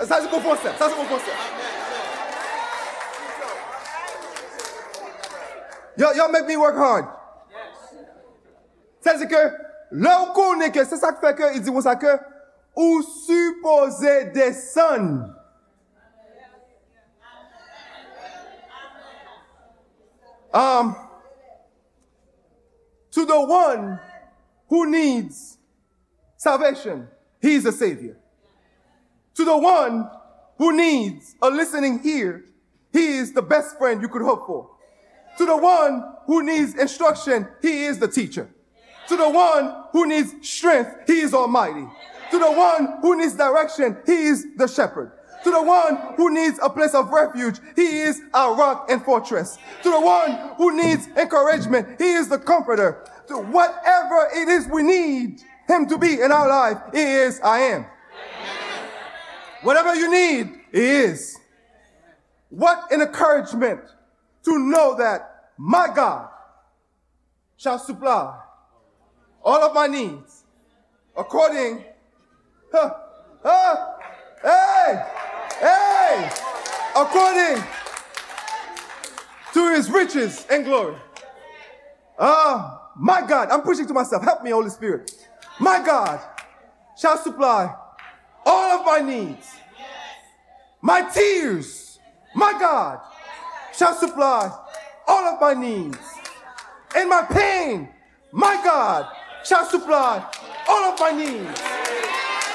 sa 0.00 0.20
se 0.20 0.28
konfonse, 0.32 0.76
sa 0.78 0.88
se 0.88 0.94
konfonse. 0.96 1.59
Y'all 6.00 6.32
make 6.32 6.46
me 6.46 6.56
work 6.56 6.76
hard. 6.76 7.04
Se 9.00 9.18
se 9.18 9.26
ke, 9.28 9.40
lè 9.92 10.12
ou 10.20 10.32
konen 10.36 10.72
ke, 10.72 10.84
se 10.88 10.96
sa 11.00 11.10
ke 11.12 11.20
fè 11.20 11.32
ke, 11.36 11.50
i 11.56 11.60
di 11.60 11.72
wou 11.72 11.84
sa 11.84 11.94
ke, 12.00 12.14
ou 12.76 13.02
suppose 13.04 14.12
de 14.32 14.48
son. 14.56 15.10
Um, 20.52 20.96
to 23.12 23.24
the 23.24 23.40
one 23.40 24.00
who 24.68 24.90
needs 24.90 25.58
salvation, 26.36 27.08
he 27.40 27.54
is 27.54 27.66
a 27.66 27.72
savior. 27.72 28.16
To 29.34 29.44
the 29.44 29.56
one 29.56 30.08
who 30.58 30.76
needs 30.76 31.36
a 31.40 31.48
listening 31.48 32.00
ear, 32.04 32.44
he 32.92 33.18
is 33.18 33.32
the 33.32 33.42
best 33.42 33.78
friend 33.78 34.02
you 34.02 34.08
could 34.08 34.22
hope 34.22 34.46
for. 34.46 34.70
To 35.38 35.46
the 35.46 35.56
one 35.56 36.04
who 36.26 36.42
needs 36.42 36.74
instruction, 36.74 37.48
he 37.62 37.84
is 37.84 37.98
the 37.98 38.08
teacher. 38.08 38.48
To 39.08 39.16
the 39.16 39.28
one 39.28 39.84
who 39.92 40.06
needs 40.06 40.34
strength, 40.48 41.06
he 41.06 41.20
is 41.20 41.34
almighty. 41.34 41.86
To 42.30 42.38
the 42.38 42.52
one 42.52 42.98
who 43.02 43.18
needs 43.18 43.34
direction, 43.34 43.96
he 44.06 44.12
is 44.12 44.46
the 44.56 44.68
shepherd. 44.68 45.12
To 45.42 45.50
the 45.50 45.62
one 45.62 45.96
who 46.16 46.32
needs 46.32 46.58
a 46.62 46.68
place 46.68 46.94
of 46.94 47.10
refuge, 47.10 47.58
he 47.74 48.00
is 48.00 48.20
our 48.34 48.54
rock 48.54 48.90
and 48.90 49.02
fortress. 49.02 49.58
To 49.82 49.90
the 49.90 50.00
one 50.00 50.32
who 50.56 50.76
needs 50.76 51.08
encouragement, 51.16 52.00
he 52.00 52.12
is 52.12 52.28
the 52.28 52.38
comforter. 52.38 53.04
To 53.28 53.38
whatever 53.38 54.28
it 54.34 54.48
is 54.48 54.68
we 54.68 54.82
need 54.82 55.40
him 55.66 55.86
to 55.88 55.96
be 55.96 56.20
in 56.20 56.30
our 56.30 56.48
life, 56.48 56.78
he 56.92 57.00
is 57.00 57.40
I 57.40 57.58
am. 57.60 57.86
Whatever 59.62 59.94
you 59.94 60.10
need, 60.10 60.60
he 60.72 60.80
is. 60.80 61.38
What 62.50 62.92
an 62.92 63.00
encouragement 63.00 63.80
to 64.44 64.58
know 64.58 64.96
that 64.96 65.50
my 65.58 65.88
God 65.94 66.28
shall 67.56 67.78
supply 67.78 68.38
all 69.44 69.62
of 69.62 69.74
my 69.74 69.86
needs 69.86 70.44
according, 71.16 71.84
huh, 72.72 72.94
huh, 73.42 73.86
hey, 74.42 75.04
hey, 75.60 76.30
according 76.96 77.62
to 79.52 79.74
his 79.74 79.90
riches 79.90 80.46
and 80.50 80.64
glory. 80.64 80.96
Ah, 82.18 82.90
my 82.96 83.26
God, 83.26 83.50
I'm 83.50 83.62
preaching 83.62 83.86
to 83.86 83.94
myself. 83.94 84.22
Help 84.22 84.42
me, 84.42 84.50
Holy 84.50 84.70
Spirit. 84.70 85.12
My 85.58 85.84
God 85.84 86.20
shall 86.96 87.16
supply 87.16 87.74
all 88.46 88.78
of 88.78 88.86
my 88.86 89.00
needs. 89.00 89.46
My 90.82 91.02
tears, 91.02 91.98
my 92.34 92.52
God 92.52 93.00
shall 93.76 93.94
supply 93.94 94.52
all 95.06 95.24
of 95.24 95.40
my 95.40 95.54
needs. 95.54 95.98
In 96.96 97.08
my 97.08 97.22
pain, 97.22 97.88
my 98.32 98.60
God 98.64 99.08
shall 99.44 99.64
supply 99.64 100.24
all 100.68 100.92
of 100.92 101.00
my 101.00 101.10
needs. 101.10 101.60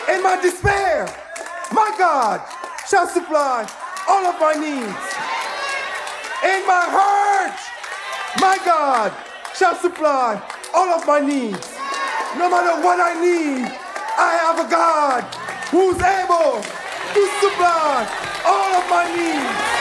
In 0.10 0.22
my 0.24 0.40
despair, 0.42 1.06
my 1.72 1.94
God 1.98 2.42
shall 2.88 3.08
supply 3.08 3.68
all 4.08 4.26
of 4.26 4.40
my 4.40 4.54
needs. 4.54 5.16
In 6.44 6.68
my 6.68 6.86
hurt, 6.94 7.58
my 8.40 8.58
God 8.64 9.12
shall 9.56 9.76
supply 9.76 10.42
all 10.74 10.90
of 10.90 11.08
my 11.08 11.20
needs. 11.20 11.74
No 12.38 12.50
matter 12.50 12.82
what 12.84 13.00
I 13.00 13.20
need, 13.20 13.66
I 14.18 14.38
have 14.44 14.68
a 14.68 14.70
God 14.70 15.24
who's 15.72 16.00
able 16.00 16.62
to 16.62 17.22
supply 17.42 18.06
all 18.46 18.76
of 18.76 18.90
my 18.90 19.06
needs. 19.16 19.75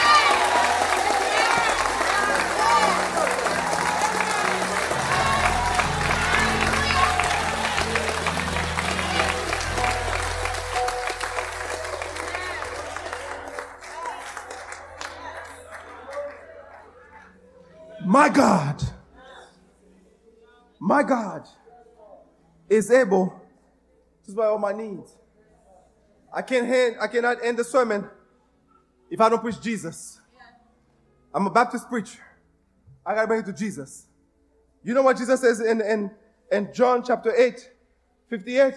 My 18.14 18.28
God, 18.28 18.80
my 20.78 21.02
God 21.02 21.48
is 22.70 22.88
able 22.88 23.42
to 24.22 24.30
supply 24.30 24.46
all 24.46 24.58
my 24.58 24.72
needs. 24.72 25.16
I 26.32 26.40
can't 26.42 26.68
end, 26.68 26.94
I 27.00 27.08
cannot 27.08 27.38
end 27.44 27.58
the 27.58 27.64
sermon 27.64 28.08
if 29.10 29.20
I 29.20 29.28
don't 29.28 29.40
preach 29.40 29.60
Jesus. 29.60 30.20
I'm 31.34 31.48
a 31.48 31.50
Baptist 31.50 31.88
preacher. 31.88 32.20
I 33.04 33.16
gotta 33.16 33.26
bring 33.26 33.40
it 33.40 33.46
to 33.46 33.52
Jesus. 33.52 34.06
You 34.84 34.94
know 34.94 35.02
what 35.02 35.16
Jesus 35.16 35.40
says 35.40 35.58
in, 35.58 35.80
in, 35.80 36.08
in 36.52 36.72
John 36.72 37.02
chapter 37.02 37.34
8, 37.34 37.68
58? 38.30 38.74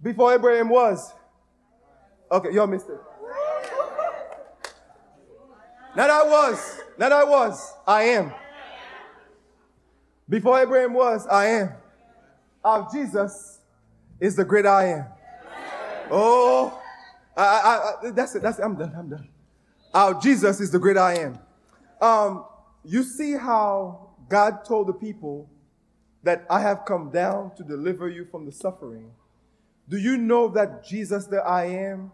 Before 0.00 0.32
Abraham 0.32 0.70
was. 0.70 1.12
Okay, 2.32 2.54
y'all 2.54 2.66
missed 2.66 2.88
it. 2.88 2.98
Not 5.96 6.10
I 6.10 6.22
was. 6.24 6.80
Not 6.98 7.10
I 7.10 7.24
was. 7.24 7.72
I 7.86 8.02
am. 8.02 8.32
Before 10.28 10.60
Abraham 10.60 10.92
was, 10.92 11.26
I 11.26 11.46
am. 11.46 11.72
Our 12.62 12.86
Jesus 12.92 13.60
is 14.20 14.36
the 14.36 14.44
great 14.44 14.66
I 14.66 14.88
am. 14.88 15.06
Oh, 16.10 16.80
I, 17.36 17.42
I, 17.42 18.08
I, 18.08 18.10
that's 18.10 18.34
it. 18.34 18.42
That's 18.42 18.58
it. 18.58 18.62
I'm 18.62 18.76
done. 18.76 18.92
I'm 18.96 19.08
done. 19.08 19.28
Our 19.94 20.20
Jesus 20.20 20.60
is 20.60 20.70
the 20.70 20.78
great 20.78 20.98
I 20.98 21.14
am. 21.14 21.38
Um, 22.00 22.44
you 22.84 23.02
see 23.02 23.32
how 23.32 24.10
God 24.28 24.64
told 24.66 24.88
the 24.88 24.92
people 24.92 25.48
that 26.22 26.44
I 26.50 26.60
have 26.60 26.84
come 26.84 27.10
down 27.10 27.54
to 27.56 27.62
deliver 27.62 28.08
you 28.08 28.26
from 28.26 28.44
the 28.44 28.52
suffering. 28.52 29.12
Do 29.88 29.96
you 29.96 30.18
know 30.18 30.48
that 30.48 30.84
Jesus, 30.84 31.26
the 31.26 31.38
I 31.38 31.66
am, 31.66 32.12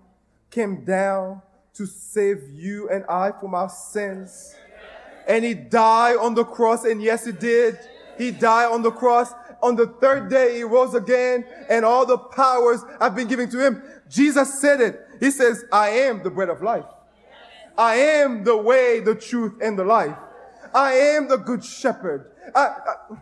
came 0.50 0.84
down 0.84 1.42
to 1.74 1.86
save 1.86 2.50
you 2.50 2.88
and 2.90 3.04
I 3.08 3.32
from 3.32 3.54
our 3.54 3.68
sins. 3.68 4.54
And 5.26 5.44
he 5.44 5.54
died 5.54 6.16
on 6.16 6.34
the 6.34 6.44
cross, 6.44 6.84
and 6.84 7.02
yes, 7.02 7.24
he 7.24 7.32
did. 7.32 7.78
He 8.18 8.30
died 8.30 8.72
on 8.72 8.82
the 8.82 8.90
cross. 8.90 9.32
On 9.62 9.76
the 9.76 9.86
third 9.86 10.28
day, 10.28 10.56
he 10.56 10.64
rose 10.64 10.94
again, 10.94 11.44
and 11.68 11.84
all 11.84 12.04
the 12.04 12.18
powers 12.18 12.80
have 13.00 13.14
been 13.14 13.28
given 13.28 13.48
to 13.50 13.64
him. 13.64 13.82
Jesus 14.08 14.60
said 14.60 14.80
it. 14.80 15.00
He 15.20 15.30
says, 15.30 15.64
I 15.72 15.90
am 15.90 16.22
the 16.24 16.30
bread 16.30 16.48
of 16.48 16.62
life. 16.62 16.84
I 17.78 17.94
am 17.94 18.42
the 18.44 18.56
way, 18.56 19.00
the 19.00 19.14
truth, 19.14 19.54
and 19.62 19.78
the 19.78 19.84
life. 19.84 20.16
I 20.74 20.92
am 20.92 21.28
the 21.28 21.36
good 21.36 21.64
shepherd. 21.64 22.32
I, 22.54 22.60
I, 22.60 23.16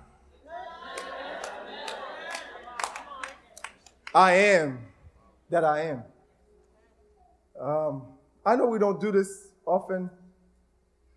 I 4.15 4.33
am 4.33 4.79
that 5.51 5.65
I 5.65 5.83
am. 5.83 6.03
Um, 7.61 8.03
I 8.45 8.57
know 8.57 8.67
we 8.67 8.79
don't 8.79 9.01
do 9.01 9.13
this 9.13 9.49
often, 9.67 10.11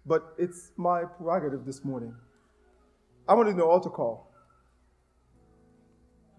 but 0.06 0.34
it's 0.38 0.72
my 0.76 1.04
prerogative 1.04 1.66
this 1.66 1.84
morning. 1.84 2.14
I 3.28 3.34
want 3.34 3.50
to 3.50 3.56
know 3.56 3.70
altar 3.70 3.90
call. 3.90 4.28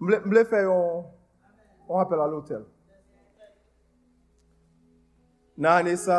Mble 0.00 0.42
fè 0.50 0.64
yon 0.66 1.06
apel 1.88 2.20
al 2.20 2.34
hotel. 2.36 2.64
Nan 5.56 5.84
ane 5.84 5.94
sa, 5.96 6.18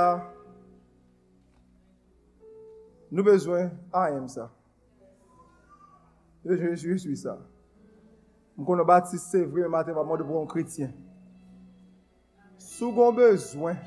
nou 3.11 3.25
bezwen 3.27 3.69
a 3.93 4.07
yem 4.15 4.25
sa. 4.31 4.47
Je 6.45 6.57
jwen 6.57 6.97
jwi 6.97 7.17
sa. 7.19 7.35
M 8.57 8.65
konon 8.65 8.87
batise 8.87 9.43
vre 9.51 9.69
maten 9.69 9.93
va 9.93 10.01
vaman 10.01 10.23
de 10.23 10.25
bon 10.25 10.49
kretien. 10.49 10.95
Sou 12.57 12.95
gon 12.95 13.13
bezwen 13.13 13.77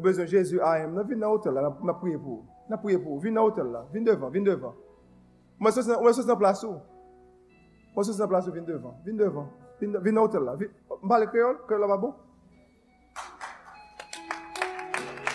besoin 0.00 0.24
de 0.24 0.30
Jésus, 0.30 0.60
ah, 0.62 0.78
viens 0.86 1.16
dans 1.16 1.32
l'hôtel, 1.32 1.54
là, 1.54 1.76
on 1.82 1.88
a 1.88 1.94
prié 1.94 2.16
pour 2.16 2.24
vous. 2.24 2.44
On 2.68 2.74
a 2.74 2.76
prié 2.76 2.98
pour 2.98 3.14
vous. 3.14 3.20
Viens 3.20 3.32
dans 3.32 3.44
l'hôtel, 3.44 3.66
là. 3.66 3.86
Viens 3.92 4.02
devant, 4.02 4.28
viens 4.30 4.42
devant. 4.42 4.74
On 5.60 5.68
est 5.68 6.26
dans 6.26 6.36
place 6.36 6.62
où 6.64 6.74
On 7.96 8.02
est 8.02 8.18
dans 8.18 8.28
place 8.28 8.46
où, 8.46 8.52
viens 8.52 8.62
devant, 8.62 9.00
viens 9.04 9.14
devant. 9.14 9.48
Viens 9.80 10.12
dans 10.12 10.22
l'hôtel, 10.22 10.42
là. 10.42 10.56
On 10.90 11.08
parle 11.08 11.28
créole, 11.28 11.58
créole 11.66 11.80
là-bas 11.80 11.96
bon? 11.96 12.14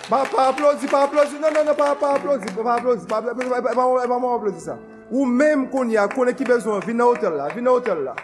Pas, 0.10 0.26
pas 0.26 0.48
applaudir, 0.50 0.90
pas 0.90 1.04
applaudir. 1.04 1.40
Non, 1.40 1.48
non, 1.56 1.66
non, 1.66 1.74
pas, 1.74 1.96
pas 1.96 2.16
applaudir, 2.16 2.54
pas 2.64 2.76
applaudir, 2.76 3.08
pas 3.08 3.18
applaudir. 3.18 3.62
Pas 3.64 4.36
applaudir 4.36 4.60
ça. 4.60 4.78
Ou 5.10 5.26
même 5.26 5.70
qu'on 5.70 5.88
y 5.88 5.98
a, 5.98 6.08
qu'on 6.08 6.24
a 6.24 6.32
e 6.32 6.34
qui 6.34 6.44
besoin, 6.44 6.80
viens 6.80 6.96
dans 6.96 7.12
l'hôtel, 7.12 7.34
là. 7.34 7.48
Viens 7.54 7.64
dans 7.64 7.74
l'hôtel, 7.76 8.04
là. 8.04 8.16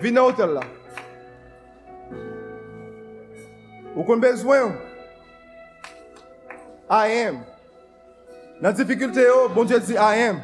Viens 0.00 0.12
dans 0.12 0.26
l'hôtel, 0.28 0.50
là. 0.50 0.60
Ou 3.94 4.04
kon 4.04 4.20
bezwen 4.22 4.68
ou. 4.68 4.76
I 6.88 7.24
am. 7.26 7.42
Nan 8.60 8.74
difikulte 8.74 9.22
yo, 9.22 9.48
bon 9.54 9.68
diye 9.68 9.80
di 9.84 9.94
I 9.94 10.28
am. 10.28 10.40